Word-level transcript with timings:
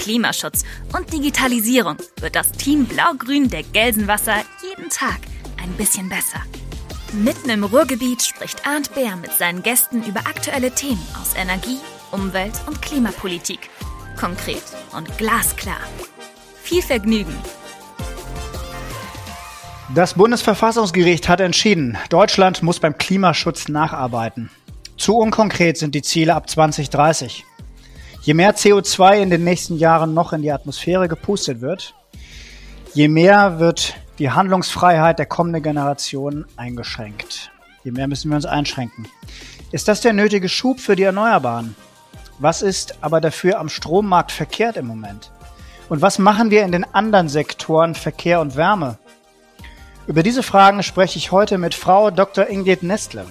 Klimaschutz 0.00 0.64
und 0.96 1.12
Digitalisierung 1.12 1.96
wird 2.20 2.34
das 2.34 2.50
Team 2.52 2.86
Blau-Grün 2.86 3.50
der 3.50 3.62
Gelsenwasser 3.62 4.36
jeden 4.62 4.88
Tag 4.88 5.20
ein 5.62 5.70
bisschen 5.74 6.08
besser. 6.08 6.40
Mitten 7.12 7.50
im 7.50 7.64
Ruhrgebiet 7.64 8.22
spricht 8.22 8.66
Arndt 8.66 8.94
Bär 8.94 9.16
mit 9.16 9.32
seinen 9.32 9.62
Gästen 9.62 10.02
über 10.04 10.20
aktuelle 10.20 10.70
Themen 10.70 11.06
aus 11.20 11.34
Energie, 11.36 11.78
Umwelt 12.12 12.54
und 12.66 12.80
Klimapolitik. 12.80 13.68
Konkret 14.18 14.62
und 14.96 15.18
glasklar. 15.18 15.80
Viel 16.62 16.82
Vergnügen! 16.82 17.36
Das 19.94 20.14
Bundesverfassungsgericht 20.14 21.28
hat 21.28 21.40
entschieden, 21.40 21.98
Deutschland 22.08 22.62
muss 22.62 22.80
beim 22.80 22.96
Klimaschutz 22.96 23.68
nacharbeiten. 23.68 24.50
Zu 24.96 25.16
unkonkret 25.16 25.76
sind 25.78 25.94
die 25.94 26.02
Ziele 26.02 26.34
ab 26.34 26.48
2030. 26.48 27.44
Je 28.22 28.34
mehr 28.34 28.54
CO2 28.54 29.22
in 29.22 29.30
den 29.30 29.44
nächsten 29.44 29.78
Jahren 29.78 30.12
noch 30.12 30.34
in 30.34 30.42
die 30.42 30.52
Atmosphäre 30.52 31.08
gepustet 31.08 31.62
wird, 31.62 31.94
je 32.92 33.08
mehr 33.08 33.58
wird 33.58 33.94
die 34.18 34.30
Handlungsfreiheit 34.30 35.18
der 35.18 35.24
kommenden 35.24 35.62
Generationen 35.62 36.44
eingeschränkt. 36.56 37.50
Je 37.82 37.92
mehr 37.92 38.08
müssen 38.08 38.30
wir 38.30 38.36
uns 38.36 38.44
einschränken. 38.44 39.08
Ist 39.72 39.88
das 39.88 40.02
der 40.02 40.12
nötige 40.12 40.50
Schub 40.50 40.80
für 40.80 40.96
die 40.96 41.04
Erneuerbaren? 41.04 41.74
Was 42.38 42.60
ist 42.60 43.02
aber 43.02 43.22
dafür 43.22 43.58
am 43.58 43.70
Strommarkt 43.70 44.32
verkehrt 44.32 44.76
im 44.76 44.86
Moment? 44.86 45.32
Und 45.88 46.02
was 46.02 46.18
machen 46.18 46.50
wir 46.50 46.62
in 46.62 46.72
den 46.72 46.84
anderen 46.92 47.30
Sektoren 47.30 47.94
Verkehr 47.94 48.40
und 48.40 48.54
Wärme? 48.54 48.98
Über 50.06 50.22
diese 50.22 50.42
Fragen 50.42 50.82
spreche 50.82 51.18
ich 51.18 51.32
heute 51.32 51.56
mit 51.56 51.74
Frau 51.74 52.10
Dr. 52.10 52.48
Ingrid 52.48 52.82
Nestle. 52.82 53.24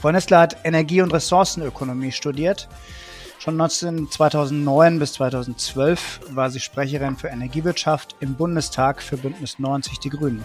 Frau 0.00 0.10
Nestle 0.10 0.38
hat 0.38 0.56
Energie- 0.64 1.02
und 1.02 1.12
Ressourcenökonomie 1.12 2.10
studiert. 2.10 2.68
Schon 3.46 4.10
2009 4.10 4.98
bis 4.98 5.12
2012 5.12 6.20
war 6.30 6.50
sie 6.50 6.58
Sprecherin 6.58 7.16
für 7.16 7.28
Energiewirtschaft 7.28 8.16
im 8.18 8.34
Bundestag 8.34 9.00
für 9.00 9.16
Bündnis 9.16 9.60
90 9.60 10.00
Die 10.00 10.10
Grünen. 10.10 10.44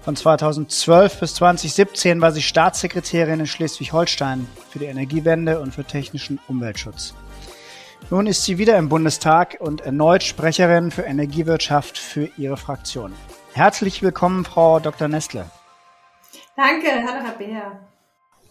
Von 0.00 0.16
2012 0.16 1.20
bis 1.20 1.36
2017 1.36 2.20
war 2.20 2.32
sie 2.32 2.42
Staatssekretärin 2.42 3.38
in 3.38 3.46
Schleswig-Holstein 3.46 4.48
für 4.70 4.80
die 4.80 4.86
Energiewende 4.86 5.60
und 5.60 5.72
für 5.72 5.84
technischen 5.84 6.40
Umweltschutz. 6.48 7.14
Nun 8.10 8.26
ist 8.26 8.42
sie 8.42 8.58
wieder 8.58 8.76
im 8.76 8.88
Bundestag 8.88 9.58
und 9.60 9.82
erneut 9.82 10.24
Sprecherin 10.24 10.90
für 10.90 11.02
Energiewirtschaft 11.02 11.96
für 11.96 12.28
ihre 12.36 12.56
Fraktion. 12.56 13.12
Herzlich 13.52 14.02
willkommen, 14.02 14.44
Frau 14.44 14.80
Dr. 14.80 15.06
Nestle. 15.06 15.48
Danke, 16.56 16.88
hallo 17.06 17.24
Herr 17.24 17.38
Bär. 17.38 17.91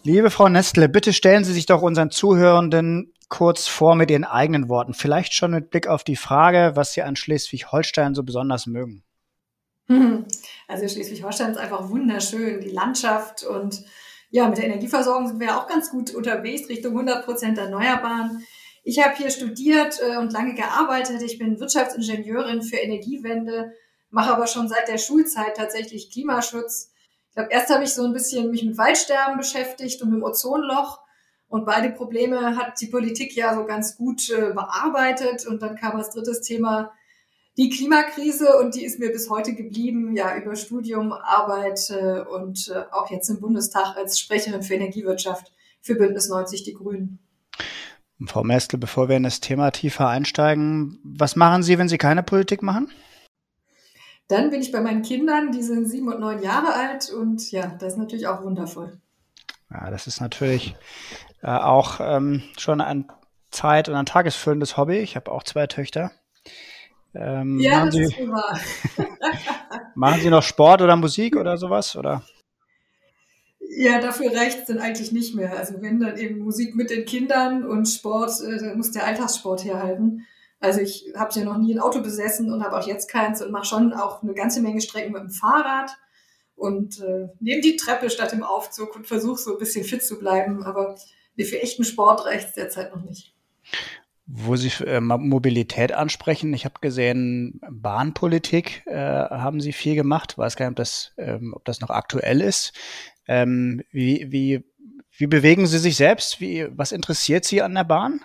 Liebe 0.04 0.30
Frau 0.30 0.48
Nestle, 0.48 0.88
bitte 0.88 1.12
stellen 1.12 1.44
Sie 1.44 1.52
sich 1.52 1.66
doch 1.66 1.80
unseren 1.80 2.10
Zuhörenden 2.10 3.14
kurz 3.28 3.68
vor 3.68 3.94
mit 3.94 4.10
Ihren 4.10 4.24
eigenen 4.24 4.68
Worten. 4.68 4.94
Vielleicht 4.94 5.32
schon 5.32 5.52
mit 5.52 5.70
Blick 5.70 5.86
auf 5.86 6.02
die 6.02 6.16
Frage, 6.16 6.72
was 6.74 6.92
Sie 6.92 7.02
an 7.02 7.14
Schleswig-Holstein 7.14 8.14
so 8.14 8.22
besonders 8.22 8.66
mögen. 8.66 9.04
Also 10.68 10.88
Schleswig-Holstein 10.88 11.50
ist 11.50 11.58
einfach 11.58 11.90
wunderschön, 11.90 12.60
die 12.60 12.70
Landschaft 12.70 13.44
und 13.44 13.84
ja, 14.30 14.48
mit 14.48 14.56
der 14.56 14.64
Energieversorgung 14.64 15.28
sind 15.28 15.38
wir 15.38 15.48
ja 15.48 15.60
auch 15.60 15.66
ganz 15.66 15.90
gut 15.90 16.14
unterwegs, 16.14 16.66
Richtung 16.70 16.92
100 16.92 17.26
Prozent 17.26 17.58
Erneuerbaren. 17.58 18.46
Ich 18.82 19.04
habe 19.04 19.14
hier 19.14 19.28
studiert 19.28 20.00
äh, 20.00 20.16
und 20.16 20.32
lange 20.32 20.54
gearbeitet. 20.54 21.20
Ich 21.20 21.38
bin 21.38 21.60
Wirtschaftsingenieurin 21.60 22.62
für 22.62 22.76
Energiewende, 22.76 23.72
mache 24.08 24.32
aber 24.32 24.46
schon 24.46 24.68
seit 24.68 24.88
der 24.88 24.96
Schulzeit 24.96 25.56
tatsächlich 25.56 26.10
Klimaschutz. 26.10 26.91
Ich 27.32 27.34
glaube, 27.36 27.50
erst 27.50 27.70
habe 27.70 27.82
ich 27.82 27.94
so 27.94 28.04
ein 28.04 28.12
bisschen 28.12 28.50
mich 28.50 28.62
mit 28.62 28.76
Waldsterben 28.76 29.38
beschäftigt 29.38 30.02
und 30.02 30.10
mit 30.10 30.18
dem 30.18 30.22
Ozonloch. 30.22 31.00
Und 31.48 31.64
beide 31.64 31.88
Probleme 31.90 32.56
hat 32.56 32.78
die 32.78 32.88
Politik 32.88 33.34
ja 33.34 33.54
so 33.54 33.64
ganz 33.64 33.96
gut 33.96 34.28
äh, 34.28 34.52
bearbeitet. 34.52 35.46
Und 35.46 35.62
dann 35.62 35.76
kam 35.76 35.96
als 35.96 36.10
drittes 36.10 36.42
Thema 36.42 36.92
die 37.56 37.70
Klimakrise 37.70 38.58
und 38.58 38.74
die 38.74 38.84
ist 38.84 38.98
mir 38.98 39.10
bis 39.10 39.30
heute 39.30 39.54
geblieben, 39.54 40.14
ja, 40.14 40.36
über 40.36 40.56
Studium, 40.56 41.12
Arbeit 41.12 41.88
äh, 41.88 42.20
und 42.20 42.68
äh, 42.68 42.84
auch 42.92 43.10
jetzt 43.10 43.30
im 43.30 43.40
Bundestag 43.40 43.96
als 43.96 44.20
Sprecherin 44.20 44.62
für 44.62 44.74
Energiewirtschaft 44.74 45.52
für 45.80 45.94
Bündnis 45.94 46.28
90 46.28 46.64
Die 46.64 46.74
Grünen. 46.74 47.18
Frau 48.26 48.44
Mestel, 48.44 48.78
bevor 48.78 49.08
wir 49.08 49.16
in 49.16 49.22
das 49.22 49.40
Thema 49.40 49.70
tiefer 49.70 50.08
einsteigen, 50.08 51.00
was 51.02 51.34
machen 51.34 51.62
Sie, 51.62 51.78
wenn 51.78 51.88
Sie 51.88 51.98
keine 51.98 52.22
Politik 52.22 52.62
machen? 52.62 52.90
Dann 54.28 54.50
bin 54.50 54.62
ich 54.62 54.72
bei 54.72 54.80
meinen 54.80 55.02
Kindern, 55.02 55.52
die 55.52 55.62
sind 55.62 55.86
sieben 55.86 56.08
und 56.08 56.20
neun 56.20 56.42
Jahre 56.42 56.74
alt 56.74 57.10
und 57.10 57.50
ja, 57.50 57.76
das 57.78 57.94
ist 57.94 57.98
natürlich 57.98 58.26
auch 58.26 58.42
wundervoll. 58.42 58.98
Ja, 59.70 59.90
das 59.90 60.06
ist 60.06 60.20
natürlich 60.20 60.74
äh, 61.42 61.48
auch 61.48 62.00
ähm, 62.00 62.42
schon 62.58 62.80
ein 62.80 63.10
Zeit- 63.50 63.88
und 63.88 63.94
ein 63.94 64.06
tagesfüllendes 64.06 64.76
Hobby. 64.76 64.98
Ich 64.98 65.16
habe 65.16 65.30
auch 65.30 65.42
zwei 65.42 65.66
Töchter. 65.66 66.12
Ähm, 67.14 67.58
ja, 67.60 67.84
das 67.84 67.94
Sie, 67.94 68.02
ist 68.04 68.18
wahr. 68.28 68.58
machen 69.94 70.20
Sie 70.20 70.30
noch 70.30 70.42
Sport 70.42 70.82
oder 70.82 70.96
Musik 70.96 71.36
oder 71.36 71.56
sowas? 71.56 71.96
Oder? 71.96 72.22
Ja, 73.74 74.00
dafür 74.00 74.34
reicht 74.34 74.60
es 74.60 74.64
dann 74.66 74.78
eigentlich 74.78 75.12
nicht 75.12 75.34
mehr. 75.34 75.56
Also 75.56 75.80
wenn 75.80 76.00
dann 76.00 76.16
eben 76.16 76.40
Musik 76.40 76.74
mit 76.74 76.90
den 76.90 77.04
Kindern 77.04 77.64
und 77.64 77.86
Sport, 77.86 78.40
äh, 78.40 78.58
dann 78.58 78.76
muss 78.76 78.92
der 78.92 79.04
Alltagssport 79.06 79.64
herhalten. 79.64 80.26
Also 80.62 80.80
ich 80.80 81.12
habe 81.16 81.34
ja 81.34 81.44
noch 81.44 81.58
nie 81.58 81.74
ein 81.74 81.80
Auto 81.80 82.00
besessen 82.00 82.52
und 82.52 82.62
habe 82.62 82.78
auch 82.78 82.86
jetzt 82.86 83.10
keins 83.10 83.42
und 83.42 83.50
mache 83.50 83.64
schon 83.64 83.92
auch 83.92 84.22
eine 84.22 84.32
ganze 84.32 84.62
Menge 84.62 84.80
Strecken 84.80 85.12
mit 85.12 85.20
dem 85.20 85.30
Fahrrad 85.30 85.90
und 86.54 87.00
äh, 87.00 87.26
nehme 87.40 87.60
die 87.60 87.76
Treppe 87.76 88.08
statt 88.10 88.32
im 88.32 88.44
Aufzug 88.44 88.94
und 88.94 89.08
versuche 89.08 89.40
so 89.40 89.52
ein 89.54 89.58
bisschen 89.58 89.84
fit 89.84 90.04
zu 90.04 90.20
bleiben. 90.20 90.62
Aber 90.62 90.96
für 91.36 91.60
echten 91.60 91.82
Sport 91.82 92.26
reicht 92.26 92.56
derzeit 92.56 92.94
noch 92.94 93.02
nicht. 93.02 93.34
Wo 94.26 94.54
Sie 94.54 94.70
äh, 94.84 95.00
Mobilität 95.00 95.90
ansprechen, 95.90 96.54
ich 96.54 96.64
habe 96.64 96.76
gesehen, 96.80 97.60
Bahnpolitik 97.68 98.84
äh, 98.86 98.94
haben 98.94 99.60
Sie 99.60 99.72
viel 99.72 99.96
gemacht. 99.96 100.38
Weiß 100.38 100.54
gar 100.54 100.66
nicht, 100.66 100.74
ob 100.74 100.76
das, 100.76 101.12
ähm, 101.18 101.54
ob 101.56 101.64
das 101.64 101.80
noch 101.80 101.90
aktuell 101.90 102.40
ist. 102.40 102.72
Ähm, 103.26 103.82
wie, 103.90 104.30
wie, 104.30 104.64
wie 105.10 105.26
bewegen 105.26 105.66
Sie 105.66 105.78
sich 105.78 105.96
selbst? 105.96 106.40
Wie, 106.40 106.68
was 106.70 106.92
interessiert 106.92 107.44
Sie 107.44 107.62
an 107.62 107.74
der 107.74 107.84
Bahn? 107.84 108.20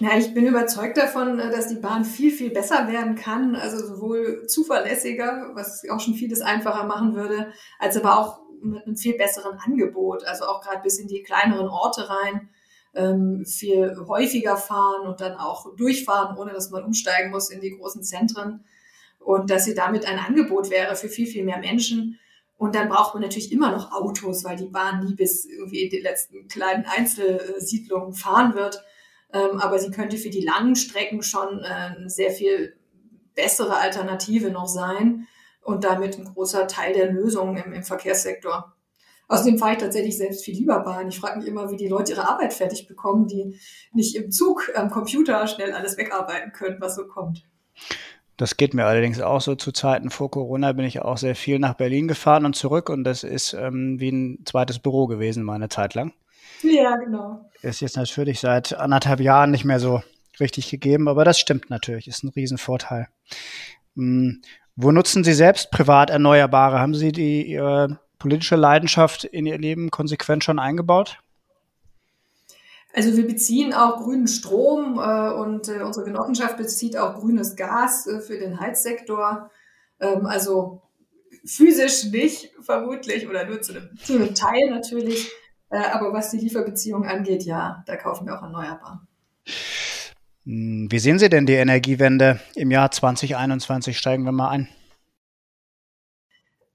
Ja, 0.00 0.16
ich 0.16 0.32
bin 0.32 0.46
überzeugt 0.46 0.96
davon, 0.96 1.40
äh, 1.40 1.50
dass 1.50 1.68
die 1.68 1.80
Bahn 1.80 2.04
viel, 2.04 2.30
viel 2.30 2.50
besser 2.50 2.86
werden 2.88 3.16
kann. 3.16 3.56
Also 3.56 3.84
sowohl 3.84 4.46
zuverlässiger, 4.46 5.50
was 5.54 5.82
auch 5.90 6.00
schon 6.00 6.14
vieles 6.14 6.40
einfacher 6.40 6.84
machen 6.84 7.14
würde, 7.14 7.52
als 7.78 7.96
aber 7.96 8.18
auch 8.18 8.40
mit 8.62 8.86
einem 8.86 8.96
viel 8.96 9.16
besseren 9.16 9.58
Angebot. 9.58 10.24
Also 10.24 10.44
auch 10.44 10.60
gerade 10.60 10.82
bis 10.82 10.98
in 10.98 11.08
die 11.08 11.22
kleineren 11.22 11.68
Orte 11.68 12.08
rein 12.08 12.48
ähm, 12.94 13.44
viel 13.44 13.96
häufiger 14.06 14.56
fahren 14.56 15.06
und 15.06 15.20
dann 15.20 15.34
auch 15.34 15.74
durchfahren, 15.76 16.36
ohne 16.36 16.52
dass 16.52 16.70
man 16.70 16.84
umsteigen 16.84 17.30
muss 17.30 17.50
in 17.50 17.60
die 17.60 17.76
großen 17.76 18.02
Zentren. 18.02 18.64
Und 19.18 19.50
dass 19.50 19.64
sie 19.64 19.74
damit 19.74 20.06
ein 20.06 20.18
Angebot 20.18 20.70
wäre 20.70 20.94
für 20.94 21.08
viel, 21.08 21.26
viel 21.26 21.44
mehr 21.44 21.58
Menschen. 21.58 22.18
Und 22.56 22.76
dann 22.76 22.88
braucht 22.88 23.14
man 23.14 23.22
natürlich 23.22 23.52
immer 23.52 23.72
noch 23.72 23.92
Autos, 23.92 24.44
weil 24.44 24.56
die 24.56 24.68
Bahn 24.68 25.04
nie 25.04 25.14
bis 25.14 25.44
irgendwie 25.44 25.82
in 25.82 25.90
die 25.90 26.00
letzten 26.00 26.46
kleinen 26.46 26.84
Einzelsiedlungen 26.86 28.14
fahren 28.14 28.54
wird. 28.54 28.82
Ähm, 29.32 29.60
aber 29.60 29.78
sie 29.78 29.90
könnte 29.90 30.16
für 30.16 30.30
die 30.30 30.44
langen 30.44 30.76
Strecken 30.76 31.22
schon 31.22 31.60
äh, 31.60 31.96
eine 31.96 32.10
sehr 32.10 32.30
viel 32.30 32.76
bessere 33.34 33.76
Alternative 33.76 34.50
noch 34.50 34.66
sein 34.66 35.26
und 35.62 35.84
damit 35.84 36.18
ein 36.18 36.24
großer 36.24 36.66
Teil 36.66 36.94
der 36.94 37.12
Lösung 37.12 37.56
im, 37.56 37.72
im 37.72 37.84
Verkehrssektor. 37.84 38.74
Außerdem 39.28 39.58
fahre 39.58 39.72
ich 39.72 39.78
tatsächlich 39.78 40.16
selbst 40.16 40.42
viel 40.42 40.54
lieber 40.54 40.80
Bahn. 40.80 41.08
Ich 41.08 41.20
frage 41.20 41.38
mich 41.38 41.46
immer, 41.46 41.70
wie 41.70 41.76
die 41.76 41.88
Leute 41.88 42.12
ihre 42.12 42.28
Arbeit 42.28 42.54
fertig 42.54 42.88
bekommen, 42.88 43.28
die 43.28 43.60
nicht 43.92 44.16
im 44.16 44.30
Zug 44.30 44.70
am 44.74 44.88
Computer 44.88 45.46
schnell 45.46 45.72
alles 45.72 45.98
wegarbeiten 45.98 46.52
können, 46.52 46.80
was 46.80 46.96
so 46.96 47.06
kommt. 47.06 47.44
Das 48.38 48.56
geht 48.56 48.72
mir 48.72 48.86
allerdings 48.86 49.20
auch 49.20 49.40
so 49.40 49.56
zu 49.56 49.72
Zeiten 49.72 50.10
vor 50.10 50.30
Corona 50.30 50.72
bin 50.72 50.84
ich 50.84 51.02
auch 51.02 51.18
sehr 51.18 51.34
viel 51.34 51.58
nach 51.58 51.74
Berlin 51.74 52.08
gefahren 52.08 52.46
und 52.46 52.54
zurück 52.54 52.88
und 52.88 53.04
das 53.04 53.24
ist 53.24 53.52
ähm, 53.52 54.00
wie 54.00 54.10
ein 54.10 54.44
zweites 54.46 54.78
Büro 54.78 55.08
gewesen, 55.08 55.42
meine 55.42 55.68
Zeit 55.68 55.94
lang. 55.94 56.14
Ja, 56.62 56.96
genau. 56.96 57.50
Ist 57.62 57.80
jetzt 57.80 57.96
natürlich 57.96 58.40
seit 58.40 58.74
anderthalb 58.74 59.20
Jahren 59.20 59.50
nicht 59.50 59.64
mehr 59.64 59.80
so 59.80 60.02
richtig 60.40 60.70
gegeben, 60.70 61.08
aber 61.08 61.24
das 61.24 61.38
stimmt 61.38 61.70
natürlich, 61.70 62.08
ist 62.08 62.22
ein 62.24 62.30
Riesenvorteil. 62.30 63.08
Hm, 63.96 64.42
wo 64.76 64.92
nutzen 64.92 65.24
Sie 65.24 65.34
selbst 65.34 65.70
privat 65.70 66.10
Erneuerbare? 66.10 66.78
Haben 66.78 66.94
Sie 66.94 67.12
die 67.12 67.46
Ihre 67.46 68.00
politische 68.18 68.56
Leidenschaft 68.56 69.24
in 69.24 69.46
Ihr 69.46 69.58
Leben 69.58 69.90
konsequent 69.90 70.44
schon 70.44 70.58
eingebaut? 70.58 71.18
Also 72.94 73.16
wir 73.16 73.26
beziehen 73.26 73.74
auch 73.74 74.02
grünen 74.02 74.28
Strom 74.28 74.98
äh, 74.98 75.30
und 75.32 75.68
äh, 75.68 75.82
unsere 75.82 76.06
Genossenschaft 76.06 76.56
bezieht 76.56 76.96
auch 76.96 77.14
grünes 77.16 77.54
Gas 77.54 78.06
äh, 78.06 78.20
für 78.20 78.38
den 78.38 78.58
Heizsektor. 78.60 79.50
Ähm, 80.00 80.26
also 80.26 80.82
physisch 81.44 82.04
nicht, 82.04 82.50
vermutlich, 82.60 83.28
oder 83.28 83.44
nur 83.44 83.60
zu 83.60 83.72
einem, 83.72 83.90
zu 84.02 84.14
einem 84.14 84.34
Teil 84.34 84.70
natürlich. 84.70 85.30
Äh, 85.70 85.78
aber 85.78 86.12
was 86.12 86.30
die 86.30 86.38
Lieferbeziehung 86.38 87.04
angeht, 87.04 87.42
ja, 87.44 87.82
da 87.86 87.96
kaufen 87.96 88.26
wir 88.26 88.38
auch 88.38 88.42
erneuerbar. 88.42 89.06
Hm, 90.44 90.88
wie 90.90 90.98
sehen 90.98 91.18
Sie 91.18 91.28
denn 91.28 91.46
die 91.46 91.54
Energiewende 91.54 92.40
im 92.54 92.70
Jahr 92.70 92.90
2021? 92.90 93.98
Steigen 93.98 94.24
wir 94.24 94.32
mal 94.32 94.48
ein. 94.48 94.68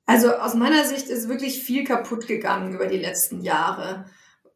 Also 0.06 0.34
aus 0.36 0.54
meiner 0.54 0.84
Sicht 0.84 1.08
ist 1.08 1.30
wirklich 1.30 1.64
viel 1.64 1.86
kaputt 1.86 2.28
gegangen 2.28 2.74
über 2.74 2.88
die 2.88 2.98
letzten 2.98 3.42
Jahre. 3.42 4.06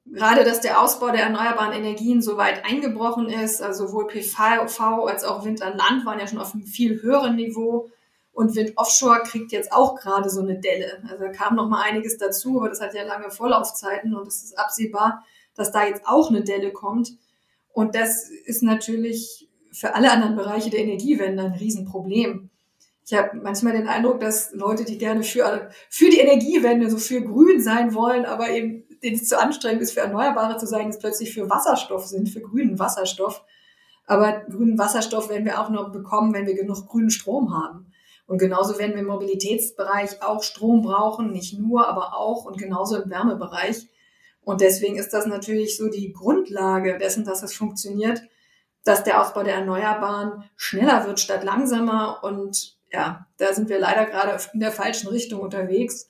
Gerade, 0.05 0.43
dass 0.43 0.61
der 0.61 0.81
Ausbau 0.81 1.09
der 1.11 1.23
erneuerbaren 1.23 1.73
Energien 1.73 2.21
so 2.21 2.37
weit 2.37 2.63
eingebrochen 2.65 3.29
ist, 3.29 3.61
also 3.61 3.87
sowohl 3.87 4.07
PV 4.07 5.05
als 5.05 5.23
auch 5.23 5.43
Wind 5.43 5.61
an 5.61 5.77
Land 5.77 6.05
waren 6.05 6.19
ja 6.19 6.27
schon 6.27 6.39
auf 6.39 6.53
einem 6.53 6.63
viel 6.63 7.01
höheren 7.01 7.35
Niveau. 7.35 7.89
Und 8.37 8.55
Wind 8.55 8.73
Offshore 8.75 9.23
kriegt 9.23 9.51
jetzt 9.51 9.71
auch 9.71 9.95
gerade 9.95 10.29
so 10.29 10.41
eine 10.41 10.59
Delle. 10.59 11.01
Also 11.09 11.23
da 11.23 11.31
kam 11.31 11.55
noch 11.55 11.67
mal 11.67 11.81
einiges 11.81 12.19
dazu, 12.19 12.59
aber 12.59 12.69
das 12.69 12.79
hat 12.79 12.93
ja 12.93 13.01
lange 13.01 13.31
Vorlaufzeiten 13.31 14.13
und 14.13 14.27
es 14.27 14.43
ist 14.43 14.59
absehbar, 14.59 15.25
dass 15.55 15.71
da 15.71 15.87
jetzt 15.87 16.03
auch 16.05 16.29
eine 16.29 16.43
Delle 16.43 16.71
kommt. 16.71 17.13
Und 17.73 17.95
das 17.95 18.29
ist 18.29 18.61
natürlich 18.61 19.49
für 19.71 19.95
alle 19.95 20.11
anderen 20.11 20.35
Bereiche 20.35 20.69
der 20.69 20.81
Energiewende 20.81 21.45
ein 21.45 21.53
Riesenproblem. 21.53 22.51
Ich 23.07 23.13
habe 23.15 23.37
manchmal 23.37 23.73
den 23.73 23.87
Eindruck, 23.87 24.19
dass 24.19 24.53
Leute, 24.53 24.85
die 24.85 24.99
gerne 24.99 25.23
für, 25.23 25.71
für 25.89 26.11
die 26.11 26.19
Energiewende, 26.19 26.91
so 26.91 26.99
für 26.99 27.23
grün 27.23 27.59
sein 27.59 27.95
wollen, 27.95 28.25
aber 28.25 28.51
eben 28.51 28.83
denen 29.01 29.15
es 29.15 29.27
zu 29.27 29.39
anstrengend 29.39 29.81
ist, 29.81 29.93
für 29.93 30.01
Erneuerbare 30.01 30.59
zu 30.59 30.67
sein, 30.67 30.85
jetzt 30.85 30.99
plötzlich 30.99 31.33
für 31.33 31.49
Wasserstoff 31.49 32.05
sind, 32.05 32.29
für 32.29 32.41
grünen 32.41 32.77
Wasserstoff. 32.77 33.43
Aber 34.05 34.41
grünen 34.41 34.77
Wasserstoff 34.77 35.27
werden 35.29 35.45
wir 35.45 35.59
auch 35.59 35.71
noch 35.71 35.91
bekommen, 35.91 36.35
wenn 36.35 36.45
wir 36.45 36.53
genug 36.53 36.87
grünen 36.87 37.09
Strom 37.09 37.51
haben. 37.51 37.87
Und 38.27 38.37
genauso 38.39 38.77
werden 38.77 38.93
wir 38.93 38.99
im 38.99 39.07
Mobilitätsbereich 39.07 40.21
auch 40.21 40.43
Strom 40.43 40.83
brauchen, 40.83 41.31
nicht 41.31 41.57
nur, 41.57 41.87
aber 41.87 42.15
auch 42.15 42.45
und 42.45 42.57
genauso 42.57 43.01
im 43.01 43.09
Wärmebereich. 43.09 43.87
Und 44.41 44.61
deswegen 44.61 44.97
ist 44.97 45.13
das 45.13 45.25
natürlich 45.25 45.77
so 45.77 45.89
die 45.89 46.11
Grundlage 46.13 46.97
dessen, 46.97 47.25
dass 47.25 47.41
es 47.41 47.53
funktioniert, 47.53 48.21
dass 48.83 49.03
der 49.03 49.21
Ausbau 49.21 49.43
der 49.43 49.55
Erneuerbaren 49.55 50.43
schneller 50.55 51.05
wird 51.05 51.19
statt 51.19 51.43
langsamer. 51.43 52.19
Und 52.23 52.77
ja, 52.91 53.27
da 53.37 53.53
sind 53.53 53.69
wir 53.69 53.79
leider 53.79 54.05
gerade 54.05 54.37
in 54.53 54.59
der 54.59 54.71
falschen 54.71 55.07
Richtung 55.07 55.41
unterwegs. 55.41 56.09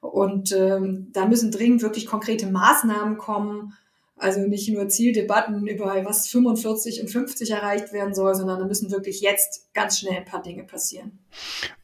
Und 0.00 0.52
ähm, 0.52 1.10
da 1.12 1.26
müssen 1.26 1.52
dringend 1.52 1.82
wirklich 1.82 2.06
konkrete 2.06 2.46
Maßnahmen 2.46 3.18
kommen, 3.18 3.76
also 4.22 4.40
nicht 4.40 4.68
nur 4.68 4.88
Zieldebatten 4.88 5.66
über 5.66 6.04
was 6.04 6.28
45 6.28 7.00
und 7.00 7.08
50 7.08 7.50
erreicht 7.50 7.92
werden 7.92 8.14
soll, 8.14 8.34
sondern 8.34 8.58
da 8.58 8.66
müssen 8.66 8.90
wirklich 8.90 9.20
jetzt 9.20 9.72
ganz 9.74 9.98
schnell 9.98 10.18
ein 10.18 10.24
paar 10.24 10.42
Dinge 10.42 10.64
passieren. 10.64 11.18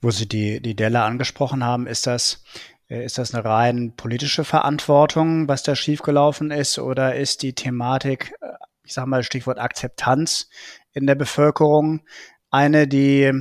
Wo 0.00 0.11
Sie 0.11 0.29
die, 0.29 0.61
die 0.61 0.76
Delle 0.76 1.02
angesprochen 1.02 1.64
haben, 1.64 1.87
ist 1.87 2.06
das, 2.06 2.43
äh, 2.88 3.05
ist 3.05 3.19
das 3.19 3.35
eine 3.35 3.44
rein 3.44 3.94
politische 3.96 4.44
Verantwortung, 4.44 5.49
was 5.49 5.62
da 5.62 5.75
schiefgelaufen 5.75 6.50
ist, 6.50 6.79
oder 6.79 7.17
ist 7.17 7.43
die 7.43 7.55
Thematik, 7.55 8.32
äh, 8.40 8.52
ich 8.85 8.94
sage 8.94 9.08
mal 9.08 9.23
Stichwort 9.23 9.58
Akzeptanz 9.58 10.49
in 10.93 11.06
der 11.06 11.14
Bevölkerung, 11.14 12.02
eine, 12.50 12.88
die 12.88 13.32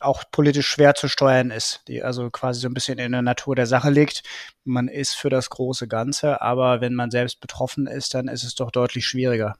auch 0.00 0.24
politisch 0.30 0.66
schwer 0.66 0.94
zu 0.94 1.08
steuern 1.08 1.50
ist, 1.50 1.82
die 1.88 2.02
also 2.02 2.30
quasi 2.30 2.60
so 2.60 2.68
ein 2.68 2.74
bisschen 2.74 2.98
in 2.98 3.12
der 3.12 3.22
Natur 3.22 3.54
der 3.54 3.66
Sache 3.66 3.90
liegt. 3.90 4.22
Man 4.64 4.88
ist 4.88 5.14
für 5.14 5.30
das 5.30 5.50
große 5.50 5.88
Ganze, 5.88 6.42
aber 6.42 6.80
wenn 6.80 6.94
man 6.94 7.10
selbst 7.10 7.40
betroffen 7.40 7.86
ist, 7.86 8.14
dann 8.14 8.28
ist 8.28 8.42
es 8.42 8.54
doch 8.54 8.70
deutlich 8.70 9.06
schwieriger. 9.06 9.56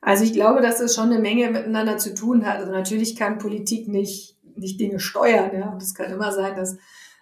Also 0.00 0.24
ich 0.24 0.32
glaube, 0.32 0.60
dass 0.60 0.78
das 0.78 0.94
schon 0.94 1.10
eine 1.10 1.18
Menge 1.18 1.50
miteinander 1.50 1.96
zu 1.98 2.14
tun 2.14 2.46
hat. 2.46 2.58
Also 2.58 2.70
natürlich 2.70 3.16
kann 3.16 3.38
Politik 3.38 3.88
nicht, 3.88 4.36
nicht 4.54 4.78
Dinge 4.78 5.00
steuern. 5.00 5.50
Ja? 5.54 5.70
Und 5.70 5.82
es 5.82 5.94
kann 5.94 6.12
immer 6.12 6.30
sein, 6.30 6.54
dass 6.54 6.76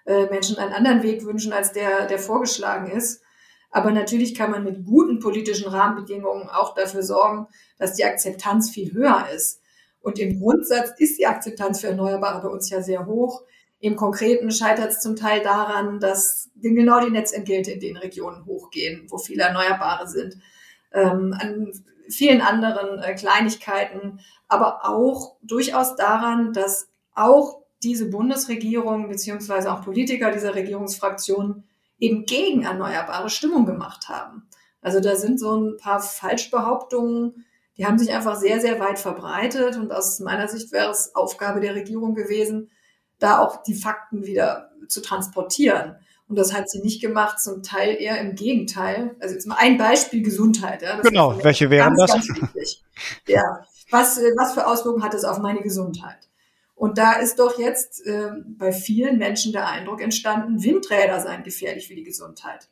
äh, 0.04 0.26
Menschen 0.26 0.58
einen 0.58 0.72
anderen 0.72 1.02
Weg 1.02 1.24
wünschen, 1.24 1.52
als 1.52 1.72
der, 1.72 2.06
der 2.06 2.18
vorgeschlagen 2.18 2.90
ist. 2.90 3.22
Aber 3.70 3.92
natürlich 3.92 4.34
kann 4.34 4.50
man 4.50 4.64
mit 4.64 4.84
guten 4.84 5.20
politischen 5.20 5.68
Rahmenbedingungen 5.68 6.50
auch 6.50 6.74
dafür 6.74 7.02
sorgen, 7.02 7.46
dass 7.78 7.94
die 7.94 8.04
Akzeptanz 8.04 8.70
viel 8.70 8.92
höher 8.92 9.28
ist. 9.34 9.61
Und 10.02 10.19
im 10.19 10.40
Grundsatz 10.40 10.90
ist 10.99 11.19
die 11.19 11.26
Akzeptanz 11.26 11.81
für 11.81 11.88
Erneuerbare 11.88 12.43
bei 12.43 12.49
uns 12.49 12.69
ja 12.70 12.82
sehr 12.82 13.06
hoch. 13.06 13.43
Im 13.78 13.96
Konkreten 13.96 14.50
scheitert 14.50 14.90
es 14.90 15.00
zum 15.00 15.16
Teil 15.16 15.43
daran, 15.43 15.99
dass 16.00 16.50
genau 16.60 17.00
die 17.00 17.10
Netzentgelte 17.10 17.72
in 17.72 17.81
den 17.81 17.96
Regionen 17.96 18.46
hochgehen, 18.46 19.06
wo 19.08 19.19
viele 19.19 19.44
Erneuerbare 19.44 20.08
sind. 20.08 20.37
Ähm, 20.93 21.34
an 21.38 21.72
vielen 22.08 22.43
anderen 22.43 23.02
äh, 23.02 23.14
Kleinigkeiten, 23.14 24.20
aber 24.49 24.88
auch 24.88 25.37
durchaus 25.43 25.96
daran, 25.96 26.52
dass 26.52 26.88
auch 27.14 27.62
diese 27.82 28.10
Bundesregierung 28.10 29.08
beziehungsweise 29.08 29.72
auch 29.72 29.82
Politiker 29.82 30.31
dieser 30.31 30.55
Regierungsfraktion 30.55 31.64
eben 31.98 32.25
gegen 32.26 32.62
erneuerbare 32.62 33.31
Stimmung 33.31 33.66
gemacht 33.66 34.08
haben. 34.08 34.48
Also 34.81 35.00
da 35.00 35.16
sind 35.16 35.38
so 35.38 35.56
ein 35.56 35.76
paar 35.76 36.00
Falschbehauptungen 36.00 37.44
die 37.78 37.86
haben 37.86 37.98
sich 37.98 38.12
einfach 38.12 38.36
sehr, 38.36 38.60
sehr 38.60 38.78
weit 38.80 38.98
verbreitet. 38.98 39.76
Und 39.76 39.92
aus 39.92 40.20
meiner 40.20 40.48
Sicht 40.48 40.72
wäre 40.72 40.90
es 40.90 41.14
Aufgabe 41.14 41.60
der 41.60 41.74
Regierung 41.74 42.14
gewesen, 42.14 42.70
da 43.19 43.38
auch 43.38 43.62
die 43.62 43.74
Fakten 43.74 44.26
wieder 44.26 44.70
zu 44.88 45.00
transportieren. 45.00 45.96
Und 46.28 46.36
das 46.36 46.52
hat 46.52 46.70
sie 46.70 46.80
nicht 46.80 47.00
gemacht, 47.00 47.40
zum 47.40 47.62
Teil 47.62 47.96
eher 48.00 48.20
im 48.20 48.34
Gegenteil. 48.34 49.16
Also 49.20 49.34
jetzt 49.34 49.46
mal 49.46 49.56
ein 49.58 49.76
Beispiel 49.76 50.22
Gesundheit. 50.22 50.82
Ja, 50.82 51.00
genau, 51.00 51.42
welche 51.42 51.69
wären 51.69 51.94
das? 51.96 52.10
Ganz 52.10 52.28
ja, 53.26 53.42
was, 53.90 54.19
was 54.19 54.54
für 54.54 54.66
Auswirkungen 54.66 55.04
hat 55.04 55.14
es 55.14 55.24
auf 55.24 55.38
meine 55.38 55.60
Gesundheit? 55.60 56.28
Und 56.74 56.98
da 56.98 57.12
ist 57.12 57.38
doch 57.38 57.58
jetzt 57.58 58.04
äh, 58.06 58.30
bei 58.58 58.72
vielen 58.72 59.19
Menschen 59.19 59.52
der 59.52 59.69
Eindruck 59.69 60.00
entstanden, 60.00 60.64
Windräder 60.64 61.20
seien 61.20 61.44
gefährlich 61.44 61.86
für 61.86 61.94
die 61.94 62.02
Gesundheit. 62.02 62.69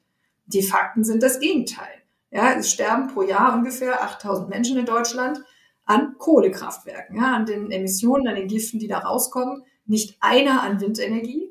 Die 0.46 0.62
Fakten 0.62 1.04
sind 1.04 1.22
das 1.22 1.38
Gegenteil. 1.38 1.99
Ja, 2.30 2.52
es 2.52 2.70
sterben 2.70 3.08
pro 3.08 3.22
Jahr 3.22 3.54
ungefähr 3.54 4.02
8000 4.02 4.48
Menschen 4.48 4.78
in 4.78 4.86
Deutschland 4.86 5.40
an 5.84 6.14
Kohlekraftwerken, 6.18 7.16
ja, 7.16 7.34
an 7.34 7.46
den 7.46 7.70
Emissionen, 7.72 8.28
an 8.28 8.36
den 8.36 8.46
Giften, 8.46 8.78
die 8.78 8.86
da 8.86 8.98
rauskommen. 8.98 9.64
Nicht 9.86 10.16
einer 10.20 10.62
an 10.62 10.80
Windenergie. 10.80 11.50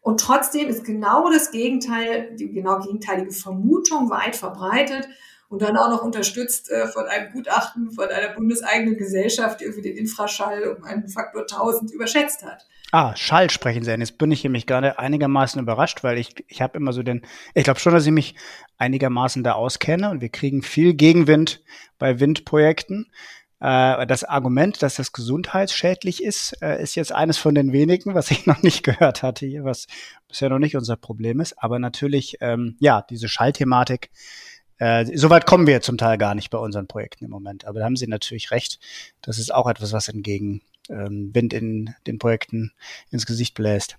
Und 0.00 0.20
trotzdem 0.20 0.68
ist 0.68 0.84
genau 0.84 1.30
das 1.30 1.50
Gegenteil, 1.50 2.34
die 2.36 2.50
genau 2.50 2.78
gegenteilige 2.78 3.32
Vermutung 3.32 4.10
weit 4.10 4.36
verbreitet 4.36 5.08
und 5.54 5.62
dann 5.62 5.76
auch 5.76 5.88
noch 5.88 6.02
unterstützt 6.02 6.68
äh, 6.68 6.88
von 6.88 7.06
einem 7.06 7.30
Gutachten 7.32 7.92
von 7.92 8.08
einer 8.08 8.34
bundeseigenen 8.34 8.96
Gesellschaft, 8.96 9.60
die 9.60 9.64
irgendwie 9.64 9.82
den 9.82 9.96
Infraschall 9.96 10.64
um 10.76 10.82
einen 10.82 11.08
Faktor 11.08 11.42
1000 11.42 11.92
überschätzt 11.92 12.44
hat. 12.44 12.66
Ah, 12.90 13.14
Schall 13.14 13.50
sprechen 13.50 13.84
Sie 13.84 13.92
an. 13.92 14.00
Jetzt 14.00 14.18
bin 14.18 14.32
ich 14.32 14.42
nämlich 14.42 14.66
gerade 14.66 14.98
einigermaßen 14.98 15.62
überrascht, 15.62 16.02
weil 16.02 16.18
ich, 16.18 16.44
ich 16.48 16.60
habe 16.60 16.76
immer 16.76 16.92
so 16.92 17.04
den, 17.04 17.22
ich 17.54 17.62
glaube 17.62 17.78
schon, 17.78 17.92
dass 17.94 18.04
ich 18.04 18.10
mich 18.10 18.34
einigermaßen 18.76 19.44
da 19.44 19.52
auskenne 19.52 20.10
und 20.10 20.20
wir 20.20 20.28
kriegen 20.28 20.62
viel 20.62 20.94
Gegenwind 20.94 21.62
bei 22.00 22.18
Windprojekten. 22.18 23.12
Äh, 23.60 24.08
das 24.08 24.24
Argument, 24.24 24.82
dass 24.82 24.96
das 24.96 25.12
gesundheitsschädlich 25.12 26.20
ist, 26.20 26.60
äh, 26.62 26.82
ist 26.82 26.96
jetzt 26.96 27.12
eines 27.12 27.38
von 27.38 27.54
den 27.54 27.72
wenigen, 27.72 28.14
was 28.14 28.32
ich 28.32 28.44
noch 28.46 28.62
nicht 28.64 28.82
gehört 28.82 29.22
hatte 29.22 29.46
hier, 29.46 29.62
was 29.62 29.86
bisher 30.26 30.48
noch 30.48 30.58
nicht 30.58 30.76
unser 30.76 30.96
Problem 30.96 31.38
ist. 31.38 31.62
Aber 31.62 31.78
natürlich, 31.78 32.38
ähm, 32.40 32.76
ja, 32.80 33.02
diese 33.08 33.28
Schallthematik, 33.28 34.10
äh, 34.78 35.04
Soweit 35.16 35.46
kommen 35.46 35.66
wir 35.66 35.80
zum 35.80 35.98
Teil 35.98 36.18
gar 36.18 36.34
nicht 36.34 36.50
bei 36.50 36.58
unseren 36.58 36.86
Projekten 36.86 37.24
im 37.24 37.30
Moment. 37.30 37.64
Aber 37.66 37.78
da 37.78 37.84
haben 37.84 37.96
Sie 37.96 38.06
natürlich 38.06 38.50
recht. 38.50 38.78
Das 39.22 39.38
ist 39.38 39.54
auch 39.54 39.68
etwas, 39.68 39.92
was 39.92 40.08
entgegen 40.08 40.62
ähm, 40.88 41.30
Wind 41.34 41.52
in 41.52 41.94
den 42.06 42.18
Projekten 42.18 42.72
ins 43.10 43.26
Gesicht 43.26 43.54
bläst. 43.54 43.96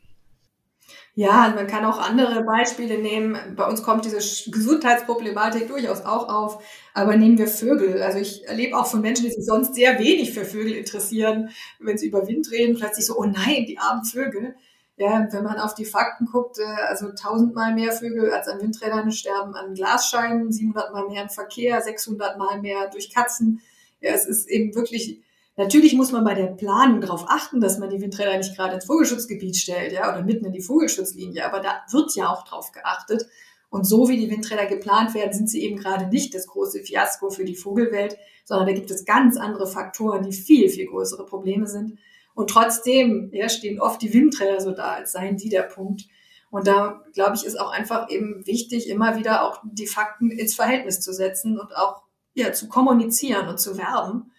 Ja, 1.18 1.54
man 1.56 1.66
kann 1.66 1.86
auch 1.86 1.98
andere 1.98 2.44
Beispiele 2.44 2.98
nehmen. 2.98 3.38
Bei 3.56 3.66
uns 3.66 3.84
kommt 3.84 4.04
diese 4.04 4.18
Gesundheitsproblematik 4.52 5.70
durchaus 5.70 6.02
auch 6.02 6.28
auf. 6.28 6.64
Aber 6.94 7.16
nehmen 7.16 7.38
wir 7.38 7.48
Vögel. 7.48 8.02
Also 8.02 8.20
ich 8.20 8.46
erlebe 8.48 8.78
auch 8.78 8.86
von 8.86 9.02
Menschen, 9.02 9.24
die 9.24 9.32
sich 9.32 9.46
sonst 9.46 9.76
sehr 9.76 9.98
wenig 9.98 10.34
für 10.34 10.44
Vögel 10.44 10.74
interessieren, 10.74 11.50
wenn 11.80 11.98
sie 11.98 12.08
über 12.08 12.28
Wind 12.28 12.52
reden, 12.52 12.76
plötzlich 12.76 13.06
so, 13.06 13.18
oh 13.18 13.24
nein, 13.24 13.66
die 13.66 13.78
armen 13.78 14.04
Vögel. 14.04 14.56
Ja, 14.98 15.28
wenn 15.30 15.44
man 15.44 15.60
auf 15.60 15.76
die 15.76 15.84
Fakten 15.84 16.26
guckt, 16.26 16.58
äh, 16.58 16.64
also 16.88 17.12
tausendmal 17.12 17.74
mehr 17.74 17.92
Vögel 17.92 18.32
als 18.32 18.48
an 18.48 18.62
Windrädern 18.62 19.12
sterben 19.12 19.54
an 19.54 19.74
Glasscheiben, 19.74 20.52
700 20.52 20.94
mal 20.94 21.08
mehr 21.08 21.24
im 21.24 21.30
Verkehr, 21.30 21.82
600 21.82 22.38
mal 22.38 22.62
mehr 22.62 22.90
durch 22.90 23.14
Katzen. 23.14 23.62
Ja, 24.00 24.12
es 24.14 24.26
ist 24.26 24.48
eben 24.48 24.74
wirklich 24.74 25.22
Natürlich 25.58 25.94
muss 25.94 26.12
man 26.12 26.26
bei 26.26 26.34
der 26.34 26.48
Planung 26.48 27.00
darauf 27.00 27.30
achten, 27.30 27.62
dass 27.62 27.78
man 27.78 27.90
die 27.90 28.02
Windräder 28.02 28.38
nicht 28.38 28.58
gerade 28.58 28.76
ins 28.76 28.86
Vogelschutzgebiet 28.86 29.56
stellt, 29.56 29.94
ja, 29.94 30.12
oder 30.12 30.22
mitten 30.22 30.44
in 30.46 30.52
die 30.52 30.62
Vogelschutzlinie. 30.62 31.46
Aber 31.46 31.62
da 31.62 31.82
wird 31.92 32.14
ja 32.16 32.30
auch 32.30 32.44
drauf 32.44 32.74
geachtet. 32.74 33.26
Und 33.70 33.86
so 33.86 34.10
wie 34.10 34.18
die 34.18 34.30
Windräder 34.30 34.66
geplant 34.66 35.14
werden, 35.14 35.34
sind 35.34 35.50
sie 35.50 35.64
eben 35.64 35.78
gerade 35.78 36.08
nicht 36.08 36.34
das 36.34 36.48
große 36.48 36.82
Fiasko 36.82 37.30
für 37.30 37.46
die 37.46 37.56
Vogelwelt, 37.56 38.18
sondern 38.44 38.68
da 38.68 38.74
gibt 38.74 38.92
es 38.92 39.06
ganz 39.06 39.38
andere 39.38 39.66
Faktoren, 39.66 40.24
die 40.24 40.34
viel, 40.34 40.70
viel 40.70 40.88
größere 40.88 41.26
Probleme 41.26 41.68
sind. 41.68 41.98
Und 42.36 42.50
trotzdem 42.50 43.30
ja, 43.34 43.50
stehen 43.50 43.80
oft 43.80 44.02
die 44.02 44.14
Windräder 44.14 44.62
so 44.62 44.72
da, 44.72 44.94
als 44.94 45.14
seien 45.14 45.38
die 45.38 45.50
der 45.50 45.64
Punkt. 45.64 46.04
Und 46.52 46.68
da, 46.68 47.02
glaube 47.14 47.36
ich, 47.36 47.46
ist 47.46 47.60
auch 47.60 47.72
einfach 47.72 48.10
eben 48.10 48.46
wichtig, 48.46 48.88
immer 48.90 49.18
wieder 49.18 49.44
auch 49.44 49.62
die 49.64 49.88
Fakten 49.88 50.30
ins 50.30 50.54
Verhältnis 50.54 51.02
zu 51.02 51.14
setzen 51.14 51.60
und 51.60 51.76
auch 51.76 52.04
ja, 52.34 52.52
zu 52.52 52.68
kommunizieren 52.68 53.48
und 53.48 53.60
zu 53.60 53.78
werben. 53.78 54.32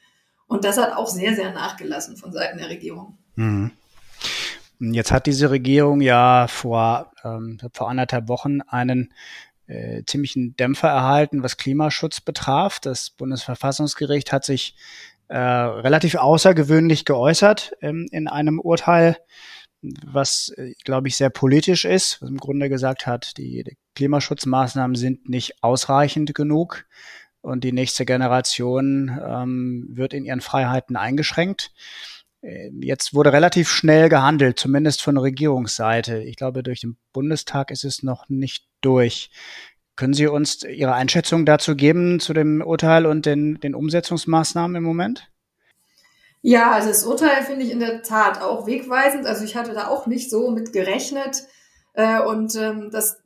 Und 0.47 0.65
das 0.65 0.79
hat 0.79 0.95
auch 0.95 1.09
sehr, 1.09 1.35
sehr 1.35 1.53
nachgelassen 1.53 2.17
von 2.17 2.33
Seiten 2.33 2.59
der 2.59 2.69
Regierung. 2.69 3.19
Mhm. 3.35 3.73
Jetzt 4.79 5.11
hat 5.11 5.27
diese 5.27 5.51
Regierung 5.51 6.03
ja 6.03 6.47
vor, 6.49 7.11
ähm, 7.25 7.59
vor 7.73 7.89
anderthalb 7.89 8.29
Wochen 8.29 8.61
einen 8.61 9.13
äh, 9.67 10.05
ziemlichen 10.05 10.55
Dämpfer 10.57 10.89
erhalten, 10.89 11.43
was 11.43 11.57
Klimaschutz 11.57 12.21
betraf. 12.21 12.79
Das 12.79 13.11
Bundesverfassungsgericht 13.11 14.33
hat 14.33 14.45
sich 14.45 14.77
äh, 15.29 15.39
relativ 15.39 16.15
außergewöhnlich 16.15 17.05
geäußert 17.05 17.73
ähm, 17.81 18.07
in 18.11 18.29
einem 18.29 18.61
Urteil, 18.61 19.17
was, 19.83 20.51
äh, 20.57 20.73
glaube 20.85 21.09
ich, 21.09 21.17
sehr 21.17 21.31
politisch 21.31 21.85
ist, 21.85 22.21
was 22.23 22.31
im 22.31 22.39
Grunde 22.39 22.69
gesagt 22.69 23.07
hat, 23.07 23.37
die, 23.37 23.65
die 23.65 23.77
Klimaschutzmaßnahmen 23.95 24.97
sind 24.97 25.29
nicht 25.29 25.63
ausreichend 25.63 26.35
genug 26.35 26.87
und 27.41 27.65
die 27.65 27.73
nächste 27.73 28.05
Generation 28.05 29.19
ähm, 29.25 29.87
wird 29.91 30.15
in 30.15 30.25
ihren 30.25 30.41
Freiheiten 30.41 30.97
eingeschränkt. 30.97 31.73
Äh, 32.43 32.71
jetzt 32.81 33.15
wurde 33.15 33.33
relativ 33.33 33.69
schnell 33.69 34.09
gehandelt, 34.09 34.59
zumindest 34.59 35.03
von 35.03 35.17
Regierungsseite. 35.17 36.23
Ich 36.23 36.37
glaube, 36.37 36.63
durch 36.63 36.81
den 36.81 36.97
Bundestag 37.13 37.71
ist 37.71 37.85
es 37.85 38.03
noch 38.03 38.29
nicht 38.29 38.67
durch. 38.81 39.31
Können 39.97 40.13
Sie 40.13 40.27
uns 40.27 40.63
Ihre 40.63 40.93
Einschätzung 40.93 41.47
dazu 41.47 41.75
geben, 41.75 42.21
zu 42.21 42.35
dem 42.35 42.63
Urteil 42.63 43.07
und 43.07 43.25
den, 43.25 43.59
den 43.61 43.75
Umsetzungsmaßnahmen 43.75 44.77
im 44.77 44.83
Moment? 44.83 45.31
Ja, 46.43 46.73
also 46.73 46.89
das 46.89 47.05
Urteil 47.05 47.43
finde 47.43 47.65
ich 47.65 47.73
in 47.73 47.81
der 47.81 48.03
Tat 48.03 48.41
auch 48.41 48.67
wegweisend. 48.67 49.27
Also 49.27 49.45
ich 49.45 49.57
hatte 49.57 49.73
da 49.73 49.89
auch 49.89 50.07
nicht 50.07 50.31
so 50.31 50.51
mit 50.51 50.73
gerechnet. 50.73 51.45
Äh, 51.95 52.21
und 52.21 52.55
ähm, 52.57 52.91
das 52.93 53.23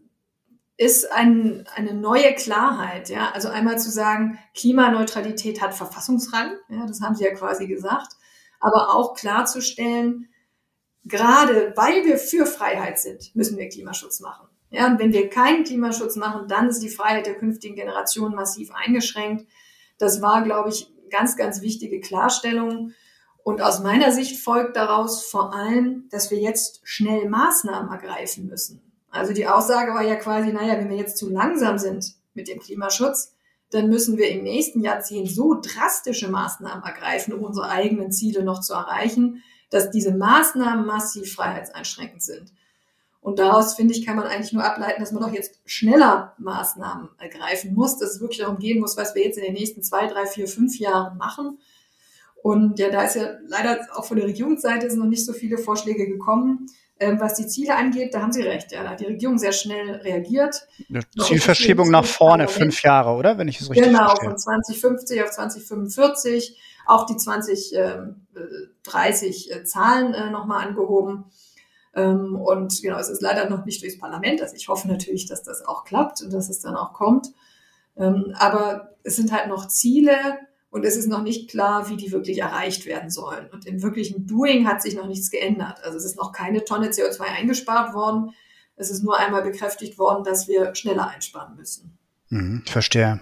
ist 0.77 1.13
ein, 1.13 1.67
eine 1.75 1.93
neue 1.93 2.35
Klarheit. 2.35 3.11
Ja, 3.11 3.33
also 3.33 3.49
einmal 3.49 3.79
zu 3.79 3.91
sagen, 3.91 4.39
Klimaneutralität 4.55 5.61
hat 5.61 5.75
Verfassungsrang. 5.75 6.53
Ja, 6.69 6.87
das 6.87 7.03
haben 7.03 7.17
Sie 7.17 7.25
ja 7.25 7.35
quasi 7.35 7.67
gesagt. 7.67 8.13
Aber 8.61 8.95
auch 8.95 9.15
klarzustellen, 9.15 10.29
gerade 11.05 11.73
weil 11.77 12.05
wir 12.05 12.17
für 12.17 12.47
Freiheit 12.47 13.01
sind, 13.01 13.35
müssen 13.35 13.59
wir 13.59 13.69
Klimaschutz 13.69 14.21
machen. 14.21 14.50
Ja, 14.71 14.87
und 14.87 14.99
wenn 15.01 15.13
wir 15.13 15.29
keinen 15.29 15.65
Klimaschutz 15.65 16.17
machen, 16.17 16.47
dann 16.49 16.69
ist 16.69 16.83
die 16.83 16.89
Freiheit 16.89 17.27
der 17.27 17.35
künftigen 17.35 17.75
Generationen 17.75 18.35
massiv 18.35 18.71
eingeschränkt. 18.73 19.47
Das 19.99 20.23
war, 20.23 20.43
glaube 20.43 20.71
ich, 20.71 20.93
ganz, 21.11 21.37
ganz 21.37 21.61
wichtige 21.61 22.01
Klarstellung. 22.01 22.93
Und 23.43 23.63
aus 23.63 23.81
meiner 23.81 24.13
Sicht 24.13 24.41
folgt 24.41 24.77
daraus 24.77 25.25
vor 25.25 25.55
allem, 25.55 26.09
dass 26.11 26.31
wir 26.31 26.39
jetzt 26.39 26.81
schnell 26.85 27.29
Maßnahmen 27.29 27.91
ergreifen 27.91 28.47
müssen. 28.47 28.81
Also 29.11 29.33
die 29.33 29.49
Aussage 29.49 29.93
war 29.93 30.05
ja 30.05 30.15
quasi, 30.15 30.53
naja, 30.53 30.79
wenn 30.79 30.89
wir 30.89 30.97
jetzt 30.97 31.19
zu 31.19 31.31
langsam 31.31 31.79
sind 31.79 32.15
mit 32.35 32.47
dem 32.47 32.61
Klimaschutz, 32.61 33.35
dann 33.71 33.89
müssen 33.89 34.19
wir 34.19 34.31
im 34.31 34.43
nächsten 34.43 34.81
Jahrzehnt 34.81 35.31
so 35.31 35.61
drastische 35.61 36.29
Maßnahmen 36.29 36.85
ergreifen, 36.85 37.35
um 37.35 37.45
unsere 37.45 37.69
eigenen 37.69 38.13
Ziele 38.13 38.45
noch 38.45 38.61
zu 38.61 38.75
erreichen, 38.75 39.43
dass 39.71 39.91
diese 39.91 40.13
Maßnahmen 40.13 40.87
massiv 40.87 41.35
freiheitseinschränkend 41.35 42.23
sind. 42.23 42.53
Und 43.23 43.39
daraus, 43.39 43.75
finde 43.75 43.95
ich, 43.95 44.07
kann 44.07 44.17
man 44.17 44.27
eigentlich 44.27 44.53
nur 44.53 44.65
ableiten, 44.65 45.01
dass 45.01 45.13
man 45.13 45.23
doch 45.23 45.33
jetzt 45.33 45.61
schneller 45.67 46.35
Maßnahmen 46.39 47.11
ergreifen 47.19 47.75
muss, 47.75 47.99
dass 47.99 48.13
es 48.13 48.21
wirklich 48.21 48.41
darum 48.41 48.59
gehen 48.59 48.81
muss, 48.81 48.97
was 48.97 49.15
wir 49.15 49.23
jetzt 49.23 49.37
in 49.37 49.45
den 49.45 49.53
nächsten 49.53 49.83
zwei, 49.83 50.07
drei, 50.07 50.25
vier, 50.27 50.49
fünf 50.49 50.79
Jahren 50.79 51.19
machen. 51.19 51.59
Und 52.43 52.79
ja, 52.79 52.89
da 52.89 53.03
ist 53.03 53.17
ja 53.17 53.35
leider 53.47 53.79
auch 53.95 54.07
von 54.07 54.17
der 54.17 54.27
Regierungsseite 54.27 54.89
sind 54.89 55.01
noch 55.01 55.07
nicht 55.07 55.27
so 55.27 55.35
viele 55.35 55.59
Vorschläge 55.59 56.09
gekommen. 56.09 56.67
Ähm, 56.99 57.19
was 57.19 57.35
die 57.35 57.47
Ziele 57.47 57.77
angeht, 57.77 58.15
da 58.15 58.21
haben 58.21 58.33
Sie 58.33 58.43
recht. 58.43 58.73
Ja, 58.73 58.83
da 58.83 58.91
hat 58.91 59.01
die 59.01 59.07
Regierung 59.07 59.39
sehr 59.39 59.53
schnell 59.53 59.93
rehergiert. 59.97 60.69
Eine 60.89 61.01
Zielverschiebung 61.19 61.91
nach 61.91 62.05
vorne, 62.05 62.47
fünf 62.47 62.83
Jahre, 62.83 63.13
oder? 63.13 63.39
Wenn 63.39 63.49
ich 63.49 63.59
es 63.61 63.71
richtig 63.71 63.87
genau, 63.87 64.01
verstehe. 64.01 64.29
Genau, 64.29 64.33
von 64.33 64.39
2050 64.39 65.23
auf 65.23 65.31
2045. 65.31 66.61
Auch 66.87 67.07
die 67.07 67.17
2030 67.17 69.51
äh, 69.51 69.65
Zahlen 69.65 70.13
äh, 70.13 70.29
nochmal 70.31 70.67
angehoben. 70.67 71.25
Ähm, 71.95 72.37
und 72.37 72.81
genau, 72.83 72.99
es 72.99 73.09
ist 73.09 73.23
leider 73.23 73.49
noch 73.49 73.65
nicht 73.65 73.83
durchs 73.83 73.99
Parlament. 73.99 74.41
Also 74.43 74.55
ich 74.55 74.69
hoffe 74.69 74.89
natürlich, 74.89 75.27
dass 75.27 75.43
das 75.43 75.65
auch 75.65 75.85
klappt 75.85 76.23
und 76.23 76.33
dass 76.33 76.49
es 76.49 76.61
dann 76.61 76.77
auch 76.77 76.93
kommt. 76.93 77.29
Ähm, 77.97 78.35
aber 78.39 78.97
es 79.03 79.17
sind 79.17 79.33
halt 79.33 79.49
noch 79.49 79.69
Ziele 79.69 80.15
und 80.71 80.85
es 80.85 80.97
ist 80.97 81.09
noch 81.09 81.23
nicht 81.23 81.51
klar, 81.51 81.89
wie 81.91 81.97
die 81.97 82.13
wirklich 82.13 82.39
erreicht 82.39 82.87
werden 82.87 83.11
sollen. 83.11 83.49
Und 83.51 83.67
im 83.67 83.83
wirklichen 83.83 84.27
Doing 84.27 84.69
hat 84.69 84.83
sich 84.83 84.95
noch 84.95 85.07
nichts 85.07 85.31
geändert. 85.31 85.83
Also 85.83 85.99
es 85.99 86.05
ist 86.05 86.17
noch 86.17 86.33
keine 86.33 86.65
Tonne 86.65 86.91
CO2 86.91 87.21
eingespart 87.23 87.93
worden. 87.93 88.31
Es 88.77 88.91
ist 88.91 89.03
nur 89.03 89.19
einmal 89.19 89.43
bekräftigt 89.43 89.99
worden, 89.99 90.25
dass 90.25 90.49
wir 90.49 90.75
schneller 90.75 91.09
einsparen 91.09 91.57
müssen. 91.57 91.99
Mhm, 92.29 92.63
verstehe. 92.67 93.21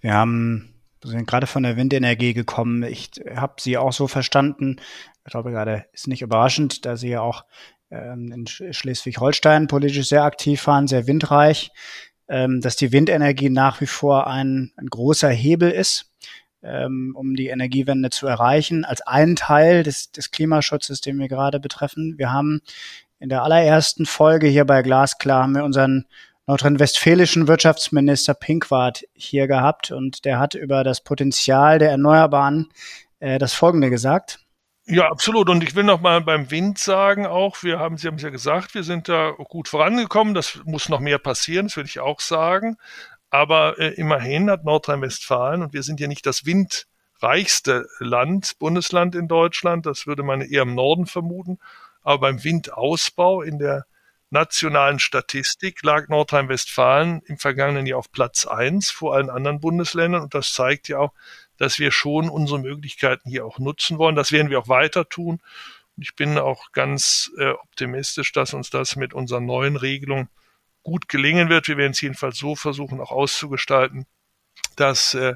Wir 0.00 0.14
haben 0.14 0.74
wir 1.04 1.10
sind 1.10 1.26
gerade 1.26 1.46
von 1.46 1.62
der 1.62 1.76
Windenergie 1.76 2.32
gekommen. 2.32 2.82
Ich 2.82 3.10
habe 3.36 3.54
Sie 3.60 3.76
auch 3.76 3.92
so 3.92 4.08
verstanden, 4.08 4.80
ich 5.24 5.30
glaube 5.30 5.50
gerade, 5.50 5.86
ist 5.92 6.08
nicht 6.08 6.22
überraschend, 6.22 6.84
da 6.84 6.96
Sie 6.96 7.08
ja 7.08 7.20
auch 7.20 7.44
ähm, 7.90 8.30
in 8.32 8.46
Schleswig-Holstein 8.46 9.68
politisch 9.68 10.08
sehr 10.08 10.24
aktiv 10.24 10.66
waren, 10.66 10.86
sehr 10.86 11.06
windreich, 11.06 11.70
ähm, 12.28 12.60
dass 12.60 12.76
die 12.76 12.92
Windenergie 12.92 13.50
nach 13.50 13.80
wie 13.80 13.86
vor 13.86 14.26
ein, 14.26 14.72
ein 14.76 14.86
großer 14.86 15.30
Hebel 15.30 15.70
ist, 15.70 16.10
ähm, 16.62 17.14
um 17.16 17.34
die 17.34 17.48
Energiewende 17.48 18.10
zu 18.10 18.26
erreichen, 18.26 18.84
als 18.84 19.02
ein 19.02 19.36
Teil 19.36 19.82
des, 19.82 20.10
des 20.12 20.30
Klimaschutzes, 20.30 21.00
den 21.00 21.18
wir 21.18 21.28
gerade 21.28 21.60
betreffen. 21.60 22.14
Wir 22.18 22.32
haben 22.32 22.60
in 23.18 23.28
der 23.28 23.42
allerersten 23.42 24.06
Folge 24.06 24.48
hier 24.48 24.64
bei 24.64 24.82
Glasklar 24.82 25.44
haben 25.44 25.54
wir 25.54 25.64
unseren 25.64 26.04
nordrhein-westfälischen 26.46 27.48
Wirtschaftsminister 27.48 28.34
Pinkwart 28.34 29.04
hier 29.14 29.46
gehabt 29.46 29.90
und 29.90 30.26
der 30.26 30.38
hat 30.38 30.54
über 30.54 30.84
das 30.84 31.02
Potenzial 31.02 31.78
der 31.78 31.90
Erneuerbaren 31.90 32.68
äh, 33.20 33.38
das 33.38 33.54
Folgende 33.54 33.88
gesagt. 33.88 34.43
Ja, 34.86 35.08
absolut. 35.08 35.48
Und 35.48 35.62
ich 35.62 35.74
will 35.74 35.84
noch 35.84 36.02
mal 36.02 36.20
beim 36.20 36.50
Wind 36.50 36.78
sagen 36.78 37.26
auch, 37.26 37.62
wir 37.62 37.78
haben, 37.78 37.96
Sie 37.96 38.06
haben 38.06 38.16
es 38.16 38.22
ja 38.22 38.28
gesagt, 38.28 38.74
wir 38.74 38.82
sind 38.82 39.08
da 39.08 39.30
gut 39.30 39.68
vorangekommen. 39.68 40.34
Das 40.34 40.60
muss 40.64 40.90
noch 40.90 41.00
mehr 41.00 41.18
passieren, 41.18 41.66
das 41.66 41.76
würde 41.76 41.88
ich 41.88 42.00
auch 42.00 42.20
sagen. 42.20 42.76
Aber 43.30 43.78
äh, 43.78 43.88
immerhin 43.94 44.50
hat 44.50 44.64
Nordrhein-Westfalen, 44.64 45.62
und 45.62 45.72
wir 45.72 45.82
sind 45.82 46.00
ja 46.00 46.06
nicht 46.06 46.26
das 46.26 46.44
windreichste 46.44 47.86
Land, 47.98 48.58
Bundesland 48.58 49.14
in 49.14 49.26
Deutschland, 49.26 49.86
das 49.86 50.06
würde 50.06 50.22
man 50.22 50.42
eher 50.42 50.62
im 50.62 50.74
Norden 50.74 51.06
vermuten. 51.06 51.58
Aber 52.02 52.18
beim 52.18 52.44
Windausbau 52.44 53.40
in 53.42 53.58
der 53.58 53.86
nationalen 54.30 54.98
Statistik 54.98 55.82
lag 55.82 56.08
Nordrhein-Westfalen 56.08 57.22
im 57.24 57.38
vergangenen 57.38 57.86
Jahr 57.86 58.00
auf 58.00 58.12
Platz 58.12 58.46
eins 58.46 58.90
vor 58.90 59.14
allen 59.14 59.30
anderen 59.30 59.60
Bundesländern. 59.60 60.22
Und 60.22 60.34
das 60.34 60.52
zeigt 60.52 60.88
ja 60.88 60.98
auch, 60.98 61.12
dass 61.58 61.78
wir 61.78 61.90
schon 61.90 62.28
unsere 62.28 62.58
Möglichkeiten 62.58 63.28
hier 63.28 63.46
auch 63.46 63.58
nutzen 63.58 63.98
wollen. 63.98 64.16
Das 64.16 64.32
werden 64.32 64.50
wir 64.50 64.58
auch 64.58 64.68
weiter 64.68 65.08
tun. 65.08 65.40
Und 65.96 66.02
ich 66.02 66.16
bin 66.16 66.38
auch 66.38 66.72
ganz 66.72 67.30
äh, 67.38 67.50
optimistisch, 67.50 68.32
dass 68.32 68.54
uns 68.54 68.70
das 68.70 68.96
mit 68.96 69.14
unserer 69.14 69.40
neuen 69.40 69.76
Regelung 69.76 70.28
gut 70.82 71.08
gelingen 71.08 71.48
wird. 71.48 71.68
Wir 71.68 71.76
werden 71.76 71.92
es 71.92 72.00
jedenfalls 72.00 72.38
so 72.38 72.56
versuchen, 72.56 73.00
auch 73.00 73.12
auszugestalten, 73.12 74.06
dass 74.76 75.14
äh, 75.14 75.34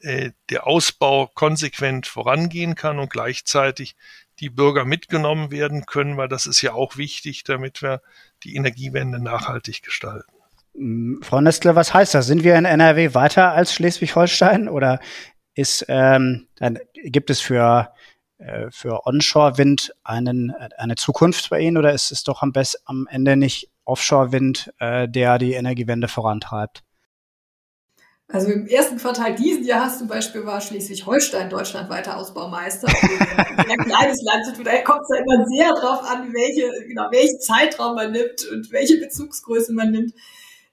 äh, 0.00 0.32
der 0.50 0.66
Ausbau 0.66 1.28
konsequent 1.28 2.06
vorangehen 2.06 2.74
kann 2.74 2.98
und 2.98 3.10
gleichzeitig 3.10 3.94
die 4.40 4.50
Bürger 4.50 4.84
mitgenommen 4.84 5.52
werden 5.52 5.86
können, 5.86 6.16
weil 6.16 6.28
das 6.28 6.46
ist 6.46 6.62
ja 6.62 6.72
auch 6.72 6.96
wichtig, 6.96 7.44
damit 7.44 7.82
wir 7.82 8.02
die 8.42 8.56
Energiewende 8.56 9.22
nachhaltig 9.22 9.82
gestalten. 9.82 10.32
Frau 11.22 11.40
Nestle, 11.40 11.76
was 11.76 11.92
heißt 11.92 12.14
das? 12.14 12.26
Sind 12.26 12.44
wir 12.44 12.56
in 12.56 12.64
NRW 12.64 13.14
weiter 13.14 13.52
als 13.52 13.74
Schleswig-Holstein 13.74 14.68
oder 14.68 15.00
ist, 15.54 15.84
ähm, 15.88 16.48
dann 16.56 16.78
gibt 16.94 17.30
es 17.30 17.40
für, 17.40 17.92
äh, 18.38 18.70
für 18.70 19.06
Onshore-Wind 19.06 19.94
einen, 20.04 20.50
eine 20.50 20.96
Zukunft 20.96 21.50
bei 21.50 21.60
Ihnen 21.60 21.76
oder 21.76 21.92
ist 21.92 22.12
es 22.12 22.24
doch 22.24 22.42
am, 22.42 22.52
best, 22.52 22.82
am 22.86 23.06
Ende 23.10 23.36
nicht 23.36 23.70
Offshore-Wind, 23.84 24.72
äh, 24.78 25.08
der 25.08 25.38
die 25.38 25.52
Energiewende 25.52 26.08
vorantreibt? 26.08 26.82
Also 28.28 28.50
im 28.50 28.66
ersten 28.66 28.96
Quartal 28.96 29.34
diesen 29.34 29.64
Jahres 29.64 29.98
zum 29.98 30.08
Beispiel 30.08 30.46
war 30.46 30.60
Schleswig-Holstein 30.60 31.50
deutschlandweiter 31.50 32.16
Ausbaumeister. 32.16 32.88
Also 33.54 33.70
ein 33.70 33.84
kleines 33.84 34.22
Land, 34.22 34.56
von 34.56 34.64
daher 34.64 34.82
kommt 34.82 35.02
es 35.02 35.08
da 35.08 35.16
immer 35.16 35.46
sehr 35.46 35.68
drauf 35.74 36.10
an, 36.10 36.32
welche, 36.32 36.86
genau, 36.86 37.08
welchen 37.10 37.38
Zeitraum 37.38 37.94
man 37.94 38.12
nimmt 38.12 38.48
und 38.50 38.72
welche 38.72 38.96
Bezugsgröße 38.96 39.74
man 39.74 39.90
nimmt 39.90 40.14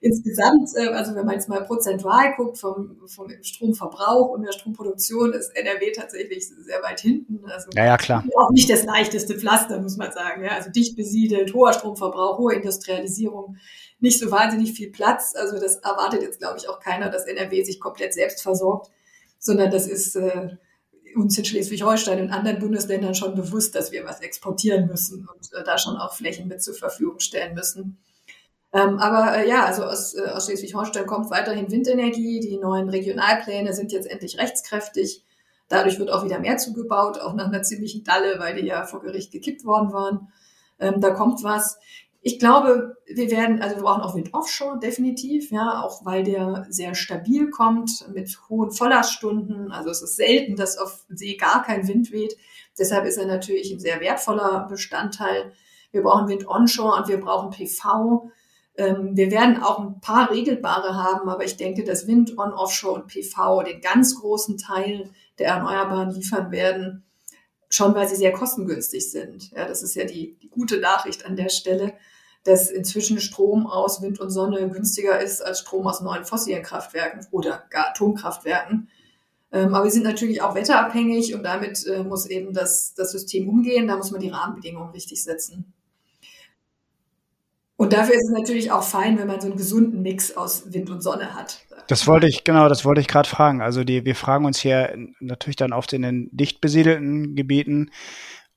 insgesamt, 0.00 0.70
äh, 0.76 0.88
also 0.88 1.14
wenn 1.14 1.26
man 1.26 1.34
jetzt 1.34 1.48
mal 1.48 1.62
prozentual 1.64 2.34
guckt 2.36 2.58
vom, 2.58 2.96
vom 3.06 3.30
Stromverbrauch 3.42 4.30
und 4.30 4.42
der 4.42 4.52
Stromproduktion, 4.52 5.32
ist 5.32 5.54
NRW 5.54 5.92
tatsächlich 5.92 6.48
sehr 6.48 6.82
weit 6.82 7.00
hinten. 7.00 7.44
Also 7.46 7.68
ja, 7.74 7.84
ja, 7.84 7.96
klar. 7.96 8.24
Auch 8.36 8.50
nicht 8.50 8.70
das 8.70 8.84
leichteste 8.84 9.38
Pflaster, 9.38 9.80
muss 9.80 9.96
man 9.96 10.10
sagen. 10.12 10.42
Ja? 10.42 10.52
Also 10.52 10.70
dicht 10.70 10.96
besiedelt, 10.96 11.52
hoher 11.52 11.74
Stromverbrauch, 11.74 12.38
hohe 12.38 12.54
Industrialisierung, 12.54 13.56
nicht 14.00 14.18
so 14.18 14.30
wahnsinnig 14.30 14.72
viel 14.72 14.90
Platz. 14.90 15.34
Also 15.36 15.60
das 15.60 15.76
erwartet 15.76 16.22
jetzt, 16.22 16.38
glaube 16.38 16.58
ich, 16.58 16.68
auch 16.68 16.80
keiner, 16.80 17.10
dass 17.10 17.26
NRW 17.26 17.62
sich 17.62 17.78
komplett 17.78 18.14
selbst 18.14 18.42
versorgt, 18.42 18.90
sondern 19.38 19.70
das 19.70 19.86
ist 19.86 20.16
äh, 20.16 20.56
uns 21.14 21.36
in 21.36 21.44
Schleswig-Holstein 21.44 22.20
und 22.22 22.30
anderen 22.30 22.58
Bundesländern 22.58 23.14
schon 23.14 23.34
bewusst, 23.34 23.74
dass 23.74 23.92
wir 23.92 24.04
was 24.04 24.20
exportieren 24.20 24.86
müssen 24.86 25.28
und 25.28 25.52
äh, 25.52 25.62
da 25.62 25.76
schon 25.76 25.96
auch 25.96 26.14
Flächen 26.14 26.48
mit 26.48 26.62
zur 26.62 26.74
Verfügung 26.74 27.20
stellen 27.20 27.54
müssen. 27.54 27.98
Ähm, 28.72 28.98
aber 28.98 29.36
äh, 29.36 29.48
ja, 29.48 29.64
also 29.64 29.84
aus, 29.84 30.14
äh, 30.14 30.28
aus 30.28 30.46
Schleswig-Holstein 30.46 31.06
kommt 31.06 31.30
weiterhin 31.30 31.70
Windenergie. 31.70 32.40
Die 32.40 32.56
neuen 32.58 32.88
Regionalpläne 32.88 33.72
sind 33.72 33.92
jetzt 33.92 34.08
endlich 34.08 34.38
rechtskräftig. 34.38 35.24
Dadurch 35.68 35.98
wird 35.98 36.10
auch 36.10 36.24
wieder 36.24 36.38
mehr 36.38 36.56
zugebaut, 36.56 37.20
auch 37.20 37.34
nach 37.34 37.46
einer 37.46 37.62
ziemlichen 37.62 38.04
Dalle, 38.04 38.38
weil 38.38 38.54
die 38.56 38.66
ja 38.66 38.84
vor 38.84 39.00
Gericht 39.00 39.32
gekippt 39.32 39.64
worden 39.64 39.92
waren. 39.92 40.32
Ähm, 40.78 41.00
da 41.00 41.10
kommt 41.10 41.42
was. 41.42 41.78
Ich 42.22 42.38
glaube, 42.38 42.96
wir 43.06 43.30
werden, 43.30 43.62
also 43.62 43.76
wir 43.76 43.82
brauchen 43.82 44.02
auch 44.02 44.14
Wind 44.14 44.34
Offshore 44.34 44.78
definitiv, 44.78 45.50
ja, 45.50 45.82
auch 45.82 46.04
weil 46.04 46.22
der 46.22 46.66
sehr 46.68 46.94
stabil 46.94 47.50
kommt 47.50 48.06
mit 48.12 48.38
hohen 48.48 48.72
Volllaststunden. 48.72 49.72
Also 49.72 49.90
es 49.90 50.02
ist 50.02 50.16
selten, 50.16 50.54
dass 50.54 50.76
auf 50.76 51.06
See 51.08 51.36
gar 51.36 51.64
kein 51.64 51.88
Wind 51.88 52.12
weht. 52.12 52.36
Deshalb 52.78 53.06
ist 53.06 53.16
er 53.16 53.26
natürlich 53.26 53.72
ein 53.72 53.80
sehr 53.80 54.00
wertvoller 54.00 54.66
Bestandteil. 54.68 55.52
Wir 55.92 56.02
brauchen 56.02 56.28
Wind 56.28 56.46
Onshore 56.46 57.00
und 57.00 57.08
wir 57.08 57.20
brauchen 57.20 57.50
PV. 57.50 58.30
Ähm, 58.80 59.16
wir 59.16 59.30
werden 59.30 59.62
auch 59.62 59.78
ein 59.78 60.00
paar 60.00 60.30
regelbare 60.30 60.94
haben, 60.94 61.28
aber 61.28 61.44
ich 61.44 61.56
denke, 61.56 61.84
dass 61.84 62.06
Wind 62.06 62.38
on 62.38 62.52
Offshore 62.52 63.00
und 63.00 63.06
PV 63.08 63.62
den 63.62 63.80
ganz 63.80 64.20
großen 64.20 64.58
Teil 64.58 65.10
der 65.38 65.48
Erneuerbaren 65.48 66.10
liefern 66.10 66.50
werden 66.50 67.04
schon 67.70 67.94
weil 67.94 68.08
sie 68.08 68.16
sehr 68.16 68.32
kostengünstig 68.32 69.10
sind. 69.10 69.52
Ja, 69.52 69.66
das 69.66 69.82
ist 69.82 69.94
ja 69.94 70.04
die, 70.04 70.36
die 70.42 70.50
gute 70.50 70.78
Nachricht 70.78 71.24
an 71.24 71.36
der 71.36 71.48
Stelle, 71.48 71.94
dass 72.42 72.70
inzwischen 72.70 73.20
Strom 73.20 73.66
aus 73.66 74.02
Wind 74.02 74.18
und 74.18 74.30
Sonne 74.30 74.68
günstiger 74.68 75.20
ist 75.20 75.40
als 75.40 75.60
Strom 75.60 75.86
aus 75.86 76.00
neuen 76.00 76.24
fossilen 76.24 76.62
Kraftwerken 76.62 77.26
oder 77.30 77.64
gar 77.70 77.90
Atomkraftwerken. 77.90 78.88
Ähm, 79.52 79.74
aber 79.74 79.84
wir 79.84 79.90
sind 79.90 80.04
natürlich 80.04 80.42
auch 80.42 80.54
wetterabhängig 80.54 81.34
und 81.34 81.42
damit 81.42 81.86
äh, 81.86 82.02
muss 82.02 82.26
eben 82.26 82.52
das, 82.52 82.94
das 82.94 83.12
System 83.12 83.48
umgehen. 83.48 83.86
Da 83.86 83.96
muss 83.96 84.10
man 84.10 84.20
die 84.20 84.30
Rahmenbedingungen 84.30 84.90
richtig 84.90 85.22
setzen. 85.22 85.72
Und 87.80 87.94
dafür 87.94 88.14
ist 88.14 88.28
es 88.28 88.30
natürlich 88.30 88.70
auch 88.70 88.82
fein, 88.82 89.18
wenn 89.18 89.26
man 89.26 89.40
so 89.40 89.46
einen 89.46 89.56
gesunden 89.56 90.02
Mix 90.02 90.36
aus 90.36 90.70
Wind 90.70 90.90
und 90.90 91.00
Sonne 91.00 91.34
hat. 91.34 91.60
Das 91.86 92.06
wollte 92.06 92.28
ich, 92.28 92.44
genau, 92.44 92.68
das 92.68 92.84
wollte 92.84 93.00
ich 93.00 93.08
gerade 93.08 93.26
fragen. 93.26 93.62
Also 93.62 93.84
die, 93.84 94.04
wir 94.04 94.14
fragen 94.14 94.44
uns 94.44 94.60
hier 94.60 94.94
natürlich 95.18 95.56
dann 95.56 95.72
oft 95.72 95.94
in 95.94 96.02
den 96.02 96.28
dicht 96.30 96.60
besiedelten 96.60 97.36
Gebieten, 97.36 97.90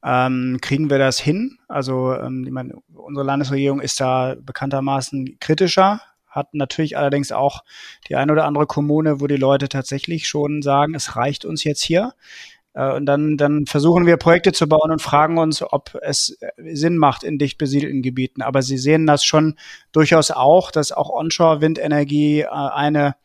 ähm, 0.03 0.57
kriegen 0.59 0.89
wir 0.89 0.97
das 0.97 1.21
hin? 1.21 1.57
Also 1.69 2.13
ähm, 2.13 2.43
ich 2.45 2.51
meine, 2.51 2.73
unsere 2.93 3.25
Landesregierung 3.25 3.79
ist 3.79 4.01
da 4.01 4.35
bekanntermaßen 4.37 5.37
kritischer, 5.39 6.01
hat 6.27 6.53
natürlich 6.53 6.97
allerdings 6.97 7.31
auch 7.31 7.63
die 8.09 8.17
eine 8.17 8.33
oder 8.33 8.43
andere 8.43 8.67
Kommune, 8.67 9.21
wo 9.21 9.27
die 9.27 9.37
Leute 9.37 9.69
tatsächlich 9.69 10.27
schon 10.27 10.61
sagen, 10.61 10.95
es 10.95 11.15
reicht 11.15 11.45
uns 11.45 11.63
jetzt 11.63 11.81
hier. 11.81 12.11
Äh, 12.73 12.93
und 12.93 13.05
dann, 13.05 13.37
dann 13.37 13.65
versuchen 13.65 14.05
wir 14.05 14.17
Projekte 14.17 14.51
zu 14.51 14.67
bauen 14.67 14.91
und 14.91 15.01
fragen 15.01 15.37
uns, 15.37 15.61
ob 15.61 15.97
es 16.01 16.37
äh, 16.41 16.75
Sinn 16.75 16.97
macht 16.97 17.23
in 17.23 17.37
dicht 17.37 17.57
besiedelten 17.57 18.01
Gebieten. 18.01 18.41
Aber 18.41 18.61
Sie 18.61 18.77
sehen 18.77 19.07
das 19.07 19.23
schon 19.23 19.55
durchaus 19.91 20.31
auch, 20.31 20.71
dass 20.71 20.91
auch 20.91 21.09
Onshore-Windenergie 21.09 22.41
äh, 22.41 22.47
eine, 22.47 23.15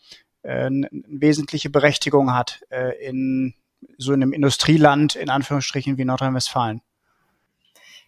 eine 0.42 0.88
wesentliche 0.90 1.68
Berechtigung 1.68 2.32
hat 2.32 2.62
in 3.00 3.54
so 3.98 4.12
einem 4.12 4.32
Industrieland 4.32 5.16
in 5.16 5.28
Anführungsstrichen 5.28 5.98
wie 5.98 6.04
Nordrhein-Westfalen. 6.04 6.80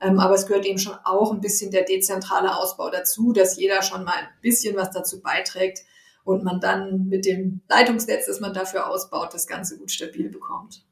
Ähm, 0.00 0.18
aber 0.18 0.34
es 0.34 0.46
gehört 0.46 0.66
eben 0.66 0.78
schon 0.78 0.96
auch 1.04 1.32
ein 1.32 1.40
bisschen 1.40 1.70
der 1.70 1.84
dezentrale 1.84 2.56
Ausbau 2.56 2.90
dazu, 2.90 3.32
dass 3.32 3.56
jeder 3.56 3.82
schon 3.82 4.04
mal 4.04 4.14
ein 4.14 4.28
bisschen 4.40 4.74
was 4.74 4.90
dazu 4.90 5.22
beiträgt 5.22 5.80
und 6.24 6.44
man 6.44 6.60
dann 6.60 7.08
mit 7.08 7.26
dem 7.26 7.60
Leitungsnetz, 7.68 8.26
das 8.26 8.40
man 8.40 8.54
dafür 8.54 8.88
ausbaut, 8.88 9.34
das 9.34 9.46
Ganze 9.46 9.78
gut 9.78 9.90
stabil 9.90 10.28
bekommt. 10.28 10.84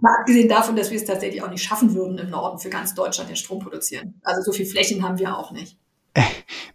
Mal 0.00 0.16
abgesehen 0.20 0.48
davon, 0.48 0.76
dass 0.76 0.90
wir 0.90 0.98
es 0.98 1.04
tatsächlich 1.04 1.42
auch 1.42 1.50
nicht 1.50 1.62
schaffen 1.62 1.94
würden, 1.94 2.18
im 2.18 2.30
Norden 2.30 2.58
für 2.58 2.70
ganz 2.70 2.94
Deutschland 2.94 3.28
den 3.28 3.36
Strom 3.36 3.58
produzieren. 3.58 4.20
Also 4.22 4.42
so 4.42 4.52
viel 4.52 4.66
Flächen 4.66 5.02
haben 5.02 5.18
wir 5.18 5.36
auch 5.36 5.50
nicht. 5.52 5.76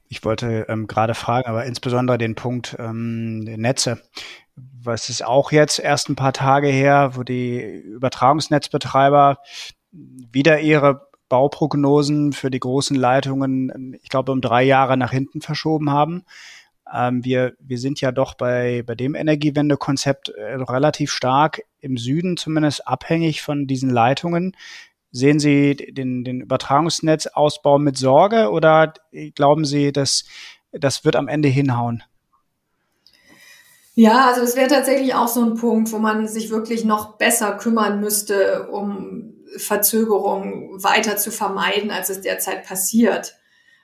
Ich 0.09 0.23
wollte 0.23 0.65
ähm, 0.69 0.87
gerade 0.87 1.13
fragen, 1.13 1.49
aber 1.49 1.65
insbesondere 1.65 2.17
den 2.17 2.33
Punkt 2.33 2.77
ähm, 2.79 3.39
Netze. 3.39 4.01
Was 4.57 5.09
ist 5.09 5.23
auch 5.23 5.51
jetzt 5.51 5.79
erst 5.79 6.09
ein 6.09 6.15
paar 6.15 6.33
Tage 6.33 6.67
her, 6.67 7.11
wo 7.13 7.23
die 7.23 7.59
Übertragungsnetzbetreiber 7.59 9.37
wieder 9.91 10.59
ihre 10.59 11.07
Bauprognosen 11.29 12.33
für 12.33 12.49
die 12.49 12.59
großen 12.59 12.95
Leitungen, 12.95 13.97
ich 14.01 14.09
glaube, 14.09 14.31
um 14.31 14.41
drei 14.41 14.63
Jahre 14.63 14.97
nach 14.97 15.11
hinten 15.11 15.41
verschoben 15.41 15.91
haben. 15.91 16.23
Ähm, 16.93 17.23
wir, 17.25 17.53
wir 17.59 17.79
sind 17.79 17.99
ja 17.99 18.11
doch 18.11 18.33
bei, 18.35 18.83
bei 18.85 18.95
dem 18.95 19.13
Energiewendekonzept 19.13 20.29
äh, 20.29 20.55
relativ 20.55 21.11
stark 21.11 21.61
im 21.79 21.97
Süden 21.97 22.37
zumindest 22.37 22.87
abhängig 22.87 23.41
von 23.41 23.67
diesen 23.67 23.89
Leitungen. 23.89 24.55
Sehen 25.11 25.39
Sie 25.39 25.75
den, 25.75 26.23
den 26.23 26.41
Übertragungsnetzausbau 26.41 27.79
mit 27.79 27.97
Sorge 27.97 28.51
oder 28.51 28.93
glauben 29.35 29.65
Sie, 29.65 29.91
dass 29.91 30.25
das 30.71 31.05
wird 31.05 31.15
am 31.15 31.27
Ende 31.27 31.49
hinhauen? 31.49 32.03
Ja, 33.99 34.27
also 34.27 34.41
es 34.41 34.55
wäre 34.55 34.67
tatsächlich 34.67 35.15
auch 35.15 35.27
so 35.27 35.43
ein 35.43 35.55
Punkt, 35.55 35.91
wo 35.91 35.97
man 35.97 36.27
sich 36.27 36.51
wirklich 36.51 36.85
noch 36.85 37.17
besser 37.17 37.53
kümmern 37.53 37.99
müsste, 37.99 38.67
um 38.69 39.33
Verzögerungen 39.57 40.83
weiter 40.83 41.17
zu 41.17 41.31
vermeiden, 41.31 41.89
als 41.89 42.11
es 42.11 42.21
derzeit 42.21 42.63
passiert. 42.63 43.39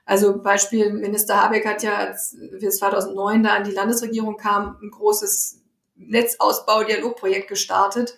Also 0.06 0.40
Beispiel, 0.40 0.94
Minister 0.94 1.42
Habeck 1.42 1.66
hat 1.66 1.82
ja, 1.82 1.96
als 1.98 2.38
wir 2.52 2.70
2009 2.70 3.42
da 3.42 3.56
an 3.56 3.64
die 3.64 3.72
Landesregierung 3.72 4.38
kam, 4.38 4.78
ein 4.84 4.92
großes 4.92 5.64
Netzausbau-Dialogprojekt 5.96 7.48
gestartet, 7.48 8.16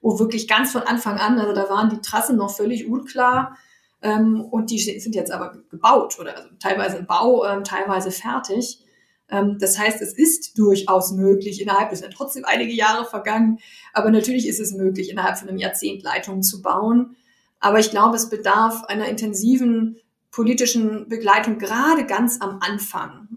wo 0.00 0.18
wirklich 0.18 0.48
ganz 0.48 0.72
von 0.72 0.84
Anfang 0.84 1.18
an, 1.18 1.38
also 1.38 1.52
da 1.52 1.68
waren 1.68 1.90
die 1.90 2.00
Trassen 2.00 2.38
noch 2.38 2.56
völlig 2.56 2.88
unklar 2.88 3.58
ähm, 4.00 4.40
und 4.40 4.70
die 4.70 4.78
sind 4.78 5.14
jetzt 5.14 5.32
aber 5.32 5.54
gebaut 5.68 6.18
oder 6.18 6.34
also 6.34 6.48
teilweise 6.60 6.96
im 6.96 7.06
Bau, 7.06 7.44
ähm, 7.44 7.62
teilweise 7.62 8.10
fertig. 8.10 8.85
Ähm, 9.30 9.58
das 9.58 9.78
heißt, 9.78 10.00
es 10.00 10.12
ist 10.12 10.58
durchaus 10.58 11.12
möglich, 11.12 11.60
innerhalb, 11.60 11.92
es 11.92 12.00
sind 12.00 12.12
trotzdem 12.12 12.44
einige 12.44 12.72
Jahre 12.72 13.04
vergangen, 13.04 13.58
aber 13.92 14.10
natürlich 14.10 14.46
ist 14.46 14.60
es 14.60 14.72
möglich, 14.72 15.10
innerhalb 15.10 15.38
von 15.38 15.48
einem 15.48 15.58
Jahrzehnt 15.58 16.02
Leitungen 16.02 16.42
zu 16.42 16.62
bauen. 16.62 17.16
Aber 17.58 17.78
ich 17.78 17.90
glaube, 17.90 18.16
es 18.16 18.28
bedarf 18.28 18.84
einer 18.84 19.08
intensiven 19.08 19.96
politischen 20.30 21.08
Begleitung 21.08 21.58
gerade 21.58 22.04
ganz 22.04 22.40
am 22.40 22.58
Anfang, 22.60 23.28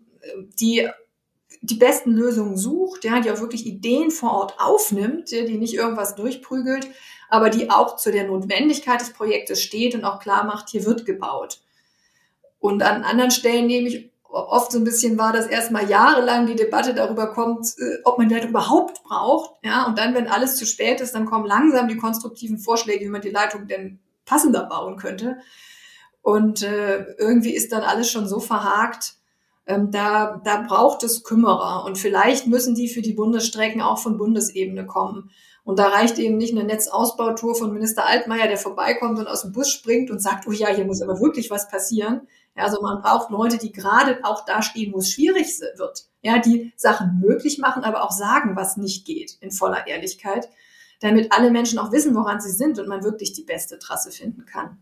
die 0.60 0.89
die 1.62 1.75
besten 1.75 2.12
Lösungen 2.12 2.58
sucht, 2.58 3.04
ja, 3.04 3.19
die 3.19 3.32
auch 3.32 3.41
wirklich 3.41 3.65
Ideen 3.65 4.12
vor 4.12 4.32
Ort 4.32 4.56
aufnimmt, 4.60 5.32
die 5.32 5.58
nicht 5.58 5.73
irgendwas 5.73 6.15
durchprügelt, 6.15 6.88
aber 7.30 7.49
die 7.49 7.69
auch 7.69 7.97
zu 7.97 8.12
der 8.12 8.28
Notwendigkeit 8.28 9.02
des 9.02 9.12
Projektes 9.12 9.62
steht 9.62 9.93
und 9.95 10.06
auch 10.06 10.19
klar 10.19 10.45
macht, 10.45 10.69
hier 10.69 10.86
wird 10.86 11.06
gebaut. 11.06 11.60
Und 12.60 12.84
an 12.84 13.04
anderen 13.04 13.32
Stellen 13.32 13.67
nehme 13.67 13.89
ich 13.89 14.10
oft 14.31 14.71
so 14.71 14.77
ein 14.77 14.83
bisschen 14.83 15.17
war, 15.17 15.33
dass 15.33 15.47
erstmal 15.47 15.89
jahrelang 15.89 16.45
die 16.45 16.55
Debatte 16.55 16.93
darüber 16.93 17.33
kommt, 17.33 17.67
äh, 17.77 17.97
ob 18.03 18.17
man 18.17 18.29
die 18.29 18.35
Leitung 18.35 18.51
überhaupt 18.51 19.03
braucht. 19.03 19.51
Ja, 19.63 19.85
und 19.87 19.97
dann, 19.97 20.13
wenn 20.13 20.27
alles 20.27 20.55
zu 20.55 20.65
spät 20.65 21.01
ist, 21.01 21.15
dann 21.15 21.25
kommen 21.25 21.45
langsam 21.45 21.87
die 21.87 21.97
konstruktiven 21.97 22.59
Vorschläge, 22.59 23.05
wie 23.05 23.09
man 23.09 23.21
die 23.21 23.31
Leitung 23.31 23.67
denn 23.67 23.99
passender 24.25 24.65
bauen 24.65 24.97
könnte. 24.97 25.37
Und 26.21 26.61
äh, 26.63 27.15
irgendwie 27.17 27.55
ist 27.55 27.71
dann 27.71 27.81
alles 27.81 28.11
schon 28.11 28.27
so 28.27 28.39
verhakt. 28.39 29.15
Ähm, 29.65 29.91
da, 29.91 30.41
da 30.43 30.61
braucht 30.61 31.03
es 31.03 31.23
Kümmerer. 31.23 31.85
Und 31.85 31.97
vielleicht 31.97 32.47
müssen 32.47 32.75
die 32.75 32.89
für 32.89 33.01
die 33.01 33.13
Bundesstrecken 33.13 33.81
auch 33.81 33.99
von 33.99 34.17
Bundesebene 34.17 34.85
kommen. 34.85 35.31
Und 35.63 35.77
da 35.77 35.89
reicht 35.89 36.17
eben 36.17 36.37
nicht 36.37 36.55
eine 36.55 36.63
Netzausbautour 36.63 37.55
von 37.55 37.71
Minister 37.71 38.05
Altmaier, 38.05 38.47
der 38.47 38.57
vorbeikommt 38.57 39.19
und 39.19 39.27
aus 39.27 39.43
dem 39.43 39.51
Bus 39.51 39.69
springt 39.69 40.09
und 40.09 40.19
sagt, 40.19 40.47
oh 40.47 40.51
ja, 40.51 40.67
hier 40.69 40.85
muss 40.85 41.01
aber 41.01 41.19
wirklich 41.19 41.51
was 41.51 41.69
passieren. 41.69 42.21
Also 42.55 42.81
man 42.81 43.01
braucht 43.01 43.29
Leute, 43.29 43.57
die 43.57 43.71
gerade 43.71 44.19
auch 44.23 44.45
da 44.45 44.62
stehen, 44.62 44.93
wo 44.93 44.99
es 44.99 45.12
schwierig 45.12 45.47
wird. 45.77 46.05
Ja, 46.21 46.39
die 46.39 46.73
Sachen 46.75 47.19
möglich 47.19 47.57
machen, 47.57 47.83
aber 47.83 48.03
auch 48.03 48.12
sagen, 48.12 48.55
was 48.55 48.77
nicht 48.77 49.05
geht, 49.05 49.38
in 49.39 49.51
voller 49.51 49.88
Ehrlichkeit, 49.88 50.49
damit 50.99 51.31
alle 51.31 51.51
Menschen 51.51 51.79
auch 51.79 51.91
wissen, 51.91 52.13
woran 52.15 52.41
sie 52.41 52.51
sind 52.51 52.77
und 52.79 52.88
man 52.88 53.03
wirklich 53.03 53.31
die 53.33 53.43
beste 53.43 53.79
Trasse 53.79 54.12
finden 54.12 54.45
kann. 54.45 54.77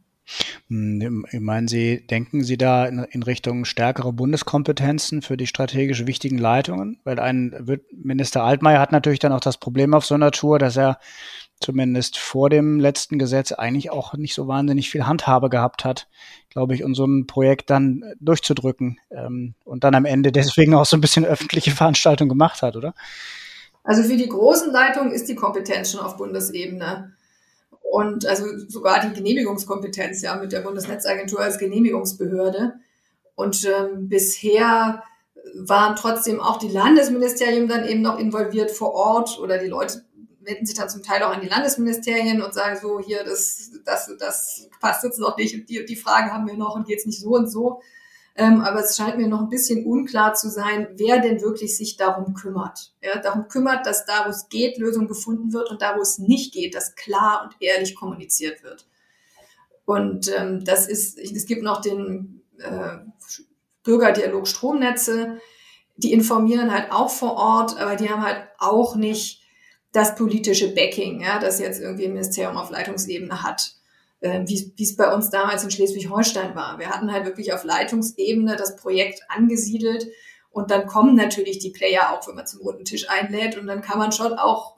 Hm, 0.68 1.26
ich 1.32 1.40
meine, 1.40 1.70
Sie, 1.70 2.06
denken 2.06 2.44
Sie 2.44 2.58
da 2.58 2.86
in, 2.86 3.00
in, 3.00 3.24
Richtung 3.24 3.64
stärkere 3.64 4.12
Bundeskompetenzen 4.12 5.22
für 5.22 5.38
die 5.38 5.48
strategisch 5.48 6.06
wichtigen 6.06 6.38
Leitungen? 6.38 7.00
Weil 7.06 7.20
ein 7.20 7.80
Minister 7.92 8.44
Altmaier 8.44 8.80
hat 8.80 8.92
natürlich 8.92 9.20
dann 9.20 9.32
auch 9.32 9.40
das 9.40 9.58
Problem 9.58 9.94
auf 9.94 10.06
so 10.06 10.16
einer 10.16 10.32
Tour, 10.32 10.60
dass 10.60 10.76
er 10.76 11.00
zumindest 11.60 12.18
vor 12.18 12.50
dem 12.50 12.80
letzten 12.80 13.18
Gesetz 13.18 13.52
eigentlich 13.52 13.92
auch 13.92 14.14
nicht 14.14 14.34
so 14.34 14.48
wahnsinnig 14.48 14.90
viel 14.90 15.06
Handhabe 15.06 15.50
gehabt 15.50 15.86
hat, 15.86 16.08
glaube 16.50 16.76
ich, 16.76 16.84
um 16.84 16.94
so 16.94 17.06
ein 17.06 17.28
Projekt 17.28 17.70
dann 17.70 18.04
durchzudrücken 18.20 19.00
ähm, 19.12 19.56
und 19.64 19.84
dann 19.84 19.96
am 19.96 20.06
Ende 20.06 20.32
deswegen 20.32 20.74
auch 20.76 20.86
so 20.86 20.98
ein 20.98 21.02
bisschen 21.02 21.26
öffentliche 21.26 21.72
Veranstaltung 21.72 22.30
gemacht 22.30 22.62
hat, 22.62 22.76
oder? 22.76 22.94
Also 23.84 24.04
für 24.04 24.18
die 24.18 24.28
großen 24.28 24.72
Leitungen 24.72 25.12
ist 25.12 25.30
die 25.30 25.36
Kompetenz 25.36 25.92
schon 25.92 26.02
auf 26.02 26.18
Bundesebene. 26.18 27.14
Und 27.90 28.26
also 28.26 28.46
sogar 28.68 29.00
die 29.00 29.14
Genehmigungskompetenz 29.14 30.22
ja 30.22 30.36
mit 30.36 30.52
der 30.52 30.60
Bundesnetzagentur 30.60 31.40
als 31.40 31.58
Genehmigungsbehörde. 31.58 32.74
Und 33.36 33.66
ähm, 33.66 34.10
bisher 34.10 35.04
waren 35.56 35.96
trotzdem 35.96 36.42
auch 36.42 36.58
die 36.58 36.68
Landesministerien 36.68 37.68
dann 37.70 37.88
eben 37.88 38.02
noch 38.02 38.20
involviert 38.20 38.72
vor 38.72 38.94
Ort 38.94 39.40
oder 39.40 39.58
die 39.58 39.68
Leute 39.68 40.04
wenden 40.48 40.66
sich 40.66 40.76
dann 40.76 40.90
zum 40.90 41.04
Teil 41.04 41.22
auch 41.24 41.32
an 41.32 41.42
die 41.42 41.50
Landesministerien 41.50 42.42
und 42.42 42.54
sagen 42.54 42.80
so, 42.82 43.00
hier, 43.00 43.24
das, 43.24 43.72
das, 43.86 44.10
das 44.18 44.70
passt 44.80 45.04
jetzt 45.04 45.20
noch 45.20 45.38
nicht 45.38 45.54
und 45.56 45.70
die, 45.70 45.86
die 45.86 45.96
Fragen 45.96 46.32
haben 46.32 46.48
wir 46.48 46.56
noch 46.56 46.76
und 46.76 46.88
geht's 46.88 47.06
nicht 47.06 47.20
so 47.20 47.36
und 47.36 47.48
so. 47.48 47.82
Ähm, 48.36 48.62
aber 48.62 48.82
es 48.82 48.96
scheint 48.96 49.18
mir 49.18 49.28
noch 49.28 49.42
ein 49.42 49.50
bisschen 49.50 49.86
unklar 49.86 50.36
zu 50.36 50.50
sein, 50.50 50.88
wer 50.94 51.20
denn 51.20 51.42
wirklich 51.42 51.76
sich 51.76 51.98
darum 51.98 52.36
kümmert. 52.36 52.94
Ja, 53.02 53.20
darum 53.20 53.48
kümmert, 53.48 53.86
dass 53.88 54.06
da, 54.06 54.26
wo 54.26 54.30
es 54.30 54.48
geht, 54.48 54.78
Lösung 54.78 55.08
gefunden 55.08 55.54
wird 55.54 55.72
und 55.72 55.82
da, 55.82 55.98
wo 55.98 56.02
es 56.02 56.20
nicht 56.20 56.54
geht, 56.54 56.76
dass 56.76 56.96
klar 56.96 57.44
und 57.44 57.56
ehrlich 57.60 57.96
kommuniziert 57.96 58.64
wird. 58.64 58.88
Und 59.86 60.32
ähm, 60.38 60.64
das 60.64 60.88
ist, 60.88 61.18
es 61.18 61.46
gibt 61.48 61.64
noch 61.64 61.82
den 61.82 62.44
äh, 62.60 62.98
Bürgerdialog 63.84 64.48
Stromnetze, 64.48 65.40
die 65.96 66.14
informieren 66.14 66.72
halt 66.72 66.92
auch 66.92 67.10
vor 67.10 67.38
Ort, 67.38 67.80
aber 67.80 67.96
die 67.96 68.10
haben 68.10 68.24
halt 68.24 68.48
auch 68.60 68.96
nicht 68.96 69.37
das 69.98 70.16
politische 70.16 70.74
Backing, 70.74 71.22
ja, 71.22 71.40
das 71.40 71.60
jetzt 71.60 71.82
irgendwie 71.82 72.06
ein 72.06 72.14
Ministerium 72.14 72.58
auf 72.58 72.70
Leitungsebene 72.70 73.44
hat 73.44 73.74
äh, 74.20 74.42
wie 74.46 74.84
es 74.84 74.96
bei 74.96 75.14
uns 75.14 75.30
damals 75.30 75.64
in 75.64 75.72
Schleswig-Holstein 75.72 76.56
war. 76.56 76.80
Wir 76.80 76.90
hatten 76.90 77.12
halt 77.12 77.26
wirklich 77.26 77.54
auf 77.54 77.64
Leitungsebene 77.64 78.56
das 78.56 78.76
Projekt 78.76 79.22
angesiedelt 79.30 80.08
und 80.50 80.72
dann 80.72 80.88
kommen 80.88 81.16
natürlich 81.16 81.60
die 81.60 81.70
Player 81.70 82.12
auch, 82.12 82.28
wenn 82.28 82.36
man 82.36 82.48
zum 82.48 82.62
roten 82.62 82.86
Tisch 82.86 83.10
einlädt 83.10 83.58
und 83.58 83.68
dann 83.68 83.82
kann 83.82 84.00
man 84.00 84.12
schon 84.12 84.34
auch 84.34 84.76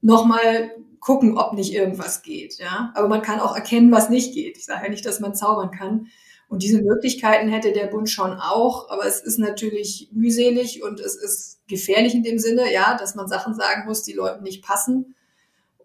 nochmal 0.00 0.70
gucken, 1.00 1.36
ob 1.36 1.52
nicht 1.52 1.74
irgendwas 1.74 2.22
geht. 2.22 2.58
Ja? 2.58 2.92
Aber 2.94 3.08
man 3.08 3.22
kann 3.22 3.40
auch 3.40 3.54
erkennen, 3.54 3.92
was 3.92 4.08
nicht 4.08 4.32
geht. 4.32 4.56
Ich 4.56 4.64
sage 4.64 4.84
ja 4.84 4.90
nicht, 4.90 5.04
dass 5.04 5.20
man 5.20 5.34
zaubern 5.34 5.70
kann. 5.70 6.06
Und 6.48 6.62
diese 6.62 6.82
Möglichkeiten 6.82 7.48
hätte 7.48 7.72
der 7.72 7.86
Bund 7.86 8.08
schon 8.08 8.32
auch, 8.32 8.90
aber 8.90 9.06
es 9.06 9.20
ist 9.20 9.38
natürlich 9.38 10.10
mühselig 10.12 10.82
und 10.82 11.00
es 11.00 11.16
ist 11.16 11.66
gefährlich 11.66 12.14
in 12.14 12.22
dem 12.22 12.38
Sinne, 12.38 12.72
ja, 12.72 12.96
dass 12.96 13.14
man 13.14 13.28
Sachen 13.28 13.54
sagen 13.54 13.86
muss, 13.86 14.02
die 14.02 14.12
Leuten 14.12 14.42
nicht 14.44 14.64
passen. 14.64 15.14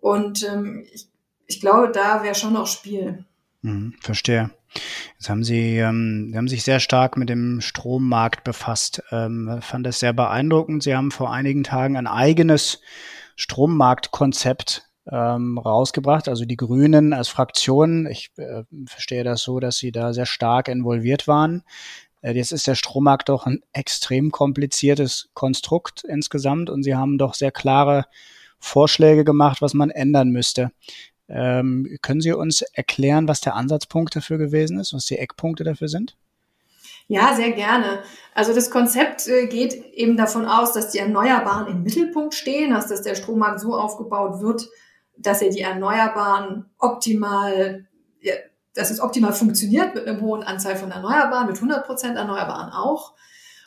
Und 0.01 0.47
ähm, 0.47 0.85
ich 0.93 1.09
ich 1.49 1.59
glaube, 1.59 1.91
da 1.91 2.23
wäre 2.23 2.35
schon 2.35 2.53
noch 2.53 2.67
Spiel. 2.67 3.25
Mhm, 3.63 3.95
verstehe. 3.99 4.51
Jetzt 5.17 5.29
haben 5.29 5.43
Sie, 5.43 5.77
ähm, 5.77 6.29
Sie 6.31 6.37
haben 6.37 6.47
sich 6.47 6.63
sehr 6.63 6.79
stark 6.79 7.17
mit 7.17 7.27
dem 7.27 7.59
Strommarkt 7.59 8.43
befasst. 8.43 9.01
Ähm, 9.11 9.59
fand 9.61 9.87
es 9.87 9.99
sehr 9.99 10.13
beeindruckend. 10.13 10.83
Sie 10.83 10.95
haben 10.95 11.09
vor 11.09 11.33
einigen 11.33 11.63
Tagen 11.63 11.97
ein 11.97 12.05
eigenes 12.05 12.81
Strommarktkonzept 13.35 14.88
ähm, 15.11 15.57
rausgebracht, 15.57 16.27
also 16.27 16.45
die 16.45 16.57
Grünen 16.57 17.13
als 17.13 17.27
Fraktion. 17.27 18.07
Ich 18.07 18.31
äh, 18.37 18.63
verstehe 18.85 19.23
das 19.23 19.41
so, 19.41 19.59
dass 19.59 19.77
Sie 19.77 19.91
da 19.91 20.13
sehr 20.13 20.25
stark 20.25 20.67
involviert 20.67 21.27
waren. 21.27 21.63
Äh, 22.21 22.33
jetzt 22.33 22.51
ist 22.51 22.67
der 22.67 22.75
Strommarkt 22.75 23.29
doch 23.29 23.45
ein 23.45 23.61
extrem 23.73 24.31
kompliziertes 24.31 25.29
Konstrukt 25.33 26.03
insgesamt 26.03 26.69
und 26.69 26.83
Sie 26.83 26.95
haben 26.95 27.17
doch 27.17 27.33
sehr 27.33 27.51
klare 27.51 28.05
Vorschläge 28.59 29.23
gemacht, 29.23 29.61
was 29.61 29.73
man 29.73 29.89
ändern 29.89 30.29
müsste. 30.29 30.71
Ähm, 31.27 31.97
können 32.01 32.21
Sie 32.21 32.33
uns 32.33 32.61
erklären, 32.61 33.27
was 33.27 33.41
der 33.41 33.55
Ansatzpunkt 33.55 34.15
dafür 34.15 34.37
gewesen 34.37 34.79
ist, 34.79 34.93
was 34.93 35.05
die 35.05 35.17
Eckpunkte 35.17 35.63
dafür 35.63 35.87
sind? 35.87 36.17
Ja, 37.07 37.35
sehr 37.35 37.51
gerne. 37.51 38.03
Also 38.35 38.53
das 38.53 38.69
Konzept 38.69 39.27
äh, 39.27 39.47
geht 39.47 39.73
eben 39.93 40.15
davon 40.17 40.45
aus, 40.45 40.73
dass 40.73 40.91
die 40.91 40.99
Erneuerbaren 40.99 41.67
im 41.67 41.83
Mittelpunkt 41.83 42.35
stehen, 42.35 42.71
dass, 42.71 42.87
dass 42.87 43.01
der 43.01 43.15
Strommarkt 43.15 43.59
so 43.59 43.73
aufgebaut 43.73 44.41
wird, 44.41 44.69
dass 45.19 45.41
er 45.41 45.49
die 45.49 45.62
Erneuerbaren 45.62 46.65
optimal, 46.77 47.86
ja, 48.21 48.34
dass 48.73 48.91
es 48.91 49.01
optimal 49.01 49.34
funktioniert 49.34 49.95
mit 49.95 50.08
einem 50.08 50.21
hohen 50.21 50.43
Anzahl 50.43 50.75
von 50.75 50.91
Erneuerbaren, 50.91 51.47
mit 51.47 51.55
100 51.55 51.86
Prozent 51.86 52.17
Erneuerbaren 52.17 52.71
auch. 52.71 53.13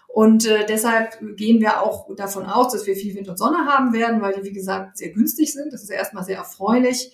Und 0.08 0.46
äh, 0.46 0.66
deshalb 0.66 1.18
gehen 1.36 1.60
wir 1.60 1.80
auch 1.82 2.06
davon 2.16 2.46
aus, 2.46 2.72
dass 2.72 2.86
wir 2.86 2.94
viel 2.94 3.14
Wind 3.14 3.28
und 3.28 3.38
Sonne 3.38 3.66
haben 3.66 3.92
werden, 3.92 4.20
weil 4.20 4.34
die, 4.34 4.44
wie 4.44 4.52
gesagt, 4.52 4.98
sehr 4.98 5.10
günstig 5.10 5.52
sind. 5.52 5.72
Das 5.72 5.82
ist 5.82 5.90
erstmal 5.90 6.24
sehr 6.24 6.36
erfreulich 6.36 7.12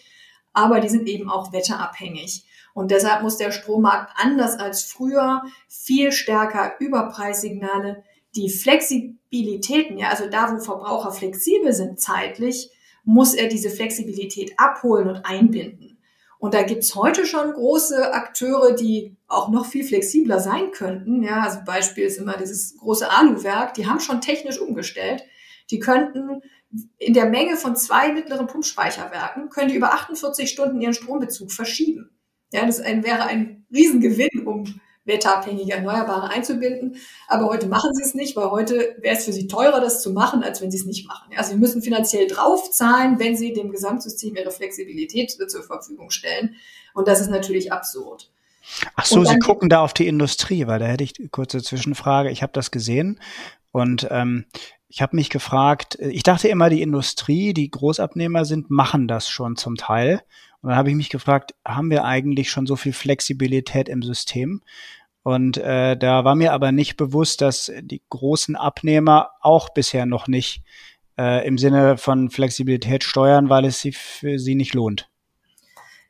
aber 0.58 0.80
die 0.80 0.88
sind 0.88 1.06
eben 1.06 1.30
auch 1.30 1.52
wetterabhängig. 1.52 2.44
Und 2.74 2.90
deshalb 2.90 3.22
muss 3.22 3.36
der 3.36 3.52
Strommarkt 3.52 4.12
anders 4.16 4.58
als 4.58 4.82
früher 4.82 5.42
viel 5.68 6.10
stärker 6.10 6.74
Überpreissignale, 6.80 8.02
die 8.34 8.50
Flexibilitäten, 8.50 9.98
ja, 9.98 10.08
also 10.08 10.28
da, 10.28 10.52
wo 10.52 10.58
Verbraucher 10.58 11.12
flexibel 11.12 11.72
sind 11.72 12.00
zeitlich, 12.00 12.70
muss 13.08 13.32
er 13.32 13.48
diese 13.48 13.70
Flexibilität 13.70 14.52
abholen 14.58 15.08
und 15.08 15.24
einbinden. 15.24 15.96
Und 16.38 16.52
da 16.52 16.62
gibt's 16.62 16.94
heute 16.94 17.24
schon 17.24 17.54
große 17.54 18.12
Akteure, 18.12 18.76
die 18.76 19.16
auch 19.26 19.48
noch 19.48 19.64
viel 19.64 19.82
flexibler 19.82 20.40
sein 20.40 20.72
könnten. 20.72 21.22
Ja, 21.22 21.40
also 21.40 21.60
Beispiel 21.64 22.04
ist 22.04 22.18
immer 22.18 22.36
dieses 22.36 22.76
große 22.76 23.10
Aluwerk, 23.10 23.72
die 23.72 23.86
haben 23.86 24.00
schon 24.00 24.20
technisch 24.20 24.60
umgestellt. 24.60 25.24
Die 25.70 25.78
könnten 25.78 26.42
in 26.98 27.14
der 27.14 27.30
Menge 27.30 27.56
von 27.56 27.76
zwei 27.76 28.12
mittleren 28.12 28.46
Pumpspeicherwerken 28.46 29.48
können 29.48 29.70
die 29.70 29.76
über 29.76 29.94
48 29.94 30.50
Stunden 30.50 30.78
ihren 30.82 30.92
Strombezug 30.92 31.50
verschieben. 31.50 32.10
Ja, 32.52 32.66
das 32.66 32.80
wäre 32.80 33.22
ein 33.22 33.64
Riesengewinn, 33.72 34.46
um 34.46 34.80
wetterabhängige 35.08 35.72
Erneuerbare 35.72 36.30
einzubinden. 36.30 36.96
Aber 37.26 37.46
heute 37.46 37.66
machen 37.66 37.92
sie 37.94 38.02
es 38.02 38.14
nicht, 38.14 38.36
weil 38.36 38.50
heute 38.50 38.96
wäre 39.00 39.16
es 39.16 39.24
für 39.24 39.32
sie 39.32 39.48
teurer, 39.48 39.80
das 39.80 40.02
zu 40.02 40.12
machen, 40.12 40.44
als 40.44 40.62
wenn 40.62 40.70
sie 40.70 40.78
es 40.78 40.84
nicht 40.84 41.08
machen. 41.08 41.32
Ja, 41.34 41.42
sie 41.42 41.56
müssen 41.56 41.82
finanziell 41.82 42.28
draufzahlen, 42.28 43.18
wenn 43.18 43.36
sie 43.36 43.52
dem 43.52 43.70
Gesamtsystem 43.72 44.36
ihre 44.36 44.52
Flexibilität 44.52 45.30
zur 45.30 45.62
Verfügung 45.64 46.10
stellen. 46.10 46.54
Und 46.94 47.08
das 47.08 47.20
ist 47.20 47.30
natürlich 47.30 47.72
absurd. 47.72 48.30
Ach 48.94 49.04
so, 49.04 49.24
Sie 49.24 49.38
gucken 49.38 49.68
da 49.68 49.80
auf 49.80 49.94
die 49.94 50.06
Industrie, 50.06 50.66
weil 50.66 50.78
da 50.78 50.86
hätte 50.86 51.04
ich 51.04 51.14
kurze 51.30 51.62
Zwischenfrage. 51.62 52.30
Ich 52.30 52.42
habe 52.42 52.52
das 52.52 52.70
gesehen 52.70 53.18
und 53.72 54.06
ähm, 54.10 54.44
ich 54.88 55.02
habe 55.02 55.16
mich 55.16 55.30
gefragt, 55.30 55.98
äh, 55.98 56.08
ich 56.08 56.22
dachte 56.22 56.48
immer, 56.48 56.70
die 56.70 56.82
Industrie, 56.82 57.54
die 57.54 57.70
Großabnehmer 57.70 58.44
sind, 58.44 58.70
machen 58.70 59.08
das 59.08 59.28
schon 59.28 59.56
zum 59.56 59.76
Teil. 59.76 60.22
Und 60.60 60.70
dann 60.70 60.78
habe 60.78 60.90
ich 60.90 60.96
mich 60.96 61.10
gefragt, 61.10 61.54
haben 61.64 61.90
wir 61.90 62.04
eigentlich 62.04 62.50
schon 62.50 62.66
so 62.66 62.74
viel 62.74 62.92
Flexibilität 62.92 63.88
im 63.88 64.02
System? 64.02 64.62
Und 65.28 65.58
äh, 65.58 65.94
da 65.94 66.24
war 66.24 66.34
mir 66.34 66.54
aber 66.54 66.72
nicht 66.72 66.96
bewusst, 66.96 67.42
dass 67.42 67.70
die 67.82 68.00
großen 68.08 68.56
Abnehmer 68.56 69.32
auch 69.42 69.68
bisher 69.68 70.06
noch 70.06 70.26
nicht 70.26 70.62
äh, 71.18 71.46
im 71.46 71.58
Sinne 71.58 71.98
von 71.98 72.30
Flexibilität 72.30 73.04
steuern, 73.04 73.50
weil 73.50 73.66
es 73.66 73.78
sie 73.78 73.92
für 73.92 74.38
sie 74.38 74.54
nicht 74.54 74.72
lohnt. 74.72 75.10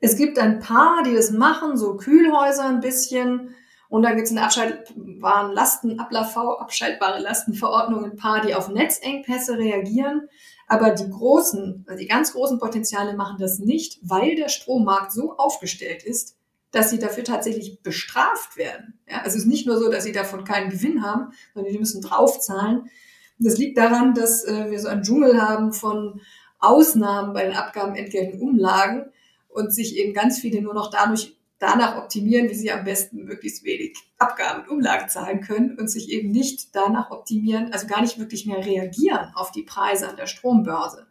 Es 0.00 0.16
gibt 0.16 0.38
ein 0.38 0.61
paar, 0.61 1.02
die 1.02 1.14
das 1.14 1.33
machen, 1.33 1.76
so 1.76 1.96
Kühlhäuser 1.96 2.68
ein 2.68 2.78
bisschen. 2.78 3.57
Und 3.88 4.04
dann 4.04 4.14
gibt 4.14 4.28
es 4.28 4.31
eine 4.31 4.44
abschaltbaren 4.44 5.52
Lasten, 5.52 5.98
abschaltbare 5.98 7.18
Lastenverordnung, 7.18 8.04
ein 8.04 8.16
paar, 8.16 8.40
die 8.46 8.54
auf 8.54 8.68
Netzengpässe 8.68 9.59
reagieren. 9.59 10.28
Aber 10.68 10.92
die 10.92 11.11
großen, 11.11 11.87
also 11.88 11.98
die 11.98 12.07
ganz 12.07 12.35
großen 12.35 12.61
Potenziale 12.61 13.16
machen 13.16 13.38
das 13.40 13.59
nicht, 13.59 13.98
weil 14.00 14.37
der 14.37 14.48
Strommarkt 14.48 15.11
so 15.11 15.37
aufgestellt 15.38 16.04
ist, 16.04 16.38
dass 16.70 16.90
sie 16.90 16.98
dafür 16.98 17.24
tatsächlich 17.24 17.83
bestraft 17.83 18.57
werden. 18.57 18.98
Ja, 19.09 19.18
also 19.18 19.37
es 19.37 19.44
ist 19.44 19.46
nicht 19.46 19.66
nur 19.66 19.78
so, 19.78 19.90
dass 19.90 20.04
sie 20.04 20.12
davon 20.12 20.44
keinen 20.44 20.70
Gewinn 20.70 21.02
haben, 21.02 21.33
sondern 21.54 21.72
die 21.72 21.78
müssen 21.78 22.02
draufzahlen. 22.02 22.90
Das 23.38 23.57
liegt 23.57 23.78
daran, 23.78 24.14
dass 24.14 24.44
äh, 24.44 24.70
wir 24.70 24.81
so 24.81 24.88
einen 24.88 25.02
Dschungel 25.02 25.40
haben 25.40 25.72
von 25.72 26.20
Ausnahmen 26.59 27.33
bei 27.33 27.44
den 27.44 27.54
Abgaben, 27.54 27.94
Entgelten, 27.94 28.40
Umlagen 28.40 29.07
und 29.48 29.72
sich 29.72 29.96
eben 29.96 30.12
ganz 30.12 30.40
viele 30.40 30.61
nur 30.61 30.74
noch 30.74 30.90
dadurch 30.90 31.37
danach 31.59 31.96
optimieren, 31.96 32.48
wie 32.48 32.54
sie 32.54 32.70
am 32.70 32.85
besten 32.85 33.24
möglichst 33.24 33.64
wenig 33.64 33.96
Abgaben 34.18 34.62
und 34.62 34.68
Umlagen 34.68 35.09
zahlen 35.09 35.40
können 35.40 35.76
und 35.76 35.88
sich 35.88 36.11
eben 36.11 36.31
nicht 36.31 36.74
danach 36.74 37.11
optimieren, 37.11 37.72
also 37.72 37.87
gar 37.87 38.00
nicht 38.00 38.18
wirklich 38.18 38.46
mehr 38.46 38.64
reagieren 38.64 39.33
auf 39.35 39.50
die 39.50 39.62
Preise 39.62 40.09
an 40.09 40.16
der 40.16 40.26
Strombörse. 40.26 41.07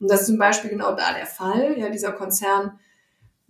Und 0.00 0.10
das 0.10 0.22
ist 0.22 0.26
zum 0.28 0.38
Beispiel 0.38 0.70
genau 0.70 0.94
da 0.94 1.12
der 1.12 1.26
Fall. 1.26 1.78
Ja, 1.78 1.88
dieser 1.88 2.12
Konzern 2.12 2.78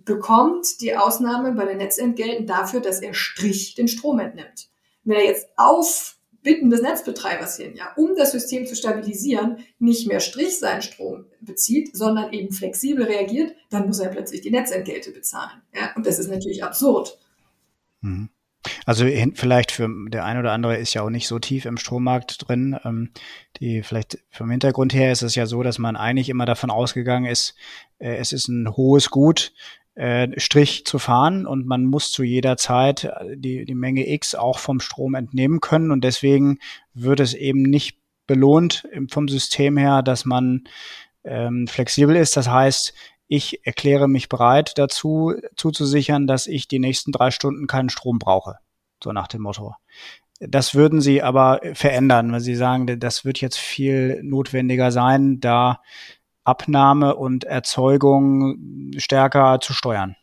bekommt 0.04 0.80
die 0.80 0.96
Ausnahme 0.96 1.52
bei 1.52 1.64
den 1.66 1.78
Netzentgelten 1.78 2.46
dafür, 2.46 2.80
dass 2.80 3.00
er 3.00 3.14
Strich 3.14 3.74
den 3.74 3.88
Strom 3.88 4.18
entnimmt. 4.18 4.68
Wenn 5.04 5.16
er 5.16 5.24
jetzt 5.24 5.48
auf 5.56 6.16
Bitten 6.42 6.70
des 6.70 6.82
Netzbetreibers 6.82 7.56
hin, 7.56 7.74
ja, 7.76 7.92
um 7.96 8.16
das 8.16 8.32
System 8.32 8.66
zu 8.66 8.74
stabilisieren, 8.74 9.58
nicht 9.78 10.08
mehr 10.08 10.20
Strich 10.20 10.58
seinen 10.58 10.82
Strom 10.82 11.26
bezieht, 11.40 11.96
sondern 11.96 12.32
eben 12.32 12.52
flexibel 12.52 13.04
reagiert, 13.04 13.54
dann 13.70 13.86
muss 13.86 14.00
er 14.00 14.08
plötzlich 14.08 14.40
die 14.40 14.50
Netzentgelte 14.50 15.12
bezahlen. 15.12 15.62
Ja, 15.74 15.92
und 15.94 16.06
das 16.06 16.18
ist 16.18 16.28
natürlich 16.28 16.64
absurd. 16.64 17.18
Mhm. 18.00 18.28
Also 18.86 19.06
vielleicht 19.34 19.72
für 19.72 19.88
der 20.08 20.24
eine 20.24 20.38
oder 20.38 20.52
andere 20.52 20.76
ist 20.76 20.94
ja 20.94 21.02
auch 21.02 21.10
nicht 21.10 21.26
so 21.26 21.38
tief 21.38 21.64
im 21.64 21.76
Strommarkt 21.76 22.48
drin. 22.48 22.78
Ähm, 22.84 23.10
die 23.58 23.82
vielleicht 23.82 24.18
vom 24.30 24.50
Hintergrund 24.50 24.94
her 24.94 25.10
ist 25.10 25.22
es 25.22 25.34
ja 25.34 25.46
so, 25.46 25.62
dass 25.62 25.78
man 25.78 25.96
eigentlich 25.96 26.28
immer 26.28 26.46
davon 26.46 26.70
ausgegangen 26.70 27.26
ist, 27.26 27.56
äh, 27.98 28.16
es 28.16 28.32
ist 28.32 28.48
ein 28.48 28.76
hohes 28.76 29.10
Gut, 29.10 29.52
äh, 29.94 30.28
Strich 30.38 30.84
zu 30.86 30.98
fahren 30.98 31.46
und 31.46 31.66
man 31.66 31.84
muss 31.84 32.12
zu 32.12 32.22
jeder 32.22 32.56
Zeit 32.56 33.12
die, 33.34 33.64
die 33.64 33.74
Menge 33.74 34.08
X 34.08 34.34
auch 34.34 34.58
vom 34.58 34.80
Strom 34.80 35.14
entnehmen 35.14 35.60
können 35.60 35.90
und 35.90 36.02
deswegen 36.02 36.58
wird 36.94 37.20
es 37.20 37.34
eben 37.34 37.62
nicht 37.62 37.98
belohnt 38.26 38.88
vom 39.10 39.28
System 39.28 39.76
her, 39.76 40.02
dass 40.02 40.24
man 40.24 40.64
ähm, 41.24 41.66
flexibel 41.66 42.16
ist. 42.16 42.36
Das 42.36 42.48
heißt, 42.48 42.94
ich 43.28 43.66
erkläre 43.66 44.08
mich 44.08 44.28
bereit 44.28 44.76
dazu, 44.76 45.34
zuzusichern, 45.56 46.26
dass 46.26 46.46
ich 46.46 46.68
die 46.68 46.78
nächsten 46.78 47.12
drei 47.12 47.30
Stunden 47.30 47.66
keinen 47.66 47.90
Strom 47.90 48.18
brauche. 48.18 48.58
So 49.02 49.12
nach 49.12 49.28
dem 49.28 49.42
Motto. 49.42 49.74
Das 50.38 50.74
würden 50.74 51.00
Sie 51.00 51.22
aber 51.22 51.60
verändern, 51.74 52.32
weil 52.32 52.40
Sie 52.40 52.56
sagen, 52.56 52.98
das 52.98 53.24
wird 53.24 53.40
jetzt 53.40 53.58
viel 53.58 54.20
notwendiger 54.22 54.90
sein, 54.90 55.40
da 55.40 55.80
Abnahme 56.44 57.16
und 57.16 57.44
Erzeugung 57.44 58.92
stärker 58.96 59.60
zu 59.60 59.72
steuern. 59.72 60.16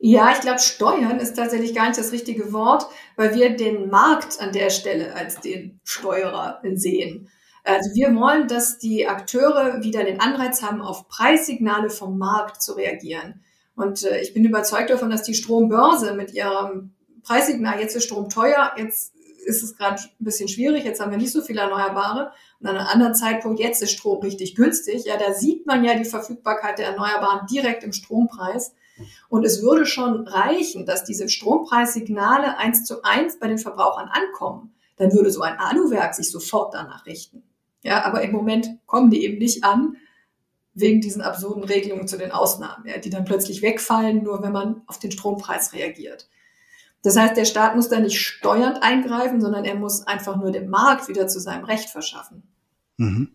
Ja, 0.00 0.30
ich 0.32 0.40
glaube, 0.40 0.60
steuern 0.60 1.18
ist 1.18 1.34
tatsächlich 1.34 1.74
gar 1.74 1.88
nicht 1.88 1.98
das 1.98 2.12
richtige 2.12 2.52
Wort, 2.52 2.86
weil 3.16 3.34
wir 3.34 3.56
den 3.56 3.90
Markt 3.90 4.40
an 4.40 4.52
der 4.52 4.70
Stelle 4.70 5.14
als 5.14 5.40
den 5.40 5.80
Steuerer 5.82 6.60
sehen. 6.74 7.28
Also 7.64 7.94
wir 7.94 8.14
wollen, 8.14 8.46
dass 8.46 8.78
die 8.78 9.08
Akteure 9.08 9.82
wieder 9.82 10.04
den 10.04 10.20
Anreiz 10.20 10.62
haben, 10.62 10.80
auf 10.80 11.08
Preissignale 11.08 11.90
vom 11.90 12.16
Markt 12.16 12.62
zu 12.62 12.74
reagieren. 12.74 13.42
Und 13.74 14.04
äh, 14.04 14.20
ich 14.20 14.32
bin 14.32 14.44
überzeugt 14.44 14.90
davon, 14.90 15.10
dass 15.10 15.22
die 15.24 15.34
Strombörse 15.34 16.14
mit 16.14 16.32
ihrem 16.32 16.94
Preissignal, 17.22 17.80
jetzt 17.80 17.94
ist 17.94 18.04
Strom 18.04 18.28
teuer, 18.28 18.72
jetzt 18.76 19.12
ist 19.48 19.62
es 19.62 19.76
gerade 19.76 20.00
ein 20.02 20.24
bisschen 20.24 20.48
schwierig, 20.48 20.84
jetzt 20.84 21.00
haben 21.00 21.10
wir 21.10 21.18
nicht 21.18 21.32
so 21.32 21.40
viele 21.40 21.62
Erneuerbare. 21.62 22.32
Und 22.60 22.66
an 22.66 22.76
einem 22.76 22.86
anderen 22.86 23.14
Zeitpunkt, 23.14 23.58
jetzt 23.58 23.82
ist 23.82 23.92
Strom 23.92 24.20
richtig 24.20 24.54
günstig. 24.54 25.06
Ja, 25.06 25.16
da 25.16 25.32
sieht 25.32 25.66
man 25.66 25.84
ja 25.84 25.94
die 25.94 26.04
Verfügbarkeit 26.04 26.78
der 26.78 26.88
Erneuerbaren 26.88 27.46
direkt 27.46 27.82
im 27.82 27.92
Strompreis. 27.92 28.74
Und 29.28 29.44
es 29.44 29.62
würde 29.62 29.86
schon 29.86 30.26
reichen, 30.28 30.84
dass 30.84 31.04
diese 31.04 31.28
Strompreissignale 31.28 32.58
eins 32.58 32.84
zu 32.84 33.02
eins 33.02 33.38
bei 33.38 33.48
den 33.48 33.58
Verbrauchern 33.58 34.08
ankommen. 34.08 34.74
Dann 34.96 35.12
würde 35.12 35.30
so 35.30 35.40
ein 35.40 35.58
Aluwerk 35.58 36.14
sich 36.14 36.30
sofort 36.30 36.74
danach 36.74 37.06
richten. 37.06 37.42
Ja, 37.82 38.04
aber 38.04 38.22
im 38.22 38.32
Moment 38.32 38.68
kommen 38.86 39.10
die 39.10 39.24
eben 39.24 39.38
nicht 39.38 39.64
an, 39.64 39.96
wegen 40.74 41.00
diesen 41.00 41.22
absurden 41.22 41.64
Regelungen 41.64 42.06
zu 42.06 42.18
den 42.18 42.32
Ausnahmen, 42.32 42.86
ja, 42.86 42.98
die 42.98 43.10
dann 43.10 43.24
plötzlich 43.24 43.62
wegfallen, 43.62 44.22
nur 44.22 44.42
wenn 44.42 44.52
man 44.52 44.82
auf 44.86 44.98
den 44.98 45.10
Strompreis 45.10 45.72
reagiert. 45.72 46.28
Das 47.02 47.16
heißt, 47.16 47.36
der 47.36 47.44
Staat 47.44 47.76
muss 47.76 47.88
da 47.88 48.00
nicht 48.00 48.20
steuernd 48.20 48.82
eingreifen, 48.82 49.40
sondern 49.40 49.64
er 49.64 49.76
muss 49.76 50.06
einfach 50.06 50.36
nur 50.36 50.50
den 50.50 50.68
Markt 50.68 51.08
wieder 51.08 51.28
zu 51.28 51.40
seinem 51.40 51.64
Recht 51.64 51.90
verschaffen. 51.90 52.42
Mhm. 52.96 53.30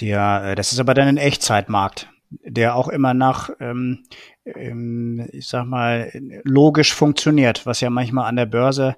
Ja, 0.00 0.50
äh, 0.50 0.54
das 0.54 0.72
ist 0.72 0.80
aber 0.80 0.94
dann 0.94 1.08
ein 1.08 1.16
Echtzeitmarkt, 1.16 2.08
der 2.30 2.74
auch 2.74 2.88
immer 2.88 3.14
nach, 3.14 3.50
ähm, 3.60 4.04
ähm, 4.44 5.28
ich 5.32 5.46
sag 5.46 5.66
mal, 5.66 6.10
logisch 6.44 6.92
funktioniert, 6.92 7.64
was 7.64 7.80
ja 7.80 7.90
manchmal 7.90 8.26
an 8.26 8.36
der 8.36 8.46
Börse 8.46 8.96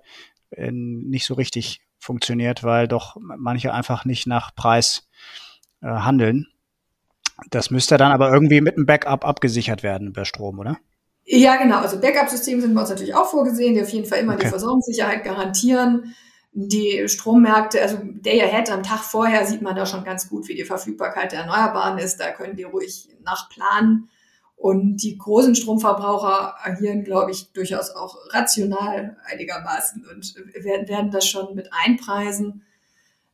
äh, 0.50 0.70
nicht 0.72 1.26
so 1.26 1.34
richtig 1.34 1.82
funktioniert, 1.98 2.62
weil 2.62 2.88
doch 2.88 3.16
manche 3.20 3.74
einfach 3.74 4.04
nicht 4.04 4.26
nach 4.26 4.54
Preis 4.54 5.08
äh, 5.82 5.88
handeln. 5.88 6.46
Das 7.50 7.70
müsste 7.70 7.98
dann 7.98 8.12
aber 8.12 8.32
irgendwie 8.32 8.62
mit 8.62 8.76
einem 8.76 8.86
Backup 8.86 9.26
abgesichert 9.26 9.82
werden 9.82 10.12
bei 10.14 10.24
Strom, 10.24 10.58
oder? 10.58 10.78
Ja, 11.28 11.56
genau. 11.56 11.80
Also 11.80 12.00
Backup-Systeme 12.00 12.62
sind 12.62 12.74
bei 12.74 12.80
uns 12.80 12.90
natürlich 12.90 13.14
auch 13.14 13.26
vorgesehen, 13.26 13.74
die 13.74 13.82
auf 13.82 13.90
jeden 13.90 14.06
Fall 14.06 14.20
immer 14.20 14.34
okay. 14.34 14.44
die 14.44 14.50
Versorgungssicherheit 14.50 15.24
garantieren. 15.24 16.14
Die 16.52 17.06
Strommärkte, 17.08 17.82
also 17.82 17.98
Day 18.00 18.40
Ahead 18.42 18.70
am 18.70 18.84
Tag 18.84 19.00
vorher 19.00 19.44
sieht 19.44 19.60
man 19.60 19.74
da 19.74 19.84
schon 19.86 20.04
ganz 20.04 20.30
gut, 20.30 20.48
wie 20.48 20.54
die 20.54 20.64
Verfügbarkeit 20.64 21.32
der 21.32 21.40
Erneuerbaren 21.40 21.98
ist. 21.98 22.18
Da 22.18 22.30
können 22.30 22.56
die 22.56 22.62
ruhig 22.62 23.08
nachplanen. 23.24 24.08
Und 24.54 24.98
die 25.02 25.18
großen 25.18 25.54
Stromverbraucher 25.54 26.54
agieren, 26.64 27.04
glaube 27.04 27.32
ich, 27.32 27.52
durchaus 27.52 27.90
auch 27.90 28.16
rational 28.30 29.18
einigermaßen 29.24 30.06
und 30.06 30.34
werden, 30.64 30.88
werden 30.88 31.10
das 31.10 31.26
schon 31.26 31.54
mit 31.54 31.68
einpreisen. 31.72 32.62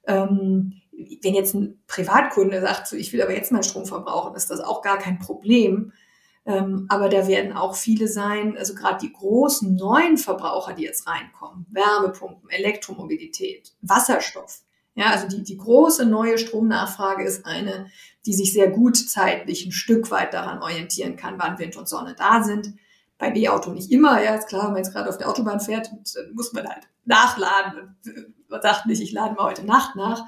Ähm, 0.07 0.81
wenn 1.23 1.35
jetzt 1.35 1.55
ein 1.55 1.81
Privatkunde 1.87 2.61
sagt, 2.61 2.89
so, 2.89 2.97
ich 2.97 3.13
will 3.13 3.23
aber 3.23 3.35
jetzt 3.35 3.53
meinen 3.53 3.63
Strom 3.63 3.87
verbrauchen, 3.87 4.35
ist 4.35 4.51
das 4.51 4.61
auch 4.61 4.83
gar 4.83 4.99
kein 4.99 5.21
Problem. 5.21 5.93
Ähm, 6.45 6.87
aber 6.89 7.09
da 7.09 7.29
werden 7.29 7.53
auch 7.53 7.77
viele 7.77 8.09
sein, 8.09 8.57
also 8.59 8.75
gerade 8.75 8.99
die 9.01 9.13
großen 9.13 9.77
neuen 9.77 10.19
Verbraucher, 10.19 10.75
die 10.75 10.83
jetzt 10.83 11.07
reinkommen, 11.07 11.67
Wärmepumpen, 11.71 12.51
Elektromobilität, 12.51 13.73
Wasserstoff. 13.81 14.63
Ja, 14.95 15.07
also 15.07 15.29
die, 15.29 15.43
die 15.43 15.57
große 15.57 16.05
neue 16.05 16.39
Stromnachfrage 16.39 17.25
ist 17.25 17.47
eine, 17.47 17.87
die 18.27 18.35
sich 18.35 18.53
sehr 18.53 18.71
gut 18.71 18.97
zeitlich 18.97 19.65
ein 19.65 19.73
Stück 19.73 20.11
weit 20.11 20.35
daran 20.35 20.61
orientieren 20.61 21.17
kann, 21.17 21.39
wann 21.39 21.59
Wind 21.59 21.77
und 21.77 21.89
Sonne 21.89 22.15
da 22.19 22.43
sind. 22.43 22.75
Bei 23.19 23.35
E-Auto 23.35 23.71
nicht 23.71 23.93
immer, 23.93 24.23
ja, 24.23 24.35
ist 24.35 24.49
klar, 24.49 24.65
wenn 24.65 24.73
man 24.73 24.83
jetzt 24.83 24.93
gerade 24.93 25.09
auf 25.09 25.19
der 25.19 25.29
Autobahn 25.29 25.61
fährt, 25.61 25.91
muss 26.35 26.53
man 26.53 26.67
halt 26.67 26.89
nachladen. 27.05 27.97
Man 28.49 28.63
sagt 28.63 28.87
nicht, 28.87 29.01
ich 29.01 29.13
lade 29.13 29.35
mal 29.35 29.45
heute 29.45 29.65
Nacht 29.65 29.97
nach. 29.97 30.27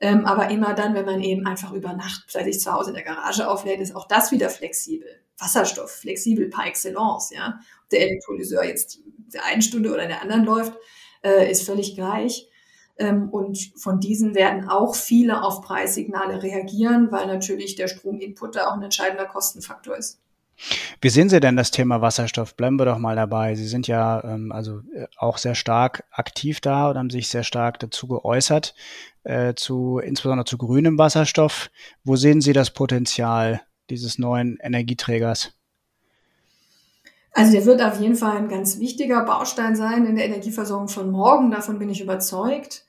Ähm, 0.00 0.24
aber 0.24 0.48
immer 0.48 0.74
dann, 0.74 0.94
wenn 0.94 1.04
man 1.04 1.20
eben 1.20 1.46
einfach 1.46 1.72
über 1.72 1.92
Nacht 1.92 2.30
sich 2.30 2.60
zu 2.60 2.72
Hause 2.72 2.90
in 2.90 2.94
der 2.94 3.04
Garage 3.04 3.46
auflädt, 3.46 3.80
ist 3.80 3.94
auch 3.94 4.08
das 4.08 4.32
wieder 4.32 4.48
flexibel. 4.48 5.08
Wasserstoff, 5.40 5.90
flexibel 5.90 6.48
par 6.48 6.66
excellence, 6.66 7.30
ja. 7.30 7.60
Ob 7.82 7.88
der 7.90 8.02
Elektrolyseur 8.02 8.64
jetzt 8.64 9.00
der 9.32 9.44
einen 9.46 9.62
Stunde 9.62 9.92
oder 9.92 10.06
der 10.06 10.22
anderen 10.22 10.44
läuft, 10.44 10.74
äh, 11.22 11.50
ist 11.50 11.64
völlig 11.64 11.94
gleich. 11.94 12.48
Ähm, 12.98 13.30
und 13.30 13.72
von 13.76 13.98
diesen 14.00 14.34
werden 14.34 14.68
auch 14.68 14.94
viele 14.94 15.42
auf 15.42 15.62
Preissignale 15.62 16.42
reagieren, 16.42 17.10
weil 17.10 17.26
natürlich 17.26 17.74
der 17.74 17.88
Strominput 17.88 18.56
da 18.56 18.68
auch 18.68 18.74
ein 18.74 18.82
entscheidender 18.82 19.26
Kostenfaktor 19.26 19.96
ist. 19.96 20.20
Wie 21.00 21.08
sehen 21.08 21.30
Sie 21.30 21.40
denn 21.40 21.56
das 21.56 21.70
Thema 21.70 22.02
Wasserstoff? 22.02 22.54
Bleiben 22.54 22.78
wir 22.78 22.84
doch 22.84 22.98
mal 22.98 23.16
dabei. 23.16 23.54
Sie 23.54 23.66
sind 23.66 23.86
ja 23.88 24.22
ähm, 24.22 24.52
also 24.52 24.80
äh, 24.94 25.06
auch 25.16 25.38
sehr 25.38 25.54
stark 25.54 26.04
aktiv 26.10 26.60
da 26.60 26.90
und 26.90 26.98
haben 26.98 27.08
sich 27.08 27.28
sehr 27.28 27.44
stark 27.44 27.78
dazu 27.78 28.06
geäußert, 28.06 28.74
äh, 29.24 29.54
zu, 29.54 29.98
insbesondere 29.98 30.44
zu 30.44 30.58
grünem 30.58 30.98
Wasserstoff. 30.98 31.70
Wo 32.04 32.16
sehen 32.16 32.42
Sie 32.42 32.52
das 32.52 32.70
Potenzial 32.70 33.62
dieses 33.90 34.18
neuen 34.18 34.58
Energieträgers? 34.62 35.52
Also 37.32 37.52
der 37.52 37.64
wird 37.64 37.82
auf 37.82 38.00
jeden 38.00 38.16
Fall 38.16 38.36
ein 38.36 38.48
ganz 38.48 38.78
wichtiger 38.78 39.24
Baustein 39.24 39.76
sein 39.76 40.04
in 40.04 40.16
der 40.16 40.26
Energieversorgung 40.26 40.88
von 40.88 41.10
morgen. 41.10 41.50
Davon 41.50 41.78
bin 41.78 41.88
ich 41.88 42.00
überzeugt. 42.00 42.84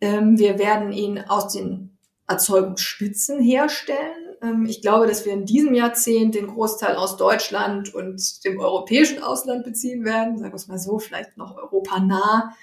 Ähm, 0.00 0.38
wir 0.38 0.58
werden 0.58 0.92
ihn 0.92 1.18
aus 1.20 1.52
den 1.52 1.96
Erzeugungsspitzen 2.28 3.40
herstellen. 3.40 4.36
Ähm, 4.42 4.66
ich 4.66 4.82
glaube, 4.82 5.06
dass 5.06 5.24
wir 5.24 5.32
in 5.32 5.46
diesem 5.46 5.74
Jahrzehnt 5.74 6.34
den 6.34 6.48
Großteil 6.48 6.96
aus 6.96 7.16
Deutschland 7.16 7.94
und 7.94 8.44
dem 8.44 8.60
europäischen 8.60 9.22
Ausland 9.22 9.64
beziehen 9.64 10.04
werden. 10.04 10.38
Sagen 10.38 10.52
wir 10.52 10.56
es 10.56 10.68
mal 10.68 10.78
so, 10.78 10.98
vielleicht 10.98 11.36
noch 11.36 11.56
europanah. 11.56 12.54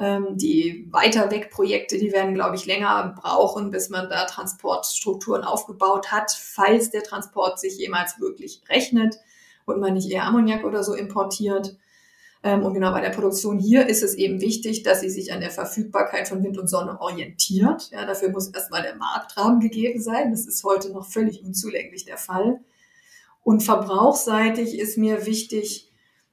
Ähm, 0.00 0.36
die 0.36 0.86
weiter 0.92 1.30
weg 1.32 1.50
Projekte, 1.50 1.98
die 1.98 2.12
werden, 2.12 2.34
glaube 2.34 2.54
ich, 2.54 2.66
länger 2.66 3.14
brauchen, 3.20 3.70
bis 3.70 3.90
man 3.90 4.08
da 4.08 4.26
Transportstrukturen 4.26 5.42
aufgebaut 5.42 6.12
hat, 6.12 6.30
falls 6.30 6.90
der 6.90 7.02
Transport 7.02 7.58
sich 7.58 7.78
jemals 7.78 8.20
wirklich 8.20 8.62
rechnet 8.68 9.18
und 9.64 9.80
man 9.80 9.94
nicht 9.94 10.10
eher 10.10 10.24
Ammoniak 10.24 10.64
oder 10.64 10.84
so 10.84 10.94
importiert. 10.94 11.76
Ähm, 12.44 12.62
und 12.62 12.74
genau 12.74 12.92
bei 12.92 13.00
der 13.00 13.10
Produktion 13.10 13.58
hier 13.58 13.88
ist 13.88 14.04
es 14.04 14.14
eben 14.14 14.40
wichtig, 14.40 14.84
dass 14.84 15.00
sie 15.00 15.10
sich 15.10 15.32
an 15.32 15.40
der 15.40 15.50
Verfügbarkeit 15.50 16.28
von 16.28 16.44
Wind 16.44 16.58
und 16.58 16.68
Sonne 16.68 17.00
orientiert. 17.00 17.90
Ja, 17.90 18.06
dafür 18.06 18.30
muss 18.30 18.48
erstmal 18.48 18.82
der 18.82 18.94
Marktrahmen 18.94 19.58
gegeben 19.58 20.00
sein. 20.00 20.30
Das 20.30 20.46
ist 20.46 20.62
heute 20.62 20.90
noch 20.90 21.06
völlig 21.06 21.42
unzulänglich 21.42 22.04
der 22.04 22.18
Fall. 22.18 22.60
Und 23.42 23.62
verbrauchsseitig 23.62 24.78
ist 24.78 24.96
mir 24.96 25.26
wichtig, 25.26 25.87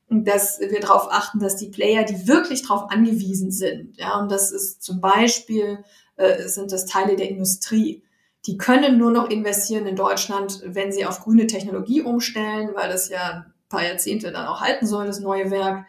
dass 0.09 0.59
wir 0.59 0.79
darauf 0.79 1.11
achten, 1.11 1.39
dass 1.39 1.55
die 1.55 1.69
Player, 1.69 2.03
die 2.03 2.27
wirklich 2.27 2.61
darauf 2.63 2.91
angewiesen 2.91 3.51
sind, 3.51 3.97
ja, 3.97 4.19
und 4.19 4.31
das 4.31 4.51
ist 4.51 4.83
zum 4.83 5.01
Beispiel, 5.01 5.83
äh, 6.15 6.47
sind 6.47 6.71
das 6.71 6.85
Teile 6.85 7.15
der 7.15 7.29
Industrie, 7.29 8.03
die 8.45 8.57
können 8.57 8.97
nur 8.97 9.11
noch 9.11 9.29
investieren 9.29 9.87
in 9.87 9.95
Deutschland, 9.95 10.61
wenn 10.65 10.91
sie 10.91 11.05
auf 11.05 11.21
grüne 11.21 11.47
Technologie 11.47 12.01
umstellen, 12.01 12.69
weil 12.75 12.89
das 12.89 13.09
ja 13.09 13.45
ein 13.47 13.53
paar 13.69 13.83
Jahrzehnte 13.83 14.31
dann 14.31 14.45
auch 14.45 14.61
halten 14.61 14.85
soll, 14.85 15.07
das 15.07 15.19
neue 15.19 15.49
Werk. 15.49 15.85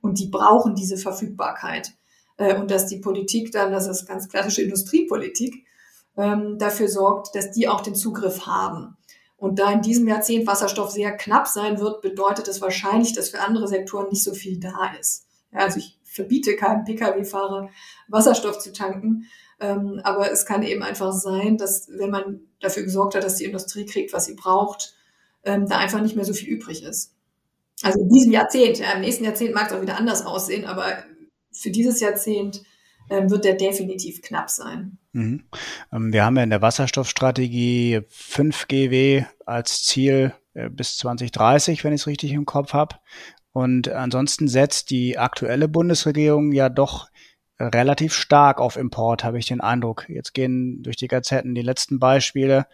Und 0.00 0.18
die 0.18 0.28
brauchen 0.28 0.74
diese 0.74 0.96
Verfügbarkeit. 0.96 1.92
Äh, 2.38 2.56
und 2.56 2.70
dass 2.70 2.86
die 2.86 2.98
Politik 2.98 3.52
dann, 3.52 3.70
das 3.70 3.86
ist 3.86 4.06
ganz 4.06 4.28
klassische 4.28 4.62
Industriepolitik, 4.62 5.66
ähm, 6.16 6.58
dafür 6.58 6.88
sorgt, 6.88 7.34
dass 7.34 7.50
die 7.50 7.68
auch 7.68 7.82
den 7.82 7.94
Zugriff 7.94 8.46
haben. 8.46 8.96
Und 9.40 9.58
da 9.58 9.72
in 9.72 9.80
diesem 9.80 10.06
Jahrzehnt 10.06 10.46
Wasserstoff 10.46 10.90
sehr 10.90 11.16
knapp 11.16 11.48
sein 11.48 11.80
wird, 11.80 12.02
bedeutet 12.02 12.46
das 12.46 12.60
wahrscheinlich, 12.60 13.14
dass 13.14 13.30
für 13.30 13.40
andere 13.40 13.68
Sektoren 13.68 14.10
nicht 14.10 14.22
so 14.22 14.34
viel 14.34 14.60
da 14.60 14.92
ist. 15.00 15.26
Also 15.50 15.78
ich 15.78 15.98
verbiete 16.04 16.56
keinem 16.56 16.84
Pkw-Fahrer 16.84 17.70
Wasserstoff 18.08 18.58
zu 18.58 18.70
tanken. 18.70 19.24
Ähm, 19.58 19.98
aber 20.04 20.30
es 20.30 20.44
kann 20.44 20.62
eben 20.62 20.82
einfach 20.82 21.14
sein, 21.14 21.56
dass 21.56 21.88
wenn 21.88 22.10
man 22.10 22.40
dafür 22.60 22.82
gesorgt 22.82 23.14
hat, 23.14 23.24
dass 23.24 23.36
die 23.36 23.46
Industrie 23.46 23.86
kriegt, 23.86 24.12
was 24.12 24.26
sie 24.26 24.34
braucht, 24.34 24.94
ähm, 25.42 25.66
da 25.66 25.78
einfach 25.78 26.02
nicht 26.02 26.16
mehr 26.16 26.26
so 26.26 26.34
viel 26.34 26.48
übrig 26.48 26.82
ist. 26.82 27.14
Also 27.82 27.98
in 28.00 28.10
diesem 28.10 28.32
Jahrzehnt, 28.32 28.78
ja, 28.78 28.92
im 28.92 29.00
nächsten 29.00 29.24
Jahrzehnt 29.24 29.54
mag 29.54 29.68
es 29.68 29.72
auch 29.72 29.80
wieder 29.80 29.96
anders 29.96 30.26
aussehen, 30.26 30.66
aber 30.66 31.02
für 31.50 31.70
dieses 31.70 32.00
Jahrzehnt 32.00 32.62
ähm, 33.08 33.30
wird 33.30 33.46
der 33.46 33.54
definitiv 33.54 34.20
knapp 34.20 34.50
sein. 34.50 34.98
Mhm. 35.12 35.44
Ähm, 35.92 36.12
wir 36.12 36.24
haben 36.24 36.36
ja 36.36 36.42
in 36.42 36.50
der 36.50 36.62
Wasserstoffstrategie 36.62 38.02
5 38.08 38.68
GW 38.68 39.24
als 39.46 39.84
Ziel 39.84 40.34
äh, 40.54 40.68
bis 40.68 40.98
2030, 40.98 41.84
wenn 41.84 41.92
ich 41.92 42.02
es 42.02 42.06
richtig 42.06 42.32
im 42.32 42.46
Kopf 42.46 42.72
habe. 42.72 42.96
Und 43.52 43.88
ansonsten 43.88 44.46
setzt 44.46 44.90
die 44.90 45.18
aktuelle 45.18 45.66
Bundesregierung 45.66 46.52
ja 46.52 46.68
doch 46.68 47.08
relativ 47.60 48.14
stark 48.14 48.60
auf 48.60 48.76
Import, 48.76 49.22
habe 49.22 49.38
ich 49.38 49.46
den 49.46 49.60
Eindruck. 49.60 50.08
Jetzt 50.08 50.32
gehen 50.32 50.82
durch 50.82 50.96
die 50.96 51.08
Gazetten 51.08 51.54
die 51.54 51.62
letzten 51.62 51.98
Beispiele 51.98 52.66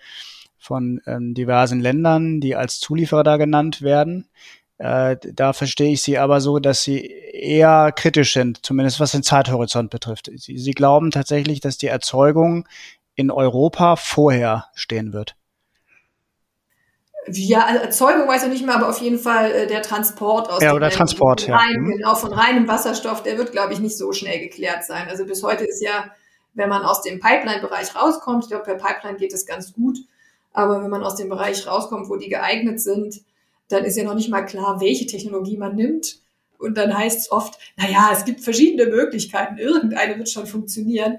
von 0.58 1.00
ähm, 1.06 1.34
diversen 1.34 1.80
Ländern, 1.80 2.40
die 2.40 2.56
als 2.56 2.78
Zulieferer 2.80 3.24
da 3.24 3.36
genannt 3.36 3.82
werden. 3.82 4.28
Äh, 4.78 5.16
da 5.22 5.52
verstehe 5.52 5.92
ich 5.92 6.02
Sie 6.02 6.18
aber 6.18 6.40
so, 6.40 6.58
dass 6.58 6.82
Sie 6.82 7.06
eher 7.06 7.92
kritisch 7.92 8.34
sind, 8.34 8.64
zumindest 8.64 9.00
was 9.00 9.12
den 9.12 9.22
Zeithorizont 9.22 9.90
betrifft. 9.90 10.30
Sie, 10.36 10.58
Sie 10.58 10.72
glauben 10.72 11.10
tatsächlich, 11.10 11.60
dass 11.60 11.78
die 11.78 11.86
Erzeugung 11.86 12.68
in 13.14 13.30
Europa 13.30 13.96
vorher 13.96 14.66
stehen 14.74 15.12
wird. 15.12 15.34
Ja, 17.28 17.64
also 17.64 17.82
Erzeugung 17.82 18.28
weiß 18.28 18.44
ich 18.44 18.50
nicht 18.50 18.64
mehr, 18.64 18.76
aber 18.76 18.88
auf 18.88 19.00
jeden 19.00 19.18
Fall 19.18 19.50
äh, 19.50 19.66
der 19.66 19.82
Transport 19.82 20.48
aus 20.48 20.62
ja, 20.62 20.74
oder 20.74 20.90
Transport, 20.90 21.46
ja. 21.48 21.56
Rein, 21.56 21.80
mhm. 21.80 21.90
Genau, 21.96 22.14
von 22.14 22.32
reinem 22.32 22.68
Wasserstoff, 22.68 23.22
der 23.22 23.36
wird, 23.36 23.52
glaube 23.52 23.72
ich, 23.72 23.80
nicht 23.80 23.98
so 23.98 24.12
schnell 24.12 24.38
geklärt 24.38 24.84
sein. 24.84 25.08
Also 25.08 25.24
bis 25.24 25.42
heute 25.42 25.64
ist 25.64 25.82
ja, 25.82 26.10
wenn 26.54 26.68
man 26.68 26.82
aus 26.82 27.02
dem 27.02 27.18
Pipeline-Bereich 27.18 27.96
rauskommt, 27.96 28.44
ich 28.44 28.50
glaube, 28.50 28.64
per 28.64 28.76
Pipeline 28.76 29.16
geht 29.16 29.32
es 29.32 29.44
ganz 29.44 29.72
gut, 29.72 29.98
aber 30.52 30.82
wenn 30.82 30.90
man 30.90 31.02
aus 31.02 31.16
dem 31.16 31.28
Bereich 31.28 31.66
rauskommt, 31.66 32.08
wo 32.08 32.16
die 32.16 32.28
geeignet 32.28 32.80
sind, 32.80 33.22
dann 33.68 33.84
ist 33.84 33.96
ja 33.96 34.04
noch 34.04 34.14
nicht 34.14 34.30
mal 34.30 34.42
klar, 34.42 34.80
welche 34.80 35.06
Technologie 35.06 35.56
man 35.56 35.76
nimmt. 35.76 36.20
Und 36.58 36.78
dann 36.78 36.96
heißt 36.96 37.18
es 37.18 37.32
oft, 37.32 37.58
na 37.76 37.88
ja, 37.88 38.10
es 38.12 38.24
gibt 38.24 38.40
verschiedene 38.40 38.90
Möglichkeiten, 38.90 39.58
irgendeine 39.58 40.18
wird 40.18 40.30
schon 40.30 40.46
funktionieren. 40.46 41.18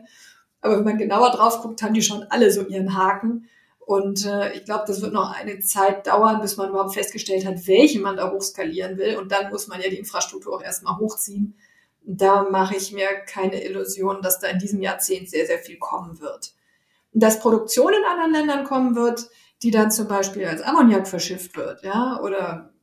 Aber 0.62 0.78
wenn 0.78 0.84
man 0.84 0.98
genauer 0.98 1.32
drauf 1.32 1.62
guckt, 1.62 1.82
haben 1.84 1.94
die 1.94 2.02
schon 2.02 2.24
alle 2.30 2.52
so 2.52 2.66
ihren 2.66 2.98
Haken. 2.98 3.48
Und 3.80 4.26
äh, 4.26 4.54
ich 4.54 4.66
glaube, 4.66 4.84
das 4.88 5.02
wird 5.02 5.14
noch 5.14 5.32
eine 5.32 5.60
Zeit 5.60 6.08
dauern, 6.08 6.42
bis 6.42 6.58
man 6.58 6.70
überhaupt 6.70 6.96
festgestellt 6.96 7.46
hat, 7.46 7.68
welche 7.68 8.00
man 8.00 8.18
da 8.18 8.32
hochskalieren 8.32 8.98
will. 8.98 9.16
Und 9.18 9.32
dann 9.32 9.50
muss 9.50 9.68
man 9.68 9.80
ja 9.80 9.90
die 9.90 10.00
Infrastruktur 10.00 10.56
auch 10.56 10.64
erstmal 10.64 10.98
hochziehen. 10.98 11.56
Da 12.04 12.50
mache 12.50 12.76
ich 12.76 12.92
mir 12.92 13.08
keine 13.26 13.64
Illusion, 13.64 14.22
dass 14.22 14.40
da 14.40 14.48
in 14.48 14.60
diesem 14.60 14.82
Jahrzehnt 14.82 15.30
sehr, 15.30 15.46
sehr 15.46 15.60
viel 15.60 15.78
kommen 15.78 16.20
wird. 16.20 16.54
Dass 17.14 17.40
Produktion 17.40 17.94
in 17.94 18.04
anderen 18.04 18.34
Ländern 18.34 18.66
kommen 18.66 18.96
wird, 18.96 19.30
die 19.64 19.72
dann 19.72 19.92
zum 19.92 20.08
Beispiel 20.08 20.46
als 20.46 20.62
Ammoniak 20.62 21.08
verschifft 21.08 21.58
wird, 21.58 21.84
ja, 21.84 22.20
oder 22.22 22.74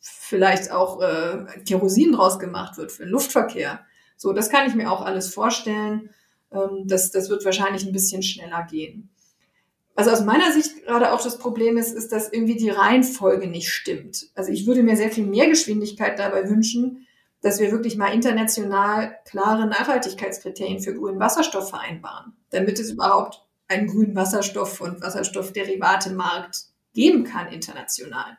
vielleicht 0.00 0.70
auch 0.70 1.00
äh, 1.00 1.46
Kerosin 1.66 2.12
draus 2.12 2.38
gemacht 2.38 2.76
wird 2.78 2.92
für 2.92 3.04
den 3.04 3.12
Luftverkehr. 3.12 3.80
So, 4.16 4.32
das 4.32 4.50
kann 4.50 4.66
ich 4.66 4.74
mir 4.74 4.90
auch 4.90 5.04
alles 5.04 5.32
vorstellen. 5.32 6.10
Ähm, 6.52 6.84
das, 6.86 7.10
das 7.10 7.28
wird 7.28 7.44
wahrscheinlich 7.44 7.84
ein 7.86 7.92
bisschen 7.92 8.22
schneller 8.22 8.66
gehen. 8.70 9.10
Was 9.94 10.08
aus 10.08 10.24
meiner 10.24 10.52
Sicht 10.52 10.84
gerade 10.84 11.12
auch 11.12 11.22
das 11.22 11.38
Problem 11.38 11.78
ist, 11.78 11.92
ist, 11.92 12.12
dass 12.12 12.30
irgendwie 12.30 12.56
die 12.56 12.68
Reihenfolge 12.68 13.46
nicht 13.48 13.70
stimmt. 13.70 14.26
Also 14.34 14.52
ich 14.52 14.66
würde 14.66 14.82
mir 14.82 14.96
sehr 14.96 15.10
viel 15.10 15.26
mehr 15.26 15.48
Geschwindigkeit 15.48 16.18
dabei 16.18 16.48
wünschen, 16.50 17.06
dass 17.40 17.60
wir 17.60 17.72
wirklich 17.72 17.96
mal 17.96 18.12
international 18.12 19.16
klare 19.24 19.66
Nachhaltigkeitskriterien 19.66 20.80
für 20.80 20.94
grünen 20.94 21.18
Wasserstoff 21.18 21.70
vereinbaren, 21.70 22.34
damit 22.50 22.78
es 22.78 22.90
überhaupt 22.90 23.45
einen 23.68 23.88
grünen 23.88 24.14
Wasserstoff 24.14 24.80
und 24.80 25.02
Wasserstoffderivatemarkt 25.02 26.64
geben 26.94 27.24
kann 27.24 27.52
international. 27.52 28.36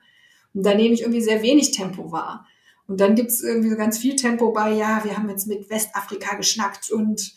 Und 0.54 0.66
da 0.66 0.74
nehme 0.74 0.94
ich 0.94 1.02
irgendwie 1.02 1.22
sehr 1.22 1.42
wenig 1.42 1.72
Tempo 1.72 2.12
wahr. 2.12 2.48
Und 2.88 3.02
dann 3.02 3.16
gibt 3.16 3.30
es 3.30 3.44
irgendwie 3.44 3.70
so 3.70 3.76
ganz 3.76 3.98
viel 3.98 4.16
Tempo 4.16 4.52
bei, 4.52 4.72
ja, 4.72 5.04
wir 5.04 5.18
haben 5.18 5.30
jetzt 5.30 5.48
mit 5.48 5.70
Westafrika 5.70 6.36
geschnackt 6.36 6.90
und 6.90 7.36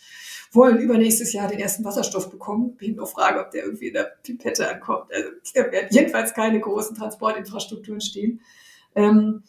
wollen 0.52 0.78
übernächstes 0.78 1.32
Jahr 1.32 1.48
den 1.48 1.58
ersten 1.58 1.84
Wasserstoff 1.84 2.30
bekommen. 2.30 2.76
Bin 2.76 2.96
nur 2.96 3.06
frage, 3.06 3.40
ob 3.40 3.50
der 3.50 3.64
irgendwie 3.64 3.88
in 3.88 3.94
der 3.94 4.12
Pipette 4.22 4.68
ankommt. 4.68 5.12
Also 5.12 5.28
da 5.54 5.70
werden 5.70 5.88
jedenfalls 5.90 6.34
keine 6.34 6.60
großen 6.60 6.96
Transportinfrastrukturen 6.96 8.00
stehen. 8.00 8.40
Ähm, 8.94 9.42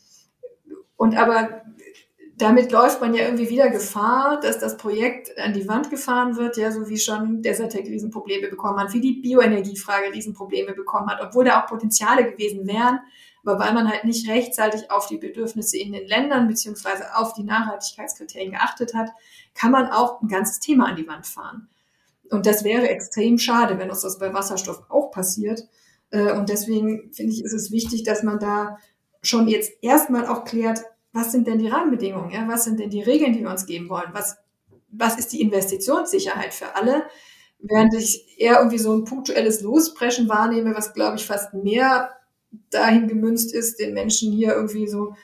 und 0.98 1.16
aber 1.16 1.64
damit 2.42 2.72
läuft 2.72 3.02
man 3.02 3.14
ja 3.14 3.26
irgendwie 3.26 3.50
wieder 3.50 3.70
Gefahr, 3.70 4.40
dass 4.40 4.58
das 4.60 4.78
Projekt 4.78 5.38
an 5.38 5.54
die 5.54 5.68
Wand 5.68 5.90
gefahren 5.90 6.36
wird, 6.38 6.58
ja, 6.58 6.72
so 6.72 6.90
wie 6.90 6.98
schon 6.98 7.42
Desertec 7.42 7.86
Riesenprobleme 7.86 8.48
bekommen 8.48 8.80
hat, 8.80 8.94
wie 8.94 9.02
die 9.02 9.22
Bioenergiefrage 9.22 10.12
Riesenprobleme 10.12 10.74
bekommen 10.74 11.10
hat, 11.10 11.20
obwohl 11.22 11.46
da 11.46 11.62
auch 11.62 11.68
Potenziale 11.68 12.30
gewesen 12.30 12.66
wären, 12.68 13.00
aber 13.44 13.60
weil 13.60 13.74
man 13.74 13.90
halt 13.90 14.06
nicht 14.06 14.30
rechtzeitig 14.30 14.90
auf 14.92 15.08
die 15.08 15.18
Bedürfnisse 15.18 15.78
in 15.78 15.94
den 15.94 16.08
Ländern 16.08 16.48
beziehungsweise 16.48 17.16
auf 17.16 17.34
die 17.34 17.44
Nachhaltigkeitskriterien 17.44 18.52
geachtet 18.52 18.94
hat, 18.94 19.10
kann 19.54 19.72
man 19.72 19.88
auch 19.88 20.22
ein 20.22 20.28
ganzes 20.28 20.60
Thema 20.60 20.88
an 20.88 20.96
die 20.96 21.08
Wand 21.08 21.28
fahren. 21.28 21.68
Und 22.30 22.46
das 22.46 22.64
wäre 22.64 22.88
extrem 22.90 23.38
schade, 23.38 23.78
wenn 23.78 23.90
uns 23.90 24.02
das 24.02 24.20
bei 24.20 24.34
Wasserstoff 24.34 24.84
auch 24.90 25.12
passiert. 25.12 25.68
Äh, 26.12 26.32
und 26.34 26.50
deswegen 26.50 27.12
finde 27.14 27.34
ich, 27.34 27.44
ist 27.44 27.54
es 27.54 27.72
wichtig, 27.72 28.04
dass 28.04 28.24
man 28.24 28.40
da 28.40 28.78
schon 29.22 29.48
jetzt 29.48 29.72
erstmal 29.82 30.26
auch 30.28 30.46
klärt, 30.46 30.82
was 31.14 31.32
sind 31.32 31.48
denn 31.48 31.60
die 31.60 31.68
Rahmenbedingungen? 31.68 32.32
Ja? 32.32 32.48
Was 32.48 32.64
sind 32.64 32.80
denn 32.80 32.90
die 32.90 33.02
Regeln, 33.02 33.34
die 33.34 33.42
wir 33.42 33.50
uns 33.50 33.66
geben 33.66 33.90
wollen? 33.90 34.10
Was, 34.14 34.38
was 34.90 35.18
ist 35.18 35.34
die 35.34 35.42
Investitionssicherheit 35.42 36.54
für 36.54 36.76
alle? 36.76 37.04
Während 37.60 37.94
ich 37.94 38.40
eher 38.40 38.58
irgendwie 38.58 38.80
so 38.80 38.94
ein 38.94 39.04
punktuelles 39.04 39.62
Lospreschen 39.62 40.30
wahrnehme, 40.30 40.74
was 40.76 40.94
glaube 40.94 41.18
ich 41.18 41.26
fast 41.26 41.54
mehr 41.54 42.12
dahin 42.70 43.08
gemünzt 43.08 43.54
ist, 43.54 43.80
den 43.80 43.94
Menschen 43.94 44.32
hier 44.32 44.54
irgendwie 44.54 44.88
so, 44.88 45.16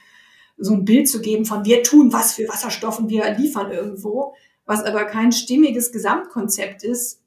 so 0.58 0.74
ein 0.74 0.86
Bild 0.86 1.10
zu 1.10 1.22
geben 1.22 1.46
von 1.46 1.66
wir 1.66 1.84
tun 1.84 2.14
was 2.14 2.34
für 2.34 2.48
Wasserstoff 2.48 3.00
und 3.00 3.10
wir 3.10 3.30
liefern 3.36 3.72
irgendwo, 3.72 4.36
was 4.66 4.84
aber 4.84 5.06
kein 5.06 5.32
stimmiges 5.32 5.92
Gesamtkonzept 5.92 6.84
ist, 6.84 7.22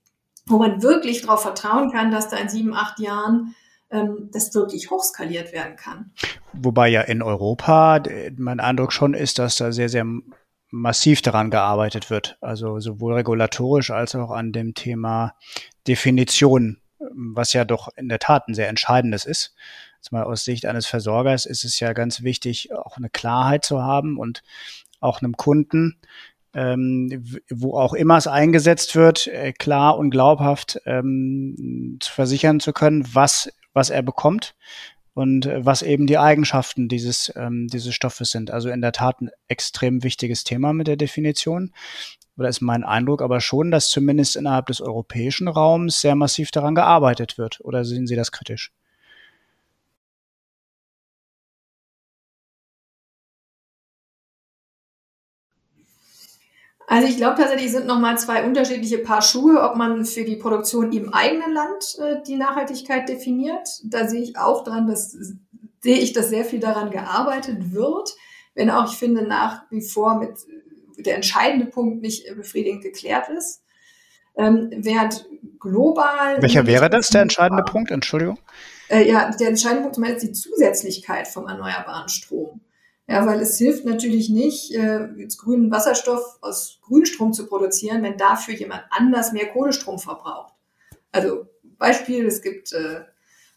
wo 0.47 0.59
man 0.59 0.83
wirklich 0.83 1.23
darauf 1.23 1.43
vertrauen 1.43 1.91
kann, 1.91 2.11
dass 2.11 2.29
da 2.29 2.37
in 2.37 2.49
sieben, 2.49 2.75
acht 2.75 2.99
Jahren 3.01 3.55
ähm, 3.91 4.31
das 4.33 4.55
wirklich 4.55 4.91
hochskaliert 4.91 5.53
werden 5.53 5.77
kann. 5.77 6.13
Wobei 6.53 6.89
ja 6.89 7.03
in 7.03 7.23
Europa 7.23 8.03
mein 8.37 8.61
Eindruck 8.61 8.93
schon 8.93 9.15
ist, 9.15 9.39
dass 9.39 9.57
da 9.57 9.73
sehr, 9.73 9.89
sehr 9.89 10.05
massiv 10.71 11.23
daran 11.23 11.51
gearbeitet 11.51 12.11
wird. 12.11 12.39
Also 12.41 12.79
sowohl 12.81 13.15
regulatorisch 13.15 13.91
als 13.91 14.15
auch 14.15 14.31
an 14.31 14.53
dem 14.53 14.75
Thema 14.75 15.35
Definition, 15.87 16.79
was 16.99 17.53
ja 17.53 17.65
doch 17.65 17.89
in 17.97 18.09
der 18.09 18.19
Tat 18.19 18.49
ein 18.49 18.55
sehr 18.55 18.69
entscheidendes 18.69 19.25
ist. 19.25 19.55
Jetzt 19.97 20.13
mal 20.13 20.25
aus 20.25 20.45
Sicht 20.45 20.67
eines 20.67 20.87
Versorgers 20.87 21.45
ist 21.45 21.65
es 21.65 21.79
ja 21.81 21.93
ganz 21.93 22.23
wichtig, 22.23 22.73
auch 22.73 22.97
eine 22.97 23.11
Klarheit 23.11 23.65
zu 23.65 23.83
haben 23.83 24.19
und 24.19 24.43
auch 25.01 25.21
einem 25.21 25.37
Kunden, 25.37 25.99
ähm, 26.55 27.43
wo 27.51 27.79
auch 27.79 27.95
immer 27.95 28.17
es 28.17 28.27
eingesetzt 28.27 28.97
wird, 28.97 29.27
äh, 29.29 29.53
klar 29.53 29.99
und 29.99 30.11
glaubhaft 30.11 30.81
ähm, 30.85 31.99
zu 32.01 32.13
versichern 32.13 32.61
zu 32.61 32.73
können, 32.73 33.07
was 33.13 33.53
was 33.73 33.91
er 33.91 34.03
bekommt 34.03 34.55
und 35.15 35.47
äh, 35.47 35.65
was 35.65 35.83
eben 35.83 36.07
die 36.07 36.19
Eigenschaften 36.19 36.89
dieses, 36.89 37.33
ähm, 37.37 37.69
dieses 37.69 37.95
Stoffes 37.95 38.31
sind. 38.31 38.51
Also 38.51 38.71
in 38.71 38.81
der 38.81 38.93
Tat 38.93 39.21
ein 39.21 39.31
extrem 39.49 40.03
wichtiges 40.03 40.45
Thema 40.45 40.73
mit 40.73 40.87
der 40.87 40.97
Definition. 40.97 41.73
Oder 42.37 42.49
ist 42.49 42.63
mein 42.63 42.85
Eindruck 42.85 43.21
aber 43.21 43.41
schon, 43.41 43.71
dass 43.71 43.91
zumindest 43.91 44.37
innerhalb 44.37 44.67
des 44.67 44.81
europäischen 44.81 45.49
Raums 45.49 46.01
sehr 46.01 46.15
massiv 46.15 46.51
daran 46.51 46.75
gearbeitet 46.75 47.37
wird. 47.37 47.61
Oder 47.61 47.85
sehen 47.85 48.07
Sie 48.07 48.17
das 48.17 48.33
kritisch? 48.33 48.73
Also 56.91 57.07
ich 57.07 57.19
glaube 57.19 57.37
tatsächlich 57.37 57.71
sind 57.71 57.87
nochmal 57.87 58.19
zwei 58.19 58.45
unterschiedliche 58.45 58.99
Paar 58.99 59.23
Schuhe, 59.23 59.63
ob 59.63 59.77
man 59.77 60.05
für 60.05 60.25
die 60.25 60.35
Produktion 60.35 60.91
im 60.91 61.15
eigenen 61.15 61.55
Land 61.55 61.85
äh, 62.01 62.17
die 62.27 62.35
Nachhaltigkeit 62.35 63.09
definiert. 63.09 63.69
Da 63.85 64.09
sehe 64.09 64.23
ich 64.23 64.37
auch 64.37 64.65
dran, 64.65 64.89
dass 64.89 65.17
sehe 65.83 65.99
ich, 65.99 66.13
dass 66.15 66.31
sehr 66.31 66.45
viel 66.45 66.59
daran 66.59 66.91
gearbeitet 66.91 67.73
wird, 67.73 68.17
wenn 68.57 68.71
auch 68.71 68.91
ich 68.91 68.99
finde 68.99 69.23
nach 69.23 69.63
wie 69.71 69.83
vor 69.83 70.19
mit 70.19 70.33
der 70.99 71.15
entscheidende 71.15 71.67
Punkt 71.67 72.03
nicht 72.03 72.27
befriedigend 72.35 72.83
geklärt 72.83 73.29
ist. 73.29 73.63
Ähm, 74.37 74.71
während 74.75 75.27
global. 75.61 76.43
Welcher 76.43 76.67
wäre 76.67 76.91
das, 76.91 77.11
der 77.11 77.23
entscheidende 77.23 77.63
Punkt? 77.63 77.93
Entschuldigung. 77.93 78.41
Äh, 78.89 79.09
ja, 79.09 79.31
der 79.31 79.51
entscheidende 79.51 79.89
Punkt 79.89 80.11
ist 80.11 80.25
die 80.25 80.33
Zusätzlichkeit 80.33 81.29
vom 81.29 81.47
erneuerbaren 81.47 82.09
Strom. 82.09 82.61
Ja, 83.11 83.27
weil 83.27 83.41
es 83.41 83.59
hilft 83.59 83.85
natürlich 83.85 84.31
nicht, 84.31 84.73
äh, 84.73 85.09
jetzt 85.17 85.39
grünen 85.39 85.73
Wasserstoff 85.73 86.39
aus 86.43 86.79
Grünstrom 86.81 87.33
zu 87.33 87.49
produzieren, 87.49 88.05
wenn 88.05 88.17
dafür 88.17 88.55
jemand 88.55 88.85
anders 88.91 89.33
mehr 89.33 89.49
Kohlestrom 89.49 89.99
verbraucht. 89.99 90.55
Also 91.11 91.49
Beispiel, 91.77 92.25
es 92.25 92.41
gibt 92.41 92.73
äh, 92.73 93.01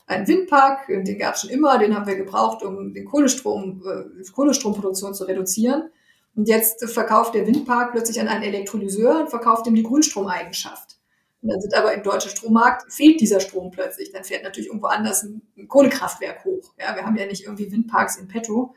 einen 0.08 0.28
Windpark, 0.28 0.88
den 0.88 1.20
gab 1.20 1.36
es 1.36 1.42
schon 1.42 1.52
immer, 1.52 1.78
den 1.78 1.96
haben 1.96 2.08
wir 2.08 2.16
gebraucht, 2.16 2.64
um 2.64 2.96
den 2.96 3.06
Kohlestrom, 3.06 3.84
äh, 3.86 4.32
Kohlestromproduktion 4.32 5.14
zu 5.14 5.26
reduzieren. 5.26 5.92
Und 6.36 6.48
jetzt 6.48 6.84
verkauft 6.90 7.36
der 7.36 7.46
Windpark 7.46 7.92
plötzlich 7.92 8.20
an 8.20 8.30
einen 8.30 8.46
Elektrolyseur 8.46 9.20
und 9.20 9.30
verkauft 9.30 9.68
ihm 9.68 9.76
die 9.76 9.84
Grundstromeigenschaft. 9.84 10.98
Und 11.44 11.50
dann 11.50 11.62
sind 11.62 11.76
aber 11.76 11.94
im 11.94 12.02
deutschen 12.02 12.32
Strommarkt 12.32 12.92
fehlt 12.92 13.22
dieser 13.22 13.40
Strom 13.40 13.70
plötzlich. 13.70 14.12
Dann 14.12 14.24
fährt 14.24 14.42
natürlich 14.42 14.70
irgendwo 14.70 14.88
anders 14.88 15.22
ein, 15.22 15.44
ein 15.56 15.68
Kohlekraftwerk 15.68 16.44
hoch. 16.44 16.74
Ja, 16.80 16.96
wir 16.96 17.06
haben 17.06 17.18
ja 17.18 17.28
nicht 17.28 17.44
irgendwie 17.44 17.72
Windparks 17.72 18.18
in 18.18 18.28
petto. 18.28 18.74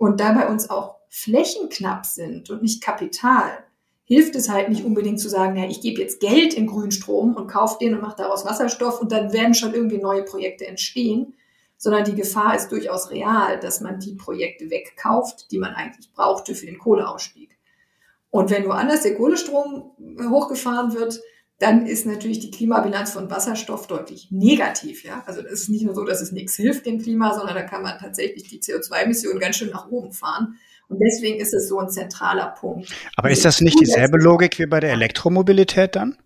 Und 0.00 0.18
da 0.18 0.32
bei 0.32 0.48
uns 0.48 0.70
auch 0.70 0.96
Flächen 1.10 1.68
knapp 1.68 2.06
sind 2.06 2.48
und 2.48 2.62
nicht 2.62 2.82
Kapital, 2.82 3.50
hilft 4.04 4.34
es 4.34 4.48
halt 4.48 4.70
nicht 4.70 4.82
unbedingt 4.82 5.20
zu 5.20 5.28
sagen, 5.28 5.58
ja, 5.58 5.66
ich 5.68 5.82
gebe 5.82 6.00
jetzt 6.00 6.20
Geld 6.20 6.54
in 6.54 6.66
Grünstrom 6.66 7.34
und 7.34 7.48
kaufe 7.48 7.76
den 7.78 7.94
und 7.94 8.00
mache 8.00 8.16
daraus 8.16 8.46
Wasserstoff 8.46 9.02
und 9.02 9.12
dann 9.12 9.34
werden 9.34 9.52
schon 9.52 9.74
irgendwie 9.74 9.98
neue 9.98 10.22
Projekte 10.22 10.66
entstehen, 10.66 11.34
sondern 11.76 12.04
die 12.04 12.14
Gefahr 12.14 12.56
ist 12.56 12.72
durchaus 12.72 13.10
real, 13.10 13.60
dass 13.60 13.82
man 13.82 14.00
die 14.00 14.14
Projekte 14.14 14.70
wegkauft, 14.70 15.50
die 15.50 15.58
man 15.58 15.74
eigentlich 15.74 16.10
brauchte 16.14 16.54
für 16.54 16.64
den 16.64 16.78
Kohleausstieg. 16.78 17.58
Und 18.30 18.48
wenn 18.48 18.64
woanders 18.64 19.02
der 19.02 19.16
Kohlestrom 19.16 19.90
hochgefahren 20.30 20.94
wird, 20.94 21.20
dann 21.60 21.84
ist 21.84 22.06
natürlich 22.06 22.40
die 22.40 22.50
Klimabilanz 22.50 23.12
von 23.12 23.30
Wasserstoff 23.30 23.86
deutlich 23.86 24.28
negativ. 24.30 25.04
Ja? 25.04 25.22
Also 25.26 25.42
es 25.42 25.52
ist 25.52 25.68
nicht 25.68 25.84
nur 25.84 25.94
so, 25.94 26.04
dass 26.04 26.22
es 26.22 26.32
nichts 26.32 26.56
hilft 26.56 26.86
dem 26.86 27.00
Klima, 27.00 27.34
sondern 27.34 27.54
da 27.54 27.62
kann 27.62 27.82
man 27.82 27.98
tatsächlich 27.98 28.48
die 28.48 28.60
CO2-Emissionen 28.60 29.38
ganz 29.38 29.56
schön 29.56 29.68
nach 29.68 29.90
oben 29.90 30.12
fahren. 30.12 30.56
Und 30.88 30.98
deswegen 30.98 31.38
ist 31.38 31.52
es 31.52 31.68
so 31.68 31.78
ein 31.78 31.90
zentraler 31.90 32.54
Punkt. 32.58 32.90
Aber 33.14 33.30
ist 33.30 33.44
das 33.44 33.60
nicht 33.60 33.78
dieselbe 33.78 34.16
Logik 34.16 34.58
wie 34.58 34.66
bei 34.66 34.80
der 34.80 34.92
Elektromobilität 34.92 35.96
dann? 35.96 36.16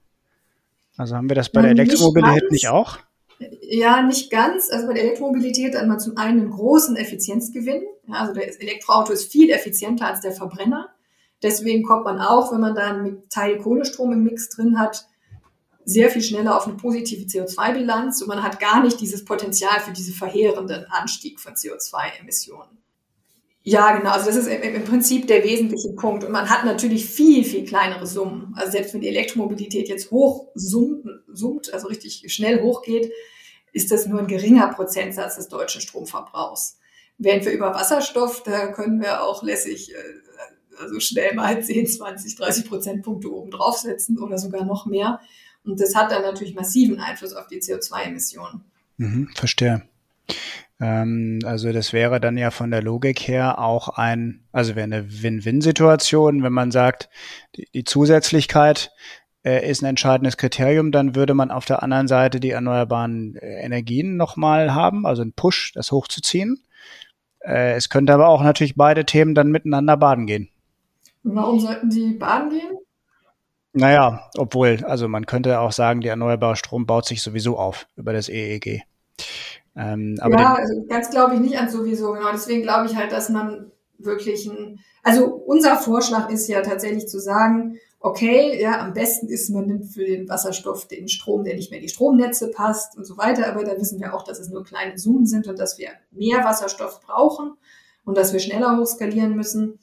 Also 0.96 1.16
haben 1.16 1.28
wir 1.28 1.34
das 1.34 1.50
bei 1.50 1.62
der 1.62 1.72
Elektromobilität 1.72 2.44
nicht, 2.44 2.52
nicht 2.52 2.68
auch? 2.68 2.98
Ja, 3.60 4.02
nicht 4.02 4.30
ganz. 4.30 4.70
Also 4.70 4.86
bei 4.86 4.94
der 4.94 5.02
Elektromobilität 5.02 5.74
hat 5.76 5.88
man 5.88 5.98
zum 5.98 6.16
einen 6.16 6.42
einen 6.42 6.50
großen 6.50 6.94
Effizienzgewinn. 6.94 7.82
Ja, 8.06 8.14
also 8.20 8.34
das 8.34 8.56
Elektroauto 8.56 9.12
ist 9.12 9.32
viel 9.32 9.50
effizienter 9.50 10.06
als 10.06 10.20
der 10.20 10.30
Verbrenner. 10.30 10.90
Deswegen 11.42 11.82
kommt 11.82 12.04
man 12.04 12.20
auch, 12.20 12.52
wenn 12.52 12.60
man 12.60 12.76
da 12.76 12.86
einen 12.86 13.28
Teil 13.28 13.58
Kohlestrom 13.58 14.12
im 14.12 14.22
Mix 14.22 14.48
drin 14.48 14.78
hat, 14.78 15.08
sehr 15.84 16.10
viel 16.10 16.22
schneller 16.22 16.56
auf 16.56 16.66
eine 16.66 16.76
positive 16.76 17.26
CO2-Bilanz 17.26 18.22
und 18.22 18.28
man 18.28 18.42
hat 18.42 18.60
gar 18.60 18.82
nicht 18.82 19.00
dieses 19.00 19.24
Potenzial 19.24 19.80
für 19.80 19.92
diesen 19.92 20.14
verheerenden 20.14 20.86
Anstieg 20.90 21.40
von 21.40 21.54
CO2-Emissionen. 21.54 22.78
Ja, 23.66 23.96
genau. 23.96 24.10
Also 24.10 24.26
das 24.26 24.36
ist 24.36 24.46
im 24.46 24.84
Prinzip 24.84 25.26
der 25.26 25.42
wesentliche 25.42 25.94
Punkt. 25.94 26.22
Und 26.22 26.32
man 26.32 26.50
hat 26.50 26.66
natürlich 26.66 27.06
viel, 27.06 27.44
viel 27.44 27.64
kleinere 27.64 28.06
Summen. 28.06 28.52
Also 28.56 28.72
selbst 28.72 28.92
wenn 28.92 29.00
die 29.00 29.08
Elektromobilität 29.08 29.88
jetzt 29.88 30.10
hoch 30.10 30.48
summt, 30.54 31.72
also 31.72 31.88
richtig 31.88 32.24
schnell 32.30 32.60
hochgeht, 32.62 33.10
ist 33.72 33.90
das 33.90 34.06
nur 34.06 34.20
ein 34.20 34.26
geringer 34.26 34.68
Prozentsatz 34.68 35.36
des 35.36 35.48
deutschen 35.48 35.80
Stromverbrauchs. 35.80 36.78
Während 37.16 37.46
wir 37.46 37.52
über 37.52 37.74
Wasserstoff, 37.74 38.42
da 38.42 38.66
können 38.68 39.00
wir 39.00 39.22
auch 39.22 39.42
lässig, 39.42 39.94
äh, 39.94 39.98
also 40.78 41.00
schnell 41.00 41.34
mal 41.34 41.62
10, 41.62 41.86
20, 41.86 42.36
30 42.36 42.68
Prozentpunkte 42.68 43.32
oben 43.32 43.50
draufsetzen 43.50 44.18
oder 44.18 44.36
sogar 44.36 44.66
noch 44.66 44.84
mehr. 44.84 45.20
Und 45.64 45.80
das 45.80 45.94
hat 45.94 46.12
dann 46.12 46.22
natürlich 46.22 46.54
massiven 46.54 47.00
Einfluss 47.00 47.32
auf 47.32 47.46
die 47.46 47.60
CO2-Emissionen. 47.60 48.64
Mhm, 48.98 49.28
verstehe. 49.34 49.82
Ähm, 50.80 51.40
also 51.44 51.72
das 51.72 51.92
wäre 51.92 52.20
dann 52.20 52.36
ja 52.36 52.50
von 52.50 52.70
der 52.70 52.82
Logik 52.82 53.20
her 53.20 53.58
auch 53.58 53.88
ein, 53.88 54.44
also 54.52 54.74
wäre 54.74 54.84
eine 54.84 55.22
Win-Win-Situation, 55.22 56.42
wenn 56.42 56.52
man 56.52 56.70
sagt, 56.70 57.08
die, 57.56 57.68
die 57.72 57.84
Zusätzlichkeit 57.84 58.92
äh, 59.44 59.68
ist 59.68 59.82
ein 59.82 59.86
entscheidendes 59.86 60.36
Kriterium, 60.36 60.92
dann 60.92 61.14
würde 61.14 61.34
man 61.34 61.50
auf 61.50 61.64
der 61.64 61.82
anderen 61.82 62.08
Seite 62.08 62.40
die 62.40 62.50
erneuerbaren 62.50 63.36
äh, 63.36 63.62
Energien 63.62 64.16
nochmal 64.16 64.74
haben, 64.74 65.06
also 65.06 65.22
einen 65.22 65.32
Push, 65.32 65.72
das 65.74 65.92
hochzuziehen. 65.92 66.62
Äh, 67.40 67.74
es 67.74 67.88
könnte 67.88 68.12
aber 68.12 68.28
auch 68.28 68.42
natürlich 68.42 68.74
beide 68.74 69.04
Themen 69.04 69.34
dann 69.34 69.50
miteinander 69.50 69.96
baden 69.96 70.26
gehen. 70.26 70.48
Warum 71.22 71.60
sollten 71.60 71.88
die 71.88 72.12
baden 72.12 72.50
gehen? 72.50 72.78
Naja, 73.74 74.30
obwohl, 74.36 74.84
also 74.84 75.08
man 75.08 75.26
könnte 75.26 75.58
auch 75.58 75.72
sagen, 75.72 76.00
der 76.00 76.12
erneuerbare 76.12 76.56
Strom 76.56 76.86
baut 76.86 77.06
sich 77.06 77.22
sowieso 77.22 77.58
auf 77.58 77.88
über 77.96 78.12
das 78.12 78.28
EEG. 78.28 78.82
Ähm, 79.76 80.16
aber 80.20 80.40
ja, 80.40 80.54
also 80.54 80.84
ganz 80.88 81.10
glaube 81.10 81.34
ich 81.34 81.40
nicht 81.40 81.58
an 81.58 81.68
sowieso, 81.68 82.12
genau. 82.12 82.30
Deswegen 82.32 82.62
glaube 82.62 82.86
ich 82.86 82.96
halt, 82.96 83.10
dass 83.10 83.28
man 83.28 83.72
wirklich 83.98 84.46
ein, 84.46 84.78
also 85.02 85.26
unser 85.26 85.76
Vorschlag 85.76 86.30
ist 86.30 86.46
ja 86.46 86.62
tatsächlich 86.62 87.08
zu 87.08 87.18
sagen, 87.18 87.78
okay, 87.98 88.60
ja, 88.60 88.80
am 88.80 88.92
besten 88.92 89.28
ist, 89.28 89.50
man 89.50 89.66
nimmt 89.66 89.86
für 89.86 90.04
den 90.04 90.28
Wasserstoff 90.28 90.86
den 90.86 91.08
Strom, 91.08 91.42
der 91.42 91.54
nicht 91.54 91.70
mehr 91.70 91.80
in 91.80 91.86
die 91.86 91.92
Stromnetze 91.92 92.50
passt 92.50 92.96
und 92.96 93.06
so 93.06 93.16
weiter. 93.16 93.48
Aber 93.48 93.64
da 93.64 93.76
wissen 93.78 93.98
wir 93.98 94.14
auch, 94.14 94.24
dass 94.24 94.38
es 94.38 94.50
nur 94.50 94.62
kleine 94.62 94.98
Summen 94.98 95.26
sind 95.26 95.48
und 95.48 95.58
dass 95.58 95.78
wir 95.78 95.88
mehr 96.10 96.44
Wasserstoff 96.44 97.00
brauchen 97.00 97.54
und 98.04 98.16
dass 98.18 98.34
wir 98.34 98.40
schneller 98.40 98.76
hochskalieren 98.76 99.34
müssen. 99.34 99.78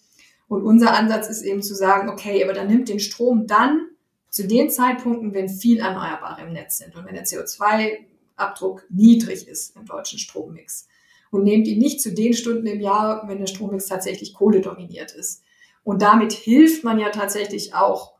Und 0.51 0.63
unser 0.63 0.93
Ansatz 0.93 1.29
ist 1.29 1.43
eben 1.43 1.63
zu 1.63 1.73
sagen, 1.73 2.09
okay, 2.09 2.43
aber 2.43 2.51
dann 2.51 2.67
nimmt 2.67 2.89
den 2.89 2.99
Strom 2.99 3.47
dann 3.47 3.87
zu 4.27 4.45
den 4.45 4.69
Zeitpunkten, 4.69 5.33
wenn 5.33 5.47
viel 5.47 5.79
Erneuerbare 5.79 6.41
im 6.41 6.51
Netz 6.51 6.79
sind 6.79 6.93
und 6.93 7.05
wenn 7.05 7.13
der 7.13 7.23
CO2-Abdruck 7.23 8.85
niedrig 8.89 9.47
ist 9.47 9.77
im 9.77 9.85
deutschen 9.85 10.19
Strommix. 10.19 10.89
Und 11.29 11.45
nehmt 11.45 11.69
ihn 11.69 11.79
nicht 11.79 12.01
zu 12.01 12.13
den 12.13 12.33
Stunden 12.33 12.67
im 12.67 12.81
Jahr, 12.81 13.29
wenn 13.29 13.39
der 13.39 13.47
Strommix 13.47 13.85
tatsächlich 13.85 14.33
Kohle 14.33 14.59
dominiert 14.59 15.13
ist. 15.13 15.41
Und 15.85 16.01
damit 16.01 16.33
hilft 16.33 16.83
man 16.83 16.99
ja 16.99 17.11
tatsächlich 17.11 17.73
auch 17.73 18.15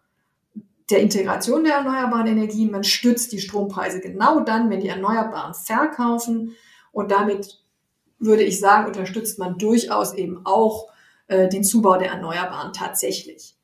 der 0.89 1.01
Integration 1.01 1.65
der 1.65 1.73
erneuerbaren 1.73 2.27
Energien. 2.27 2.71
Man 2.71 2.85
stützt 2.85 3.33
die 3.33 3.41
Strompreise 3.41 3.99
genau 3.99 4.39
dann, 4.39 4.69
wenn 4.69 4.79
die 4.79 4.87
Erneuerbaren 4.87 5.53
verkaufen. 5.53 6.55
Und 6.93 7.11
damit 7.11 7.61
würde 8.19 8.43
ich 8.43 8.61
sagen, 8.61 8.87
unterstützt 8.87 9.37
man 9.37 9.57
durchaus 9.57 10.13
eben 10.13 10.45
auch 10.45 10.90
äh, 11.31 11.47
den 11.47 11.63
Zubau 11.63 11.97
der 11.97 12.09
Erneuerbaren 12.09 12.73
tatsächlich. 12.73 13.55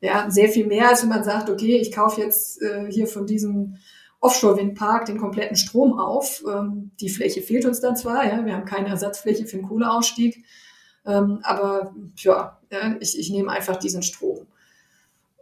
Ja, 0.00 0.30
sehr 0.30 0.48
viel 0.48 0.66
mehr, 0.66 0.90
als 0.90 1.02
wenn 1.02 1.08
man 1.08 1.24
sagt, 1.24 1.50
okay, 1.50 1.76
ich 1.76 1.90
kaufe 1.90 2.20
jetzt 2.20 2.62
äh, 2.62 2.86
hier 2.88 3.08
von 3.08 3.26
diesem 3.26 3.78
Offshore-Windpark 4.20 5.06
den 5.06 5.18
kompletten 5.18 5.56
Strom 5.56 5.98
auf. 5.98 6.44
Ähm, 6.48 6.92
die 7.00 7.08
Fläche 7.08 7.42
fehlt 7.42 7.64
uns 7.64 7.80
dann 7.80 7.96
zwar, 7.96 8.24
ja, 8.24 8.44
wir 8.44 8.54
haben 8.54 8.64
keine 8.64 8.88
Ersatzfläche 8.88 9.46
für 9.46 9.56
den 9.56 9.66
Kohleausstieg, 9.66 10.44
ähm, 11.04 11.40
aber 11.42 11.92
ja, 12.18 12.60
ich, 13.00 13.18
ich 13.18 13.30
nehme 13.30 13.50
einfach 13.50 13.76
diesen 13.76 14.02
Strom. 14.02 14.46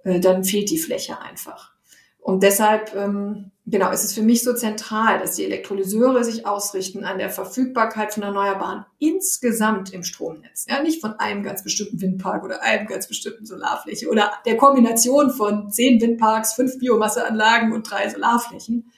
Äh, 0.05 0.21
dann 0.21 0.43
fehlt 0.45 0.71
die 0.71 0.79
Fläche 0.79 1.21
einfach. 1.21 1.73
Und 2.19 2.43
deshalb, 2.43 2.95
ähm, 2.95 3.51
genau, 3.67 3.91
ist 3.91 4.05
es 4.05 4.13
für 4.13 4.23
mich 4.23 4.43
so 4.43 4.55
zentral, 4.55 5.19
dass 5.19 5.37
die 5.37 5.45
Elektrolyseure 5.45 6.25
sich 6.25 6.47
ausrichten 6.47 7.05
an 7.05 7.19
der 7.19 7.31
Verfügbarkeit 7.31 8.13
von 8.13 8.23
Erneuerbaren 8.23 8.85
insgesamt 8.99 9.93
im 9.93 10.05
Stromnetz. 10.05 10.67
Ja, 10.69 10.83
nicht 10.83 11.01
von 11.01 11.15
einem 11.15 11.43
ganz 11.43 11.63
bestimmten 11.63 12.01
Windpark 12.01 12.45
oder 12.45 12.63
einem 12.63 12.87
ganz 12.87 13.09
bestimmten 13.09 13.47
Solarfläche 13.47 14.09
oder 14.09 14.33
der 14.45 14.57
Kombination 14.57 15.31
von 15.31 15.71
zehn 15.71 16.01
Windparks, 16.01 16.55
fünf 16.55 16.79
Biomasseanlagen 16.79 17.73
und 17.73 17.91
drei 17.91 18.09
Solarflächen, 18.09 18.91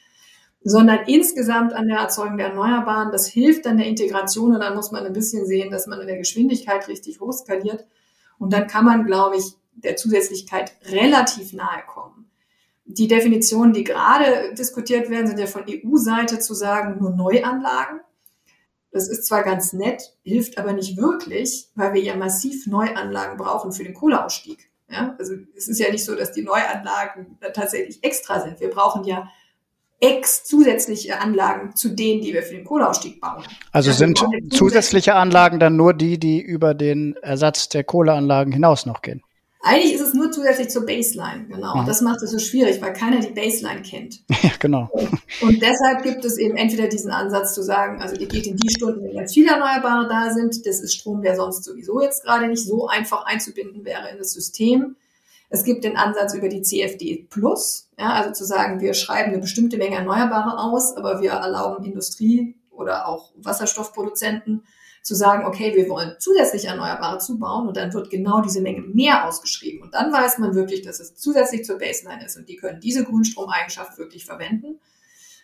sondern 0.63 1.01
insgesamt 1.07 1.73
an 1.73 1.87
der 1.87 1.99
Erzeugung 1.99 2.37
der 2.37 2.49
Erneuerbaren. 2.49 3.13
Das 3.13 3.29
hilft 3.29 3.67
dann 3.67 3.79
der 3.79 3.87
Integration 3.87 4.53
und 4.53 4.61
dann 4.61 4.75
muss 4.75 4.91
man 4.91 5.07
ein 5.07 5.13
bisschen 5.13 5.47
sehen, 5.47 5.71
dass 5.71 5.87
man 5.87 6.01
in 6.01 6.09
der 6.09 6.19
Geschwindigkeit 6.19 6.89
richtig 6.89 7.21
hochskaliert. 7.21 7.87
Und 8.39 8.53
dann 8.53 8.67
kann 8.67 8.85
man, 8.85 9.07
glaube 9.07 9.37
ich, 9.37 9.45
der 9.75 9.97
Zusätzlichkeit 9.97 10.73
relativ 10.91 11.53
nahe 11.53 11.83
kommen 11.87 12.16
die 12.87 13.09
Definitionen, 13.09 13.73
die 13.73 13.85
gerade 13.85 14.55
diskutiert 14.55 15.11
werden, 15.11 15.27
sind 15.27 15.39
ja 15.39 15.47
von 15.47 15.65
EU-Seite 15.69 16.39
zu 16.39 16.55
sagen, 16.55 16.99
nur 17.01 17.11
Neuanlagen. 17.11 18.01
Das 18.93 19.09
ist 19.09 19.27
zwar 19.27 19.43
ganz 19.43 19.73
nett, 19.73 20.15
hilft 20.23 20.57
aber 20.57 20.73
nicht 20.73 20.97
wirklich, 20.97 21.69
weil 21.75 21.93
wir 21.93 22.03
ja 22.03 22.17
massiv 22.17 22.67
Neuanlagen 22.67 23.37
brauchen 23.37 23.73
für 23.73 23.85
den 23.85 23.93
Kohleausstieg. 23.93 24.71
Ja, 24.89 25.17
also 25.19 25.35
es 25.57 25.67
ist 25.67 25.81
ja 25.81 25.91
nicht 25.91 26.05
so, 26.05 26.15
dass 26.15 26.33
die 26.33 26.43
Neuanlagen 26.43 27.39
tatsächlich 27.53 28.03
extra 28.05 28.41
sind. 28.41 28.61
Wir 28.61 28.71
brauchen 28.71 29.05
ja 29.05 29.29
ex 29.99 30.45
zusätzliche 30.45 31.19
Anlagen 31.19 31.75
zu 31.75 31.89
denen, 31.89 32.23
die 32.23 32.33
wir 32.33 32.43
für 32.43 32.55
den 32.55 32.65
Kohleausstieg 32.65 33.21
bauen. 33.21 33.43
Also, 33.73 33.91
also 33.91 33.93
sind 33.93 34.25
zusätzliche 34.53 35.15
Anlagen 35.15 35.59
dann 35.59 35.77
nur 35.77 35.93
die, 35.93 36.19
die 36.19 36.41
über 36.41 36.75
den 36.75 37.17
Ersatz 37.17 37.69
der 37.69 37.83
Kohleanlagen 37.83 38.53
hinaus 38.53 38.87
noch 38.87 39.03
gehen? 39.03 39.23
Eigentlich 39.67 39.95
ist 39.95 40.01
es 40.01 40.15
nur 40.15 40.31
zusätzlich 40.31 40.71
zur 40.71 40.87
Baseline, 40.87 41.47
genau. 41.49 41.79
Mhm. 41.79 41.87
Das 41.87 42.01
macht 42.01 42.23
es 42.23 42.31
so 42.31 42.39
schwierig, 42.39 42.81
weil 42.81 42.93
keiner 42.93 43.19
die 43.19 43.33
Baseline 43.33 43.83
kennt. 43.83 44.23
Ja, 44.43 44.53
genau. 44.61 44.89
Und 45.41 45.61
deshalb 45.61 46.05
gibt 46.05 46.25
es 46.25 46.39
eben 46.39 46.57
entweder 46.57 46.87
diesen 46.87 47.11
Ansatz 47.11 47.53
zu 47.53 47.63
sagen, 47.63 48.01
also 48.01 48.15
ihr 48.15 48.29
geht 48.29 48.47
in 48.47 48.57
die 48.57 48.71
Stunden, 48.71 49.03
wenn 49.03 49.17
ganz 49.17 49.35
viele 49.35 49.51
Erneuerbare 49.51 50.07
da 50.09 50.33
sind. 50.33 50.65
Das 50.67 50.81
ist 50.81 50.95
Strom, 50.95 51.21
der 51.21 51.35
sonst 51.35 51.65
sowieso 51.65 52.01
jetzt 52.01 52.23
gerade 52.23 52.47
nicht 52.47 52.65
so 52.65 52.87
einfach 52.87 53.27
einzubinden 53.27 53.85
wäre 53.85 54.09
in 54.11 54.19
das 54.19 54.33
System. 54.33 54.95
Es 55.49 55.65
gibt 55.65 55.83
den 55.83 55.97
Ansatz 55.97 56.35
über 56.35 56.49
die 56.49 56.63
CFD 56.63 57.27
Plus, 57.29 57.89
ja, 57.99 58.13
also 58.13 58.33
zu 58.33 58.45
sagen, 58.45 58.81
wir 58.81 58.95
schreiben 58.95 59.33
eine 59.33 59.41
bestimmte 59.41 59.79
Menge 59.79 59.97
Erneuerbare 59.97 60.61
aus, 60.61 60.97
aber 60.97 61.21
wir 61.21 61.33
erlauben 61.33 61.85
Industrie 61.85 62.55
oder 62.71 63.09
auch 63.09 63.33
Wasserstoffproduzenten 63.37 64.63
zu 65.07 65.15
sagen, 65.15 65.47
okay, 65.47 65.73
wir 65.77 65.89
wollen 65.89 66.17
zusätzlich 66.19 66.65
Erneuerbare 66.65 67.19
zubauen 67.19 67.69
und 67.69 67.77
dann 67.77 67.95
wird 67.95 68.11
genau 68.11 68.41
diese 68.41 68.61
Menge 68.61 68.81
mehr 68.81 69.29
ausgeschrieben. 69.29 69.81
Und 69.81 69.95
dann 69.95 70.13
weiß 70.13 70.39
man 70.39 70.57
wirklich, 70.57 70.83
dass 70.83 70.99
es 70.99 71.15
zusätzlich 71.15 71.65
zur 71.65 71.79
Baseline 71.79 72.27
ist 72.27 72.37
und 72.37 72.49
die 72.49 72.57
können 72.57 72.81
diese 72.81 73.05
Grünstromeigenschaft 73.05 73.99
wirklich 73.99 74.27
verwenden. 74.27 74.81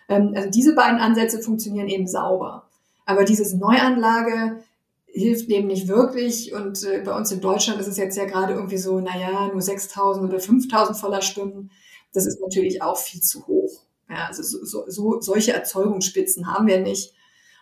Ähm, 0.08 0.32
also 0.34 0.50
diese 0.50 0.74
beiden 0.74 0.98
Ansätze 0.98 1.40
funktionieren 1.40 1.86
eben 1.86 2.08
sauber. 2.08 2.70
Aber 3.06 3.22
dieses 3.22 3.54
Neuanlage 3.54 4.64
hilft 5.06 5.48
dem 5.48 5.68
nicht 5.68 5.86
wirklich. 5.86 6.52
Und 6.52 6.82
äh, 6.82 7.00
bei 7.04 7.16
uns 7.16 7.30
in 7.30 7.40
Deutschland 7.40 7.80
ist 7.80 7.86
es 7.86 7.98
jetzt 7.98 8.16
ja 8.16 8.24
gerade 8.24 8.54
irgendwie 8.54 8.78
so, 8.78 8.98
naja, 8.98 9.46
nur 9.46 9.62
6.000 9.62 10.24
oder 10.24 10.38
5.000 10.38 10.94
Vollerstunden. 10.94 11.70
Das 12.12 12.26
ist 12.26 12.40
natürlich 12.40 12.82
auch 12.82 12.98
viel 12.98 13.20
zu 13.20 13.46
hoch. 13.46 13.84
Ja, 14.10 14.26
also 14.26 14.42
so, 14.42 14.64
so, 14.64 14.84
so, 14.88 15.20
solche 15.20 15.52
Erzeugungsspitzen 15.52 16.52
haben 16.52 16.66
wir 16.66 16.80
nicht. 16.80 17.14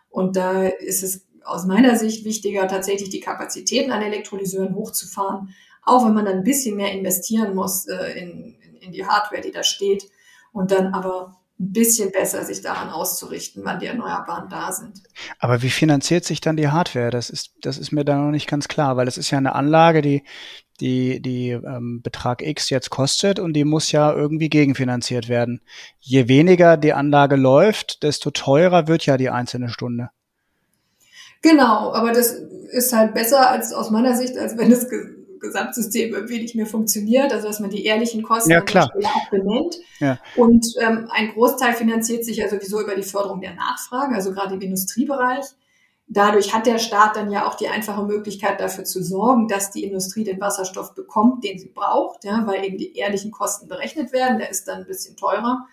Und 0.09 0.37
da 0.37 0.65
ist 0.65 1.03
es 1.03 1.27
aus 1.45 1.67
meiner 1.67 1.97
Sicht 1.97 2.25
wichtiger, 2.25 2.69
tatsächlich 2.69 3.11
die 3.11 3.21
Kapazitäten 3.21 3.93
an 3.93 4.03
Elektrolyseuren 4.03 4.75
hochzufahren, 4.75 5.55
auch 5.83 6.05
wenn 6.05 6.15
man 6.15 6.25
dann 6.25 6.39
ein 6.39 6.45
bisschen 6.45 6.77
mehr 6.77 6.93
investieren 6.93 7.55
muss 7.55 7.87
äh, 7.87 8.19
in, 8.19 8.57
in 8.81 8.93
die 8.93 9.07
Hardware, 9.07 9.43
die 9.43 9.53
da 9.53 9.63
steht. 9.63 10.11
Und 10.53 10.73
dann 10.73 10.95
aber 10.95 11.41
ein 11.61 11.73
bisschen 11.73 12.11
besser 12.11 12.45
sich 12.45 12.63
daran 12.63 12.89
auszurichten, 12.89 13.63
wann 13.65 13.79
die 13.79 13.87
Erneuerbaren 13.87 14.49
da 14.49 14.73
sind. 14.73 15.03
Aber 15.39 15.63
wie 15.63 15.71
finanziert 15.71 16.25
sich 16.25 16.41
dann 16.41 16.57
die 16.57 16.69
Hardware? 16.69 17.11
Das 17.11 17.29
ist, 17.29 17.53
das 17.61 17.77
ist 17.77 17.93
mir 17.93 18.05
da 18.05 18.17
noch 18.17 18.31
nicht 18.31 18.49
ganz 18.49 18.67
klar, 18.67 18.97
weil 18.97 19.07
es 19.07 19.19
ist 19.19 19.31
ja 19.31 19.39
eine 19.39 19.55
Anlage, 19.55 20.01
die, 20.01 20.25
die, 20.81 21.21
die 21.21 21.51
ähm, 21.51 22.01
Betrag 22.03 22.41
X 22.41 22.71
jetzt 22.71 22.89
kostet 22.89 23.39
und 23.39 23.53
die 23.53 23.65
muss 23.65 23.93
ja 23.93 24.11
irgendwie 24.13 24.49
gegenfinanziert 24.49 25.29
werden. 25.29 25.61
Je 25.99 26.29
weniger 26.29 26.79
die 26.79 26.95
Anlage 26.95 27.37
läuft, 27.37 28.03
desto 28.03 28.31
teurer 28.31 28.89
wird 28.89 29.05
ja 29.05 29.19
die 29.19 29.29
einzelne 29.29 29.69
Stunde. 29.69 30.11
Genau, 31.43 31.93
aber 31.93 32.13
das 32.13 32.33
ist 32.33 32.93
halt 32.93 33.15
besser 33.15 33.51
als 33.51 33.73
aus 33.73 33.91
meiner 33.91 34.15
Sicht, 34.15 34.37
als 34.37 34.57
wenn 34.59 34.71
es 34.71 34.89
Gesamtsystem 35.41 36.13
irgendwie 36.13 36.41
nicht 36.41 36.55
mehr 36.55 36.67
funktioniert, 36.67 37.33
also 37.33 37.49
dass 37.49 37.61
man 37.61 37.71
die 37.71 37.85
ehrlichen 37.85 38.23
Kosten 38.23 38.51
ja, 38.51 38.61
klar. 38.61 38.93
auch 38.95 39.31
benennt. 39.31 39.77
Ja. 39.99 40.19
Und 40.37 40.67
ähm, 40.79 41.09
ein 41.11 41.33
Großteil 41.33 41.73
finanziert 41.73 42.25
sich 42.25 42.37
ja 42.37 42.49
sowieso 42.49 42.81
über 42.81 42.95
die 42.95 43.03
Förderung 43.03 43.41
der 43.41 43.55
Nachfrage, 43.55 44.15
also 44.15 44.33
gerade 44.33 44.55
im 44.55 44.61
Industriebereich. 44.61 45.45
Dadurch 46.13 46.53
hat 46.53 46.67
der 46.67 46.79
Staat 46.79 47.17
dann 47.17 47.31
ja 47.31 47.47
auch 47.47 47.55
die 47.55 47.69
einfache 47.69 48.05
Möglichkeit 48.05 48.61
dafür 48.61 48.85
zu 48.85 49.03
sorgen, 49.03 49.47
dass 49.47 49.71
die 49.71 49.85
Industrie 49.85 50.25
den 50.25 50.41
Wasserstoff 50.41 50.95
bekommt, 50.95 51.45
den 51.45 51.59
sie 51.59 51.69
braucht, 51.69 52.25
ja, 52.25 52.47
weil 52.47 52.65
eben 52.65 52.79
die 52.79 52.97
ehrlichen 52.97 53.31
Kosten 53.31 53.69
berechnet 53.69 54.13
werden. 54.13 54.39
Der 54.39 54.51
ist 54.51 54.67
dann 54.67 54.81
ein 54.81 54.87
bisschen 54.87 55.17
teurer. 55.17 55.67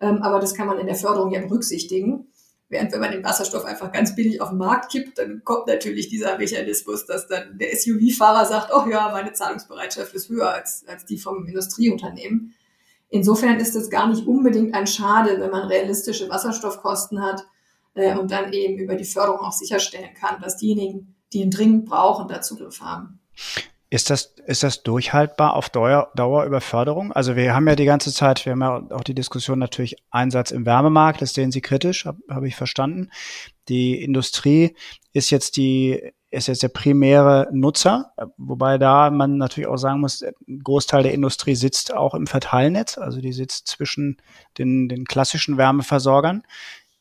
Ähm, 0.00 0.22
aber 0.22 0.40
das 0.40 0.54
kann 0.54 0.66
man 0.66 0.78
in 0.78 0.86
der 0.86 0.96
Förderung 0.96 1.30
ja 1.32 1.40
berücksichtigen. 1.40 2.32
Während 2.68 2.92
wenn 2.92 3.00
man 3.00 3.12
den 3.12 3.22
Wasserstoff 3.22 3.64
einfach 3.64 3.92
ganz 3.92 4.14
billig 4.14 4.40
auf 4.40 4.48
den 4.48 4.58
Markt 4.58 4.90
kippt, 4.90 5.18
dann 5.18 5.42
kommt 5.44 5.66
natürlich 5.66 6.08
dieser 6.08 6.38
Mechanismus, 6.38 7.06
dass 7.06 7.26
dann 7.26 7.58
der 7.58 7.76
SUV-Fahrer 7.76 8.46
sagt, 8.46 8.72
oh 8.74 8.88
ja, 8.88 9.10
meine 9.10 9.32
Zahlungsbereitschaft 9.32 10.14
ist 10.14 10.28
höher 10.28 10.50
als, 10.52 10.84
als 10.88 11.04
die 11.04 11.18
vom 11.18 11.46
Industrieunternehmen. 11.46 12.54
Insofern 13.10 13.60
ist 13.60 13.76
es 13.76 13.90
gar 13.90 14.08
nicht 14.08 14.26
unbedingt 14.26 14.74
ein 14.74 14.86
Schade, 14.86 15.38
wenn 15.38 15.50
man 15.50 15.68
realistische 15.68 16.28
Wasserstoffkosten 16.30 17.22
hat 17.22 17.46
äh, 17.94 18.16
und 18.16 18.30
dann 18.30 18.52
eben 18.52 18.78
über 18.78 18.96
die 18.96 19.04
Förderung 19.04 19.40
auch 19.40 19.52
sicherstellen 19.52 20.14
kann, 20.14 20.40
dass 20.40 20.56
diejenigen, 20.56 21.14
die 21.32 21.42
ihn 21.42 21.50
dringend 21.50 21.84
brauchen, 21.84 22.28
da 22.28 22.40
Zugriff 22.40 22.80
haben. 22.80 23.20
Ist 23.94 24.10
das, 24.10 24.34
ist 24.46 24.64
das 24.64 24.82
durchhaltbar 24.82 25.54
auf 25.54 25.70
Dauer, 25.70 26.10
Dauer 26.16 26.46
über 26.46 26.60
Förderung? 26.60 27.12
Also 27.12 27.36
wir 27.36 27.54
haben 27.54 27.68
ja 27.68 27.76
die 27.76 27.84
ganze 27.84 28.12
Zeit, 28.12 28.44
wir 28.44 28.50
haben 28.50 28.60
ja 28.60 28.82
auch 28.90 29.04
die 29.04 29.14
Diskussion 29.14 29.60
natürlich 29.60 29.94
Einsatz 30.10 30.50
im 30.50 30.66
Wärmemarkt, 30.66 31.22
das 31.22 31.32
sehen 31.32 31.52
Sie 31.52 31.60
kritisch, 31.60 32.04
habe 32.04 32.18
hab 32.28 32.42
ich 32.42 32.56
verstanden. 32.56 33.10
Die 33.68 34.02
Industrie 34.02 34.74
ist 35.12 35.30
jetzt 35.30 35.56
die, 35.56 36.12
ist 36.32 36.48
jetzt 36.48 36.64
der 36.64 36.70
primäre 36.70 37.46
Nutzer, 37.52 38.10
wobei 38.36 38.78
da 38.78 39.12
man 39.12 39.36
natürlich 39.36 39.68
auch 39.68 39.76
sagen 39.76 40.00
muss, 40.00 40.22
ein 40.22 40.58
Großteil 40.64 41.04
der 41.04 41.14
Industrie 41.14 41.54
sitzt 41.54 41.94
auch 41.94 42.14
im 42.14 42.26
Verteilnetz, 42.26 42.98
also 42.98 43.20
die 43.20 43.32
sitzt 43.32 43.68
zwischen 43.68 44.16
den, 44.58 44.88
den 44.88 45.04
klassischen 45.04 45.56
Wärmeversorgern. 45.56 46.42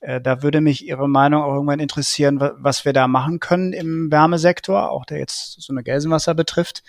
Äh, 0.03 0.19
da 0.19 0.43
würde 0.43 0.59
mich 0.59 0.85
Ihre 0.85 1.07
Meinung 1.07 1.43
auch 1.43 1.53
irgendwann 1.53 1.79
interessieren, 1.79 2.37
was 2.57 2.83
wir 2.83 2.91
da 2.91 3.07
machen 3.07 3.39
können 3.39 3.71
im 3.71 4.11
Wärmesektor, 4.11 4.91
auch 4.91 5.05
der 5.05 5.19
jetzt 5.19 5.61
so 5.61 5.73
eine 5.73 5.81
Gelsenwasser 5.81 6.33
betrifft, 6.33 6.83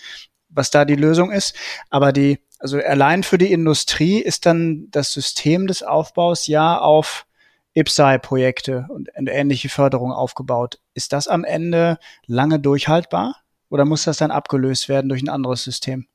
was 0.48 0.70
da 0.70 0.84
die 0.84 0.96
Lösung 0.96 1.30
ist. 1.30 1.54
Aber 1.90 2.12
die, 2.12 2.40
also 2.58 2.78
allein 2.78 3.22
für 3.22 3.38
die 3.38 3.52
Industrie 3.52 4.18
ist 4.18 4.46
dann 4.46 4.88
das 4.90 5.12
System 5.12 5.68
des 5.68 5.84
Aufbaus 5.84 6.48
ja 6.48 6.78
auf 6.78 7.26
IPSAI-Projekte 7.74 8.86
und 8.88 9.08
ähnliche 9.16 9.68
Förderung 9.68 10.12
aufgebaut. 10.12 10.80
Ist 10.94 11.12
das 11.12 11.28
am 11.28 11.44
Ende 11.44 11.98
lange 12.26 12.58
durchhaltbar 12.58 13.36
oder 13.68 13.84
muss 13.84 14.04
das 14.04 14.16
dann 14.16 14.32
abgelöst 14.32 14.88
werden 14.88 15.08
durch 15.08 15.22
ein 15.22 15.28
anderes 15.28 15.62
System? 15.62 16.06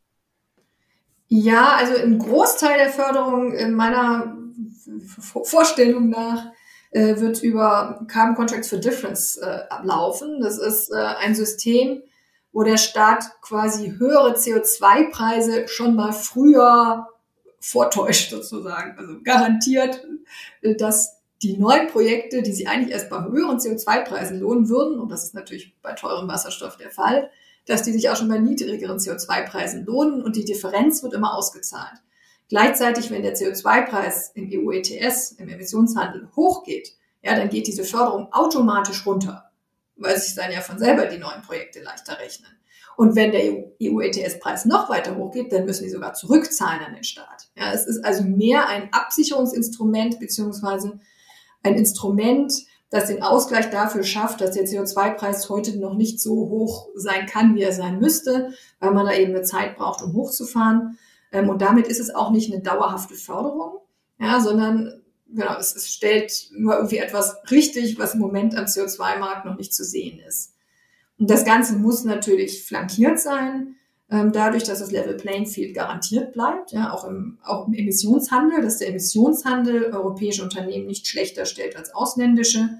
Ja, 1.27 1.75
also 1.77 1.95
ein 2.01 2.19
Großteil 2.19 2.77
der 2.77 2.89
Förderung 2.89 3.53
in 3.53 3.73
meiner 3.73 4.35
Vorstellung 5.17 6.09
nach 6.09 6.47
äh, 6.91 7.19
wird 7.19 7.43
über 7.43 8.05
Carbon 8.07 8.35
Contracts 8.35 8.69
for 8.69 8.79
Difference 8.79 9.37
äh, 9.37 9.59
ablaufen. 9.69 10.41
Das 10.41 10.57
ist 10.57 10.91
äh, 10.91 10.95
ein 10.95 11.35
System, 11.35 12.01
wo 12.51 12.63
der 12.63 12.77
Staat 12.77 13.41
quasi 13.41 13.93
höhere 13.97 14.35
CO2-Preise 14.35 15.67
schon 15.67 15.95
mal 15.95 16.13
früher 16.13 17.07
vortäuscht 17.59 18.31
sozusagen. 18.31 18.97
Also 18.97 19.17
garantiert, 19.23 20.05
äh, 20.61 20.75
dass 20.75 21.17
die 21.41 21.57
neuen 21.57 21.87
Projekte, 21.87 22.41
die 22.41 22.51
sie 22.51 22.67
eigentlich 22.67 22.91
erst 22.91 23.09
bei 23.09 23.23
höheren 23.23 23.59
CO2-Preisen 23.59 24.39
lohnen 24.39 24.67
würden, 24.67 24.99
und 24.99 25.09
das 25.09 25.23
ist 25.23 25.35
natürlich 25.35 25.73
bei 25.81 25.93
teurem 25.93 26.27
Wasserstoff 26.27 26.77
der 26.77 26.89
Fall, 26.89 27.29
dass 27.65 27.83
die 27.83 27.91
sich 27.91 28.09
auch 28.09 28.15
schon 28.15 28.27
bei 28.27 28.39
niedrigeren 28.39 28.97
CO2-Preisen 28.97 29.85
lohnen 29.85 30.21
und 30.23 30.35
die 30.35 30.43
Differenz 30.43 31.03
wird 31.03 31.13
immer 31.13 31.35
ausgezahlt. 31.35 32.01
Gleichzeitig, 32.49 33.11
wenn 33.11 33.21
der 33.21 33.35
CO2-Preis 33.35 34.31
im 34.33 34.49
EU-ETS, 34.51 35.33
im 35.33 35.49
Emissionshandel 35.49 36.29
hochgeht, 36.35 36.95
ja, 37.21 37.35
dann 37.35 37.49
geht 37.49 37.67
diese 37.67 37.83
Förderung 37.83 38.33
automatisch 38.33 39.05
runter, 39.05 39.51
weil 39.95 40.19
sich 40.19 40.35
dann 40.35 40.51
ja 40.51 40.61
von 40.61 40.79
selber 40.79 41.05
die 41.05 41.19
neuen 41.19 41.41
Projekte 41.43 41.81
leichter 41.81 42.17
rechnen. 42.19 42.49
Und 42.97 43.15
wenn 43.15 43.31
der 43.31 43.43
EU-ETS-Preis 43.81 44.65
noch 44.65 44.89
weiter 44.89 45.15
hochgeht, 45.15 45.53
dann 45.53 45.65
müssen 45.65 45.83
die 45.83 45.89
sogar 45.89 46.15
zurückzahlen 46.15 46.83
an 46.83 46.95
den 46.95 47.03
Staat. 47.03 47.49
Ja, 47.55 47.71
es 47.71 47.85
ist 47.85 48.03
also 48.03 48.23
mehr 48.23 48.67
ein 48.67 48.91
Absicherungsinstrument 48.91 50.19
beziehungsweise 50.19 50.99
ein 51.63 51.75
Instrument, 51.75 52.51
das 52.89 53.07
den 53.07 53.21
Ausgleich 53.21 53.69
dafür 53.69 54.03
schafft, 54.03 54.41
dass 54.41 54.51
der 54.51 54.65
CO2-Preis 54.65 55.47
heute 55.49 55.77
noch 55.77 55.93
nicht 55.93 56.19
so 56.19 56.31
hoch 56.31 56.89
sein 56.95 57.25
kann, 57.27 57.55
wie 57.55 57.61
er 57.61 57.71
sein 57.73 57.99
müsste, 57.99 58.53
weil 58.79 58.91
man 58.91 59.05
da 59.05 59.13
eben 59.13 59.35
eine 59.35 59.43
Zeit 59.43 59.77
braucht, 59.77 60.01
um 60.01 60.13
hochzufahren. 60.13 60.97
Ähm, 61.31 61.49
und 61.49 61.61
damit 61.61 61.87
ist 61.87 61.99
es 61.99 62.13
auch 62.13 62.31
nicht 62.31 62.51
eine 62.51 62.61
dauerhafte 62.61 63.15
Förderung, 63.15 63.79
ja, 64.19 64.39
sondern 64.39 65.01
genau, 65.33 65.57
es, 65.57 65.75
es 65.75 65.89
stellt 65.89 66.49
nur 66.51 66.75
irgendwie 66.75 66.97
etwas 66.97 67.37
richtig, 67.51 67.99
was 67.99 68.15
im 68.15 68.19
Moment 68.19 68.55
am 68.55 68.65
CO2-Markt 68.65 69.45
noch 69.45 69.57
nicht 69.57 69.73
zu 69.73 69.83
sehen 69.83 70.19
ist. 70.19 70.53
Und 71.17 71.29
das 71.29 71.45
Ganze 71.45 71.75
muss 71.75 72.03
natürlich 72.03 72.63
flankiert 72.63 73.19
sein, 73.19 73.75
ähm, 74.11 74.31
dadurch, 74.31 74.63
dass 74.63 74.79
das 74.79 74.91
Level 74.91 75.15
Playing 75.15 75.45
Field 75.45 75.75
garantiert 75.75 76.33
bleibt, 76.33 76.71
ja, 76.71 76.91
auch 76.91 77.05
im, 77.05 77.37
auch 77.43 77.67
im 77.67 77.73
Emissionshandel, 77.73 78.61
dass 78.61 78.79
der 78.79 78.89
Emissionshandel 78.89 79.93
europäische 79.93 80.41
Unternehmen 80.41 80.87
nicht 80.87 81.07
schlechter 81.07 81.45
stellt 81.45 81.75
als 81.75 81.93
ausländische. 81.93 82.79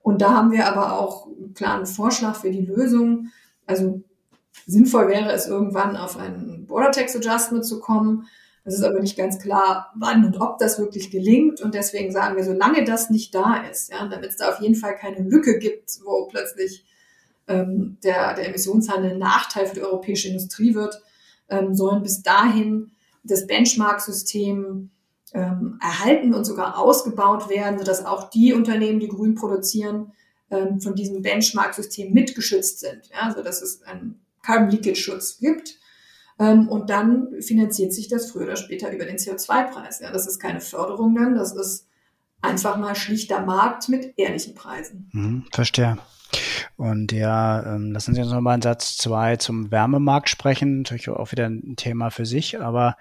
Und 0.00 0.22
da 0.22 0.32
haben 0.32 0.52
wir 0.52 0.66
aber 0.66 0.98
auch 0.98 1.26
einen 1.26 1.54
klaren 1.54 1.86
Vorschlag 1.86 2.36
für 2.36 2.50
die 2.50 2.64
Lösung. 2.64 3.28
Also 3.66 4.02
sinnvoll 4.66 5.08
wäre 5.08 5.32
es 5.32 5.46
irgendwann 5.46 5.96
auf 5.96 6.16
ein 6.16 6.63
Border 6.74 6.90
Tax 6.90 7.14
Adjustment 7.14 7.64
zu 7.64 7.78
kommen. 7.78 8.26
Es 8.64 8.74
ist 8.74 8.82
aber 8.82 8.98
nicht 8.98 9.16
ganz 9.16 9.38
klar, 9.38 9.92
wann 9.94 10.24
und 10.24 10.40
ob 10.40 10.58
das 10.58 10.80
wirklich 10.80 11.12
gelingt. 11.12 11.60
Und 11.60 11.72
deswegen 11.72 12.10
sagen 12.10 12.34
wir, 12.34 12.42
solange 12.42 12.82
das 12.82 13.10
nicht 13.10 13.32
da 13.32 13.62
ist, 13.70 13.92
ja, 13.92 14.04
damit 14.08 14.30
es 14.30 14.38
da 14.38 14.48
auf 14.48 14.60
jeden 14.60 14.74
Fall 14.74 14.96
keine 14.96 15.22
Lücke 15.22 15.60
gibt, 15.60 16.00
wo 16.04 16.26
plötzlich 16.26 16.84
ähm, 17.46 17.98
der, 18.02 18.34
der 18.34 18.48
Emissionshandel 18.48 19.12
ein 19.12 19.18
Nachteil 19.20 19.66
für 19.66 19.76
die 19.76 19.82
europäische 19.82 20.26
Industrie 20.26 20.74
wird, 20.74 21.00
ähm, 21.48 21.76
sollen 21.76 22.02
bis 22.02 22.22
dahin 22.22 22.90
das 23.22 23.46
Benchmark-System 23.46 24.90
ähm, 25.32 25.78
erhalten 25.80 26.34
und 26.34 26.44
sogar 26.44 26.76
ausgebaut 26.76 27.48
werden, 27.48 27.78
sodass 27.78 28.04
auch 28.04 28.30
die 28.30 28.52
Unternehmen, 28.52 28.98
die 28.98 29.08
grün 29.08 29.36
produzieren, 29.36 30.12
ähm, 30.50 30.80
von 30.80 30.96
diesem 30.96 31.22
Benchmark-System 31.22 32.12
mitgeschützt 32.12 32.80
sind. 32.80 33.10
Ja, 33.12 33.28
also 33.28 33.42
es 33.42 33.80
einen 33.82 34.24
Carbon 34.42 34.70
Leakage 34.70 34.96
Schutz 34.96 35.38
gibt. 35.38 35.78
Ähm, 36.38 36.68
und 36.68 36.90
dann 36.90 37.40
finanziert 37.40 37.92
sich 37.92 38.08
das 38.08 38.30
früher 38.30 38.44
oder 38.44 38.56
später 38.56 38.92
über 38.92 39.04
den 39.04 39.16
CO2-Preis. 39.16 40.00
Ja, 40.00 40.10
das 40.10 40.26
ist 40.26 40.38
keine 40.38 40.60
Förderung 40.60 41.14
dann, 41.14 41.34
das 41.34 41.54
ist 41.54 41.86
einfach 42.42 42.76
mal 42.76 42.94
schlichter 42.94 43.40
Markt 43.40 43.88
mit 43.88 44.14
ehrlichen 44.18 44.54
Preisen. 44.54 45.08
Mhm, 45.12 45.44
verstehe. 45.52 45.98
Und 46.76 47.12
ja, 47.12 47.74
ähm, 47.74 47.92
lassen 47.92 48.14
Sie 48.14 48.20
uns 48.20 48.32
nochmal 48.32 48.56
in 48.56 48.62
Satz 48.62 48.96
zwei 48.96 49.36
zum 49.36 49.70
Wärmemarkt 49.70 50.28
sprechen. 50.28 50.78
Natürlich 50.78 51.08
auch 51.08 51.30
wieder 51.32 51.46
ein 51.46 51.76
Thema 51.76 52.10
für 52.10 52.26
sich, 52.26 52.60
aber 52.60 52.96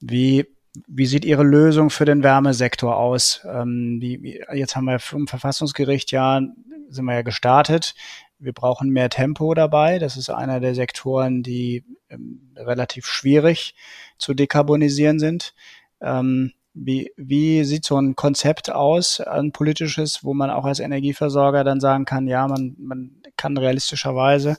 wie, 0.00 0.46
wie 0.88 1.06
sieht 1.06 1.24
Ihre 1.24 1.44
Lösung 1.44 1.90
für 1.90 2.04
den 2.04 2.24
Wärmesektor 2.24 2.96
aus? 2.96 3.40
Ähm, 3.44 3.98
wie, 4.00 4.42
jetzt 4.52 4.74
haben 4.74 4.86
wir 4.86 4.98
vom 4.98 5.28
Verfassungsgericht 5.28 6.10
ja, 6.10 6.40
sind 6.88 7.04
wir 7.04 7.14
ja 7.14 7.22
gestartet 7.22 7.94
wir 8.42 8.52
brauchen 8.52 8.90
mehr 8.90 9.08
Tempo 9.08 9.54
dabei. 9.54 9.98
Das 9.98 10.16
ist 10.16 10.30
einer 10.30 10.60
der 10.60 10.74
Sektoren, 10.74 11.42
die 11.42 11.84
ähm, 12.10 12.52
relativ 12.56 13.06
schwierig 13.06 13.74
zu 14.18 14.34
dekarbonisieren 14.34 15.18
sind. 15.18 15.54
Ähm, 16.00 16.52
Wie, 16.74 17.12
wie 17.16 17.64
sieht 17.64 17.84
so 17.84 17.98
ein 18.00 18.16
Konzept 18.16 18.70
aus, 18.70 19.20
ein 19.20 19.52
politisches, 19.52 20.24
wo 20.24 20.32
man 20.32 20.50
auch 20.50 20.64
als 20.64 20.80
Energieversorger 20.80 21.64
dann 21.64 21.80
sagen 21.80 22.06
kann, 22.06 22.26
ja, 22.26 22.48
man, 22.48 22.74
man 22.78 23.10
kann 23.36 23.58
realistischerweise 23.58 24.56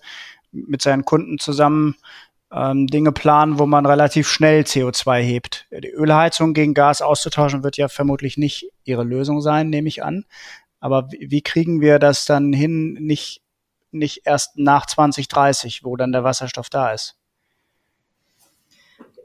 mit 0.51 0.83
seinen 0.83 1.05
Kunden 1.05 1.39
zusammen 1.39 1.95
ähm, 2.51 2.85
Dinge 2.85 3.11
planen, 3.11 3.57
wo 3.57 3.65
man 3.65 3.87
relativ 3.87 4.27
schnell 4.27 4.61
CO2 4.61 5.21
hebt. 5.21 5.65
Die 5.71 5.89
Ölheizung 5.89 6.53
gegen 6.53 6.75
Gas 6.75 7.01
auszutauschen 7.01 7.63
wird 7.63 7.77
ja 7.77 7.87
vermutlich 7.87 8.37
nicht 8.37 8.69
ihre 8.83 9.03
Lösung 9.03 9.41
sein, 9.41 9.71
nehme 9.71 9.87
ich 9.87 10.03
an. 10.03 10.25
Aber 10.79 11.11
wie, 11.11 11.31
wie 11.31 11.41
kriegen 11.41 11.81
wir 11.81 11.97
das 11.97 12.25
dann 12.25 12.53
hin, 12.53 12.93
nicht, 12.93 13.41
nicht 13.93 14.21
erst 14.25 14.57
nach 14.57 14.85
2030, 14.85 15.83
wo 15.83 15.95
dann 15.95 16.11
der 16.11 16.23
Wasserstoff 16.23 16.69
da 16.69 16.93
ist? 16.93 17.15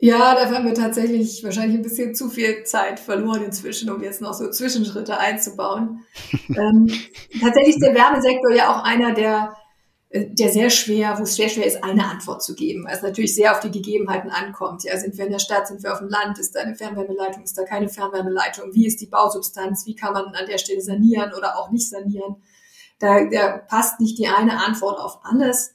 Ja, 0.00 0.34
da 0.34 0.48
haben 0.54 0.64
wir 0.64 0.74
tatsächlich 0.74 1.42
wahrscheinlich 1.42 1.76
ein 1.76 1.82
bisschen 1.82 2.14
zu 2.14 2.28
viel 2.30 2.62
Zeit 2.62 3.00
verloren 3.00 3.42
inzwischen, 3.42 3.90
um 3.90 4.00
jetzt 4.00 4.20
noch 4.20 4.32
so 4.32 4.48
Zwischenschritte 4.48 5.18
einzubauen. 5.18 6.04
ähm, 6.50 6.88
tatsächlich 7.40 7.76
ist 7.76 7.82
der 7.82 7.94
Wärmesektor 7.94 8.54
ja 8.54 8.72
auch 8.72 8.84
einer 8.84 9.12
der 9.12 9.56
äh, 10.10 10.26
der 10.30 10.50
sehr 10.50 10.70
schwer, 10.70 11.18
wo 11.18 11.24
es 11.24 11.34
sehr 11.34 11.48
schwer 11.48 11.66
ist, 11.66 11.82
eine 11.84 12.08
Antwort 12.08 12.42
zu 12.42 12.54
geben, 12.54 12.84
weil 12.84 12.94
es 12.94 13.02
natürlich 13.02 13.34
sehr 13.34 13.52
auf 13.52 13.60
die 13.60 13.70
Gegebenheiten 13.70 14.30
ankommt. 14.30 14.84
Ja, 14.84 14.96
sind 14.96 15.18
wir 15.18 15.26
in 15.26 15.32
der 15.32 15.38
Stadt, 15.38 15.68
sind 15.68 15.82
wir 15.82 15.92
auf 15.92 15.98
dem 15.98 16.08
Land, 16.08 16.38
ist 16.38 16.54
da 16.54 16.60
eine 16.60 16.74
Fernwärmeleitung, 16.74 17.42
ist 17.42 17.58
da 17.58 17.64
keine 17.64 17.88
Fernwärmeleitung, 17.88 18.74
wie 18.74 18.86
ist 18.86 19.00
die 19.00 19.06
Bausubstanz, 19.06 19.84
wie 19.86 19.96
kann 19.96 20.14
man 20.14 20.26
an 20.26 20.46
der 20.48 20.58
Stelle 20.58 20.80
sanieren 20.80 21.32
oder 21.34 21.58
auch 21.58 21.70
nicht 21.70 21.88
sanieren. 21.88 22.36
Da, 22.98 23.24
da 23.26 23.58
passt 23.58 24.00
nicht 24.00 24.18
die 24.18 24.28
eine 24.28 24.64
Antwort 24.64 24.98
auf 24.98 25.20
alles, 25.22 25.74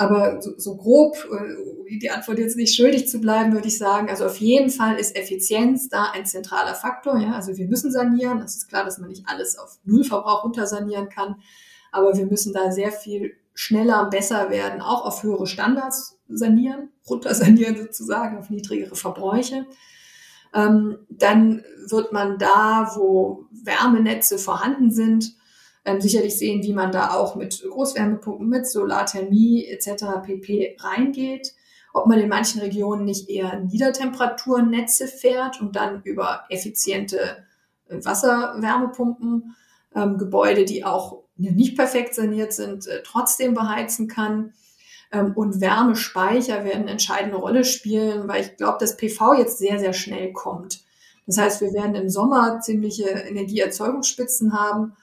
aber 0.00 0.40
so, 0.40 0.52
so 0.56 0.76
grob, 0.76 1.14
äh, 1.30 1.98
die 1.98 2.10
Antwort 2.10 2.38
jetzt 2.38 2.56
nicht 2.56 2.74
schuldig 2.74 3.06
zu 3.06 3.20
bleiben, 3.20 3.52
würde 3.52 3.68
ich 3.68 3.76
sagen, 3.76 4.08
also 4.08 4.24
auf 4.24 4.38
jeden 4.38 4.70
Fall 4.70 4.96
ist 4.96 5.14
Effizienz 5.14 5.90
da 5.90 6.10
ein 6.12 6.24
zentraler 6.24 6.74
Faktor. 6.74 7.18
Ja, 7.18 7.32
also 7.32 7.56
wir 7.58 7.66
müssen 7.66 7.92
sanieren. 7.92 8.38
Das 8.38 8.56
ist 8.56 8.68
klar, 8.68 8.84
dass 8.84 8.96
man 8.98 9.10
nicht 9.10 9.24
alles 9.26 9.58
auf 9.58 9.78
Nullverbrauch 9.84 10.44
runtersanieren 10.44 11.10
kann, 11.10 11.36
aber 11.92 12.16
wir 12.16 12.24
müssen 12.24 12.54
da 12.54 12.72
sehr 12.72 12.92
viel 12.92 13.34
schneller, 13.52 14.06
besser 14.06 14.48
werden, 14.48 14.80
auch 14.80 15.04
auf 15.04 15.22
höhere 15.22 15.46
Standards 15.46 16.18
sanieren, 16.28 16.88
runter 17.06 17.34
sanieren 17.34 17.76
sozusagen, 17.76 18.38
auf 18.38 18.48
niedrigere 18.48 18.96
Verbräuche. 18.96 19.66
Ähm, 20.54 20.96
dann 21.10 21.62
wird 21.88 22.10
man 22.10 22.38
da, 22.38 22.92
wo 22.94 23.44
Wärmenetze 23.50 24.38
vorhanden 24.38 24.90
sind, 24.90 25.34
ähm, 25.84 26.00
sicherlich 26.00 26.38
sehen, 26.38 26.62
wie 26.62 26.72
man 26.72 26.92
da 26.92 27.14
auch 27.14 27.36
mit 27.36 27.62
Großwärmepumpen, 27.62 28.48
mit 28.48 28.68
Solarthermie 28.68 29.66
etc. 29.66 30.04
pp. 30.24 30.76
reingeht. 30.80 31.54
Ob 31.92 32.06
man 32.06 32.20
in 32.20 32.28
manchen 32.28 32.60
Regionen 32.60 33.04
nicht 33.04 33.28
eher 33.28 33.58
Niedertemperaturennetze 33.60 35.08
fährt 35.08 35.60
und 35.60 35.74
dann 35.74 36.02
über 36.04 36.44
effiziente 36.48 37.44
äh, 37.88 38.04
Wasserwärmepumpen 38.04 39.56
ähm, 39.94 40.18
Gebäude, 40.18 40.64
die 40.64 40.84
auch 40.84 41.24
nicht 41.36 41.76
perfekt 41.76 42.14
saniert 42.14 42.52
sind, 42.52 42.86
äh, 42.86 43.02
trotzdem 43.04 43.54
beheizen 43.54 44.08
kann. 44.08 44.52
Ähm, 45.12 45.32
und 45.34 45.60
Wärmespeicher 45.60 46.64
werden 46.64 46.82
eine 46.82 46.92
entscheidende 46.92 47.38
Rolle 47.38 47.64
spielen, 47.64 48.28
weil 48.28 48.42
ich 48.42 48.56
glaube, 48.56 48.78
dass 48.78 48.96
PV 48.96 49.34
jetzt 49.34 49.58
sehr, 49.58 49.78
sehr 49.78 49.92
schnell 49.92 50.32
kommt. 50.32 50.84
Das 51.26 51.38
heißt, 51.38 51.60
wir 51.60 51.72
werden 51.72 51.94
im 51.94 52.08
Sommer 52.08 52.60
ziemliche 52.60 53.08
Energieerzeugungsspitzen 53.08 54.52
haben. 54.52 54.96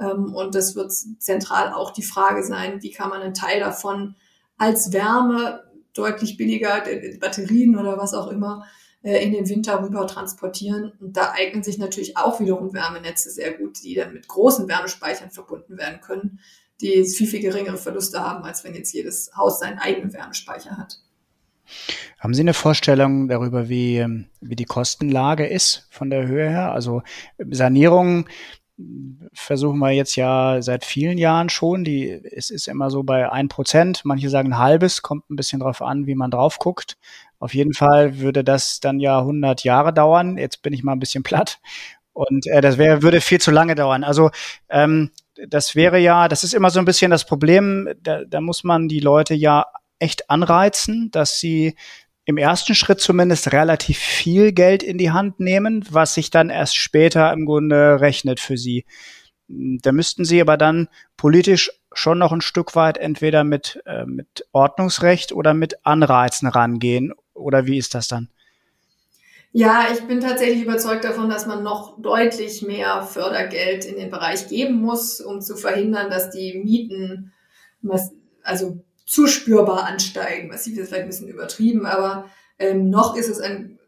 Ähm, 0.00 0.34
und 0.34 0.54
das 0.54 0.74
wird 0.74 0.92
zentral 0.92 1.72
auch 1.72 1.92
die 1.92 2.02
Frage 2.02 2.42
sein, 2.42 2.82
wie 2.82 2.90
kann 2.90 3.10
man 3.10 3.22
einen 3.22 3.34
Teil 3.34 3.60
davon 3.60 4.16
als 4.56 4.92
Wärme 4.92 5.64
deutlich 5.94 6.36
billiger, 6.36 6.84
Batterien 7.18 7.78
oder 7.78 7.98
was 7.98 8.14
auch 8.14 8.28
immer, 8.28 8.64
äh, 9.02 9.24
in 9.24 9.32
den 9.32 9.48
Winter 9.48 9.82
rüber 9.82 10.06
transportieren. 10.06 10.92
Und 11.00 11.16
da 11.16 11.32
eignen 11.32 11.62
sich 11.62 11.78
natürlich 11.78 12.16
auch 12.16 12.40
wiederum 12.40 12.72
Wärmenetze 12.72 13.30
sehr 13.30 13.52
gut, 13.52 13.82
die 13.82 13.94
dann 13.94 14.12
mit 14.12 14.28
großen 14.28 14.68
Wärmespeichern 14.68 15.30
verbunden 15.30 15.78
werden 15.78 16.00
können, 16.00 16.40
die 16.80 17.04
viel, 17.04 17.26
viel 17.26 17.40
geringere 17.40 17.76
Verluste 17.76 18.20
haben, 18.20 18.44
als 18.44 18.64
wenn 18.64 18.74
jetzt 18.74 18.92
jedes 18.92 19.30
Haus 19.36 19.60
seinen 19.60 19.78
eigenen 19.78 20.12
Wärmespeicher 20.12 20.76
hat. 20.76 21.00
Haben 22.18 22.34
Sie 22.34 22.42
eine 22.42 22.54
Vorstellung 22.54 23.28
darüber, 23.28 23.68
wie, 23.68 23.96
ähm, 23.96 24.26
wie 24.40 24.56
die 24.56 24.64
Kostenlage 24.64 25.46
ist 25.46 25.86
von 25.90 26.10
der 26.10 26.26
Höhe 26.26 26.48
her? 26.48 26.72
Also 26.72 27.02
Sanierung 27.38 28.28
versuchen 29.32 29.78
wir 29.78 29.90
jetzt 29.90 30.16
ja 30.16 30.62
seit 30.62 30.84
vielen 30.84 31.18
Jahren 31.18 31.48
schon. 31.48 31.84
Die, 31.84 32.10
es 32.10 32.50
ist 32.50 32.68
immer 32.68 32.90
so 32.90 33.02
bei 33.02 33.30
ein 33.30 33.48
Prozent. 33.48 34.02
Manche 34.04 34.30
sagen 34.30 34.58
halbes, 34.58 35.02
kommt 35.02 35.28
ein 35.30 35.36
bisschen 35.36 35.60
drauf 35.60 35.82
an, 35.82 36.06
wie 36.06 36.14
man 36.14 36.30
drauf 36.30 36.58
guckt. 36.58 36.96
Auf 37.38 37.54
jeden 37.54 37.72
Fall 37.72 38.18
würde 38.18 38.44
das 38.44 38.80
dann 38.80 39.00
ja 39.00 39.18
100 39.18 39.64
Jahre 39.64 39.92
dauern. 39.92 40.36
Jetzt 40.36 40.62
bin 40.62 40.72
ich 40.72 40.82
mal 40.82 40.92
ein 40.92 41.00
bisschen 41.00 41.22
platt. 41.24 41.60
Und 42.12 42.46
äh, 42.48 42.60
das 42.60 42.76
wäre, 42.78 43.02
würde 43.02 43.20
viel 43.20 43.40
zu 43.40 43.50
lange 43.50 43.74
dauern. 43.74 44.04
Also 44.04 44.30
ähm, 44.68 45.10
das 45.48 45.74
wäre 45.74 45.98
ja, 45.98 46.28
das 46.28 46.44
ist 46.44 46.54
immer 46.54 46.70
so 46.70 46.78
ein 46.78 46.84
bisschen 46.84 47.10
das 47.10 47.24
Problem. 47.24 47.88
Da, 48.02 48.24
da 48.24 48.40
muss 48.40 48.64
man 48.64 48.88
die 48.88 49.00
Leute 49.00 49.34
ja 49.34 49.66
echt 49.98 50.28
anreizen, 50.28 51.10
dass 51.10 51.38
sie 51.38 51.76
im 52.30 52.38
ersten 52.38 52.74
Schritt 52.74 53.00
zumindest 53.00 53.52
relativ 53.52 53.98
viel 53.98 54.52
Geld 54.52 54.82
in 54.82 54.98
die 54.98 55.10
Hand 55.10 55.40
nehmen, 55.40 55.84
was 55.90 56.14
sich 56.14 56.30
dann 56.30 56.48
erst 56.48 56.76
später 56.76 57.32
im 57.32 57.44
Grunde 57.44 58.00
rechnet 58.00 58.40
für 58.40 58.56
sie. 58.56 58.84
Da 59.48 59.92
müssten 59.92 60.24
sie 60.24 60.40
aber 60.40 60.56
dann 60.56 60.88
politisch 61.16 61.70
schon 61.92 62.18
noch 62.18 62.32
ein 62.32 62.40
Stück 62.40 62.76
weit 62.76 62.98
entweder 62.98 63.42
mit, 63.42 63.82
äh, 63.84 64.06
mit 64.06 64.46
Ordnungsrecht 64.52 65.32
oder 65.32 65.54
mit 65.54 65.84
Anreizen 65.84 66.48
rangehen, 66.48 67.12
oder 67.34 67.66
wie 67.66 67.78
ist 67.78 67.94
das 67.94 68.06
dann? 68.06 68.28
Ja, 69.52 69.86
ich 69.92 70.00
bin 70.06 70.20
tatsächlich 70.20 70.62
überzeugt 70.62 71.02
davon, 71.02 71.28
dass 71.28 71.46
man 71.46 71.64
noch 71.64 72.00
deutlich 72.00 72.62
mehr 72.62 73.02
Fördergeld 73.02 73.84
in 73.84 73.96
den 73.96 74.10
Bereich 74.10 74.46
geben 74.46 74.80
muss, 74.80 75.20
um 75.20 75.40
zu 75.40 75.56
verhindern, 75.56 76.10
dass 76.10 76.30
die 76.30 76.62
Mieten 76.62 77.32
also 78.44 78.84
zu 79.10 79.26
spürbar 79.26 79.86
ansteigen. 79.86 80.52
Was 80.52 80.68
ist 80.68 80.74
vielleicht 80.74 80.92
ein 80.94 81.08
bisschen 81.08 81.26
übertrieben, 81.26 81.84
aber 81.84 82.30
ähm, 82.60 82.90
noch 82.90 83.16
ist 83.16 83.28
es 83.28 83.40
ein 83.40 83.80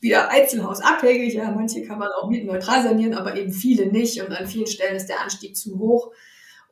wieder 0.00 0.30
einzelhausabhängig. 0.30 1.34
Ja, 1.34 1.52
manche 1.52 1.84
kann 1.84 2.00
man 2.00 2.08
auch 2.08 2.28
mietenneutral 2.28 2.82
sanieren, 2.82 3.14
aber 3.14 3.36
eben 3.36 3.52
viele 3.52 3.86
nicht. 3.86 4.20
Und 4.20 4.32
an 4.32 4.48
vielen 4.48 4.66
Stellen 4.66 4.96
ist 4.96 5.06
der 5.06 5.20
Anstieg 5.20 5.56
zu 5.56 5.78
hoch. 5.78 6.10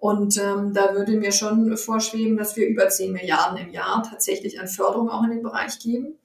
Und 0.00 0.36
ähm, 0.36 0.72
da 0.74 0.96
würde 0.96 1.12
mir 1.12 1.30
schon 1.30 1.76
vorschweben, 1.76 2.36
dass 2.36 2.56
wir 2.56 2.66
über 2.66 2.88
10 2.88 3.12
Milliarden 3.12 3.56
im 3.56 3.70
Jahr 3.70 4.02
tatsächlich 4.02 4.58
an 4.58 4.66
Förderung 4.66 5.08
auch 5.08 5.22
in 5.22 5.30
den 5.30 5.42
Bereich 5.42 5.78
geben. 5.78 6.18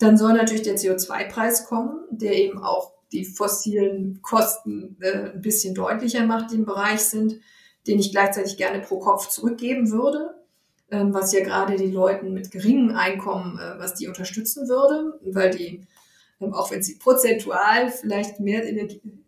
Dann 0.00 0.18
soll 0.18 0.32
natürlich 0.32 0.62
der 0.62 0.76
CO2-Preis 0.76 1.66
kommen, 1.66 2.00
der 2.10 2.34
eben 2.34 2.58
auch 2.58 2.90
die 3.12 3.24
fossilen 3.24 4.20
Kosten 4.22 4.96
äh, 5.00 5.30
ein 5.34 5.40
bisschen 5.40 5.72
deutlicher 5.72 6.26
macht, 6.26 6.50
die 6.50 6.56
im 6.56 6.64
Bereich 6.64 7.02
sind, 7.02 7.36
den 7.86 8.00
ich 8.00 8.10
gleichzeitig 8.10 8.56
gerne 8.56 8.80
pro 8.80 8.98
Kopf 8.98 9.28
zurückgeben 9.28 9.92
würde, 9.92 10.34
was 10.88 11.32
ja 11.32 11.42
gerade 11.42 11.76
die 11.76 11.90
Leuten 11.90 12.32
mit 12.32 12.50
geringem 12.50 12.96
Einkommen, 12.96 13.58
äh, 13.58 13.78
was 13.78 13.94
die 13.94 14.08
unterstützen 14.08 14.68
würde, 14.68 15.18
weil 15.22 15.50
die, 15.50 15.82
ähm, 16.40 16.54
auch 16.54 16.70
wenn 16.70 16.82
sie 16.82 16.96
prozentual 16.96 17.90
vielleicht 17.90 18.40
mehr 18.40 18.62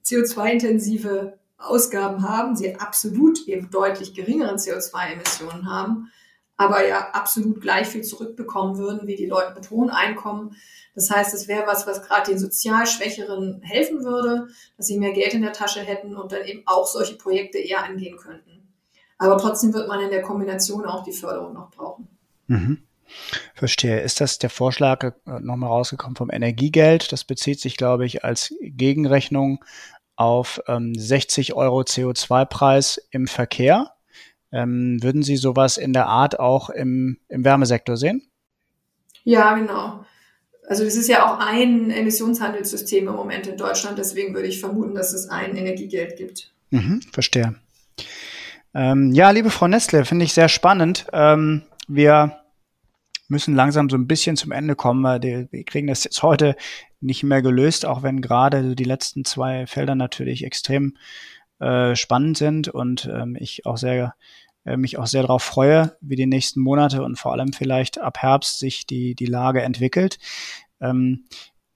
CO2-intensive 0.05 1.39
Ausgaben 1.59 2.23
haben, 2.23 2.55
sie 2.55 2.77
absolut 2.77 3.47
eben 3.49 3.71
deutlich 3.71 4.15
geringere 4.15 4.55
CO2-Emissionen 4.55 5.69
haben, 5.69 6.13
aber 6.57 6.87
ja 6.87 7.11
absolut 7.11 7.61
gleich 7.61 7.89
viel 7.89 8.03
zurückbekommen 8.03 8.79
würden 8.79 9.09
wie 9.09 9.17
die 9.17 9.27
Leute 9.27 9.55
mit 9.55 9.71
hohen 9.71 9.91
Einkommen. 9.91 10.57
Das 10.95 11.11
heißt, 11.11 11.35
es 11.35 11.49
wäre 11.49 11.67
was, 11.67 11.87
was 11.87 12.03
gerade 12.03 12.31
den 12.31 12.39
sozial 12.39 12.87
Schwächeren 12.87 13.61
helfen 13.63 14.05
würde, 14.05 14.49
dass 14.77 14.87
sie 14.87 14.99
mehr 14.99 15.13
Geld 15.13 15.35
in 15.35 15.43
der 15.43 15.53
Tasche 15.53 15.81
hätten 15.81 16.17
und 16.17 16.31
dann 16.31 16.45
eben 16.45 16.63
auch 16.67 16.87
solche 16.87 17.17
Projekte 17.17 17.59
eher 17.59 17.85
angehen 17.85 18.17
könnten. 18.17 18.58
Aber 19.19 19.37
trotzdem 19.37 19.75
wird 19.75 19.89
man 19.89 20.01
in 20.01 20.11
der 20.11 20.23
Kombination 20.23 20.87
auch 20.87 21.03
die 21.03 21.13
Förderung 21.13 21.55
noch 21.55 21.71
brauchen. 21.71 22.09
Mhm. 22.47 22.79
Verstehe. 23.55 24.01
Ist 24.01 24.21
das 24.21 24.39
der 24.39 24.51
Vorschlag 24.51 25.03
äh, 25.03 25.13
nochmal 25.41 25.71
rausgekommen 25.71 26.17
vom 26.17 26.31
Energiegeld? 26.31 27.13
Das 27.13 27.25
bezieht 27.25 27.61
sich, 27.61 27.77
glaube 27.77 28.07
ich, 28.07 28.25
als 28.25 28.55
Gegenrechnung 28.61 29.65
auf 30.17 30.61
ähm, 30.67 30.95
60 30.95 31.55
Euro 31.55 31.81
CO2-Preis 31.81 33.01
im 33.11 33.27
Verkehr. 33.27 33.93
Ähm, 34.53 35.03
würden 35.03 35.23
Sie 35.23 35.37
sowas 35.37 35.77
in 35.77 35.93
der 35.93 36.07
Art 36.07 36.39
auch 36.39 36.71
im, 36.71 37.19
im 37.29 37.45
Wärmesektor 37.45 37.97
sehen? 37.97 38.23
Ja, 39.25 39.55
genau. 39.55 40.05
Also 40.67 40.85
das 40.85 40.97
ist 40.97 41.09
ja 41.09 41.27
auch 41.27 41.39
ein 41.39 41.91
Emissionshandelssystem 41.91 43.09
im 43.09 43.15
Moment 43.15 43.47
in 43.47 43.57
Deutschland, 43.57 43.99
deswegen 43.99 44.35
würde 44.35 44.49
ich 44.49 44.61
vermuten, 44.61 44.95
dass 44.95 45.13
es 45.13 45.29
ein 45.29 45.57
Energiegeld 45.57 46.17
gibt. 46.17 46.53
Mhm, 46.71 47.01
verstehe. 47.13 47.55
Ähm, 48.75 49.13
ja, 49.13 49.31
liebe 49.31 49.51
Frau 49.51 49.69
Nestle, 49.69 50.05
finde 50.05 50.25
ich 50.25 50.33
sehr 50.33 50.49
spannend. 50.49 51.07
Ähm, 51.13 51.63
wir 51.87 52.41
müssen 53.29 53.55
langsam 53.55 53.91
so 53.91 53.97
ein 53.97 54.07
bisschen 54.07 54.37
zum 54.37 54.53
Ende 54.53 54.75
kommen. 54.75 55.03
Wir 55.23 55.65
kriegen 55.65 55.87
das 55.87 56.05
jetzt 56.05 56.23
heute 56.23 56.57
nicht 57.01 57.23
mehr 57.23 57.43
gelöst, 57.43 57.87
auch 57.87 58.03
wenn 58.03 58.21
gerade 58.21 58.75
die 58.75 58.85
letzten 58.85 59.25
zwei 59.25 59.67
Felder 59.67 59.95
natürlich 59.95 60.45
extrem 60.45 60.97
äh, 61.61 61.95
spannend 61.95 62.39
sind 62.39 62.69
und 62.69 63.11
ähm, 63.13 63.37
ich 63.39 63.67
auch 63.67 63.77
sehr 63.77 64.15
äh, 64.65 64.77
mich 64.77 64.99
auch 64.99 65.07
sehr 65.07 65.23
darauf 65.23 65.43
freue, 65.43 65.97
wie 66.01 66.17
die 66.17 66.27
nächsten 66.27 66.61
Monate 66.61 67.03
und 67.03 67.17
vor 67.17 67.33
allem 67.33 67.53
vielleicht 67.53 68.01
ab 68.01 68.19
Herbst 68.19 68.59
sich 68.59 68.87
die 68.87 69.15
die 69.15 69.27
Lage 69.27 69.63
entwickelt. 69.63 70.19
Ähm, 70.81 71.25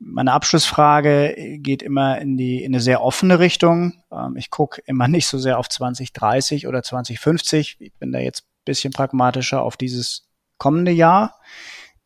meine 0.04 0.32
Abschlussfrage 0.32 1.58
geht 1.58 1.82
immer 1.82 2.18
in 2.18 2.36
die 2.36 2.62
in 2.62 2.72
eine 2.72 2.80
sehr 2.80 3.02
offene 3.02 3.38
Richtung. 3.38 4.02
Ähm, 4.10 4.36
ich 4.36 4.50
gucke 4.50 4.82
immer 4.86 5.08
nicht 5.08 5.26
so 5.26 5.38
sehr 5.38 5.58
auf 5.58 5.68
2030 5.68 6.66
oder 6.66 6.82
2050. 6.82 7.76
Ich 7.80 7.94
bin 7.94 8.12
da 8.12 8.18
jetzt 8.18 8.42
ein 8.42 8.64
bisschen 8.64 8.92
pragmatischer 8.92 9.62
auf 9.62 9.76
dieses 9.76 10.28
kommende 10.58 10.92
Jahr. 10.92 11.38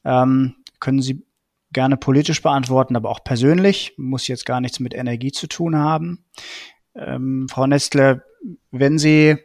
Ähm, 0.05 0.57
können 0.81 1.03
Sie 1.03 1.27
gerne 1.73 1.97
politisch 1.97 2.43
beantworten, 2.43 2.97
aber 2.97 3.11
auch 3.11 3.25
persönlich. 3.25 3.95
Muss 3.97 4.29
jetzt 4.29 4.47
gar 4.47 4.61
nichts 4.61 4.81
mit 4.81 4.95
Energie 4.95 5.33
zu 5.33 5.47
tun 5.47 5.77
haben. 5.77 6.25
Ähm, 6.95 7.47
Frau 7.51 7.67
Nestle, 7.67 8.25
wenn 8.71 8.99
Sie 8.99 9.37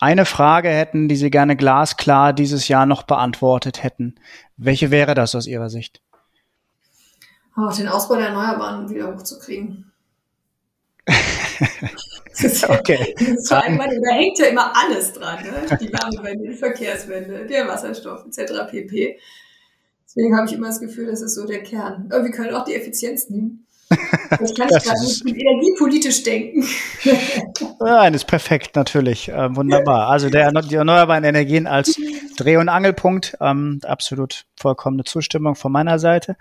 eine 0.00 0.24
Frage 0.24 0.68
hätten, 0.68 1.08
die 1.08 1.16
Sie 1.16 1.30
gerne 1.30 1.56
glasklar 1.56 2.32
dieses 2.32 2.68
Jahr 2.68 2.86
noch 2.86 3.04
beantwortet 3.04 3.82
hätten, 3.82 4.16
welche 4.56 4.90
wäre 4.90 5.14
das 5.14 5.34
aus 5.34 5.46
Ihrer 5.46 5.70
Sicht? 5.70 6.02
Oh, 7.56 7.70
den 7.76 7.88
Ausbau 7.88 8.16
der 8.16 8.28
Erneuerbaren 8.28 8.88
wieder 8.88 9.14
hochzukriegen. 9.14 9.92
okay. 12.68 13.14
da 13.48 13.60
hängt 13.60 14.38
ja 14.38 14.46
immer 14.46 14.72
alles 14.74 15.12
dran. 15.12 15.42
Ne? 15.42 15.78
Die 15.80 15.92
Wärmewende, 15.92 16.48
die 16.48 16.56
Verkehrswende, 16.56 17.46
der 17.46 17.68
Wasserstoff 17.68 18.24
etc. 18.26 18.70
pp. 18.70 19.18
Deswegen 20.06 20.36
habe 20.36 20.46
ich 20.46 20.52
immer 20.52 20.68
das 20.68 20.80
Gefühl, 20.80 21.06
das 21.06 21.22
ist 21.22 21.34
so 21.34 21.46
der 21.46 21.62
Kern. 21.62 22.08
Aber 22.10 22.24
wir 22.24 22.30
können 22.30 22.54
auch 22.54 22.64
die 22.64 22.74
Effizienz 22.74 23.28
nehmen. 23.30 23.66
Ich 23.92 24.54
kann 24.54 24.68
ich 24.68 24.84
gerade 24.84 25.04
nicht 25.04 25.26
energiepolitisch 25.26 26.22
denken. 26.22 26.66
Nein, 27.80 28.14
ist 28.14 28.26
perfekt, 28.26 28.76
natürlich. 28.76 29.28
Äh, 29.28 29.54
wunderbar. 29.54 30.08
Also 30.08 30.30
der, 30.30 30.50
die 30.52 30.74
erneuerbaren 30.74 31.24
Energien 31.24 31.66
als 31.66 31.98
Dreh- 32.36 32.56
und 32.56 32.68
Angelpunkt. 32.68 33.36
Ähm, 33.40 33.80
absolut 33.84 34.44
vollkommene 34.56 35.04
Zustimmung 35.04 35.54
von 35.54 35.72
meiner 35.72 35.98
Seite. 35.98 36.36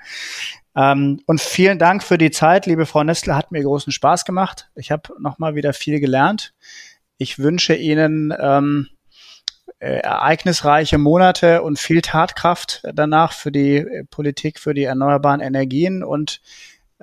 Ähm, 0.76 1.22
und 1.26 1.42
vielen 1.42 1.80
Dank 1.80 2.04
für 2.04 2.18
die 2.18 2.32
Zeit, 2.32 2.66
liebe 2.66 2.86
Frau 2.86 3.04
Nestler. 3.04 3.36
Hat 3.36 3.52
mir 3.52 3.64
großen 3.64 3.92
Spaß 3.92 4.26
gemacht. 4.26 4.70
Ich 4.76 4.92
habe 4.92 5.14
nochmal 5.20 5.56
wieder 5.56 5.74
viel 5.74 6.00
gelernt. 6.00 6.54
Ich 7.18 7.40
wünsche 7.40 7.76
Ihnen 7.76 8.34
ähm, 8.40 8.88
äh, 9.82 9.98
ereignisreiche 10.02 11.00
Monate 11.00 11.64
und 11.64 11.80
viel 11.80 12.02
Tatkraft 12.02 12.84
danach 12.94 13.34
für 13.34 13.52
die 13.52 13.78
äh, 13.78 14.04
Politik, 14.04 14.60
für 14.60 14.76
die 14.76 14.84
erneuerbaren 14.84 15.42
Energien 15.42 16.04
und 16.04 16.40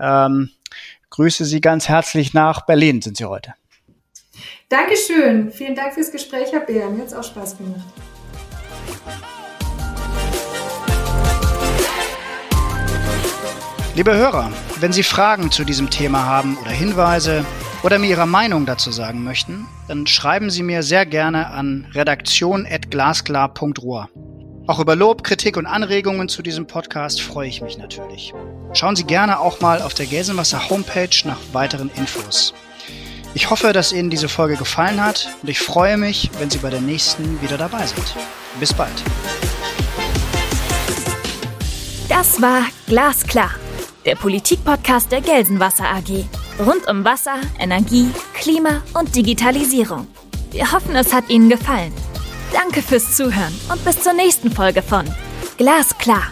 ähm, 0.00 0.50
grüße 1.10 1.44
Sie 1.44 1.60
ganz 1.60 1.88
herzlich 1.88 2.32
nach 2.34 2.66
Berlin, 2.66 3.02
sind 3.02 3.16
Sie 3.16 3.24
heute. 3.24 3.54
Dankeschön. 4.68 5.50
Vielen 5.50 5.74
Dank 5.74 5.94
fürs 5.94 6.12
Gespräch, 6.12 6.52
Herr 6.52 6.60
Beer. 6.60 6.88
Mir 6.90 7.00
hat 7.00 7.08
es 7.08 7.14
auch 7.14 7.24
Spaß 7.24 7.56
gemacht. 7.56 7.80
Liebe 13.94 14.14
Hörer, 14.14 14.52
wenn 14.78 14.92
Sie 14.92 15.02
Fragen 15.02 15.50
zu 15.50 15.64
diesem 15.64 15.88
Thema 15.90 16.24
haben 16.24 16.56
oder 16.58 16.70
Hinweise 16.70 17.44
oder 17.82 17.98
mir 17.98 18.10
Ihre 18.10 18.28
Meinung 18.28 18.64
dazu 18.64 18.92
sagen 18.92 19.24
möchten, 19.24 19.66
dann 19.88 20.06
schreiben 20.06 20.50
Sie 20.50 20.62
mir 20.62 20.84
sehr 20.84 21.04
gerne 21.04 21.48
an 21.48 21.88
redaktion.glasklar.ruhr. 21.94 24.08
Auch 24.68 24.80
über 24.80 24.94
Lob, 24.94 25.24
Kritik 25.24 25.56
und 25.56 25.64
Anregungen 25.64 26.28
zu 26.28 26.42
diesem 26.42 26.66
Podcast 26.66 27.22
freue 27.22 27.48
ich 27.48 27.62
mich 27.62 27.78
natürlich. 27.78 28.34
Schauen 28.74 28.96
Sie 28.96 29.04
gerne 29.04 29.40
auch 29.40 29.62
mal 29.62 29.80
auf 29.80 29.94
der 29.94 30.04
Gelsenwasser 30.04 30.68
Homepage 30.68 31.08
nach 31.24 31.38
weiteren 31.54 31.90
Infos. 31.96 32.52
Ich 33.32 33.48
hoffe, 33.48 33.72
dass 33.72 33.94
Ihnen 33.94 34.10
diese 34.10 34.28
Folge 34.28 34.56
gefallen 34.56 35.02
hat 35.02 35.30
und 35.40 35.48
ich 35.48 35.58
freue 35.58 35.96
mich, 35.96 36.30
wenn 36.38 36.50
Sie 36.50 36.58
bei 36.58 36.68
der 36.68 36.82
nächsten 36.82 37.40
wieder 37.40 37.56
dabei 37.56 37.86
sind. 37.86 38.14
Bis 38.60 38.74
bald. 38.74 38.92
Das 42.10 42.42
war 42.42 42.64
Glasklar, 42.86 43.52
der 44.04 44.16
Politikpodcast 44.16 45.10
der 45.10 45.22
Gelsenwasser 45.22 45.84
AG. 45.84 46.26
Rund 46.58 46.86
um 46.90 47.06
Wasser, 47.06 47.36
Energie, 47.58 48.10
Klima 48.34 48.82
und 48.92 49.16
Digitalisierung. 49.16 50.08
Wir 50.50 50.70
hoffen, 50.70 50.94
es 50.94 51.14
hat 51.14 51.30
Ihnen 51.30 51.48
gefallen. 51.48 52.07
Danke 52.52 52.82
fürs 52.82 53.14
Zuhören 53.16 53.54
und 53.70 53.84
bis 53.84 54.02
zur 54.02 54.14
nächsten 54.14 54.50
Folge 54.50 54.82
von 54.82 55.04
Glasklar. 55.56 56.28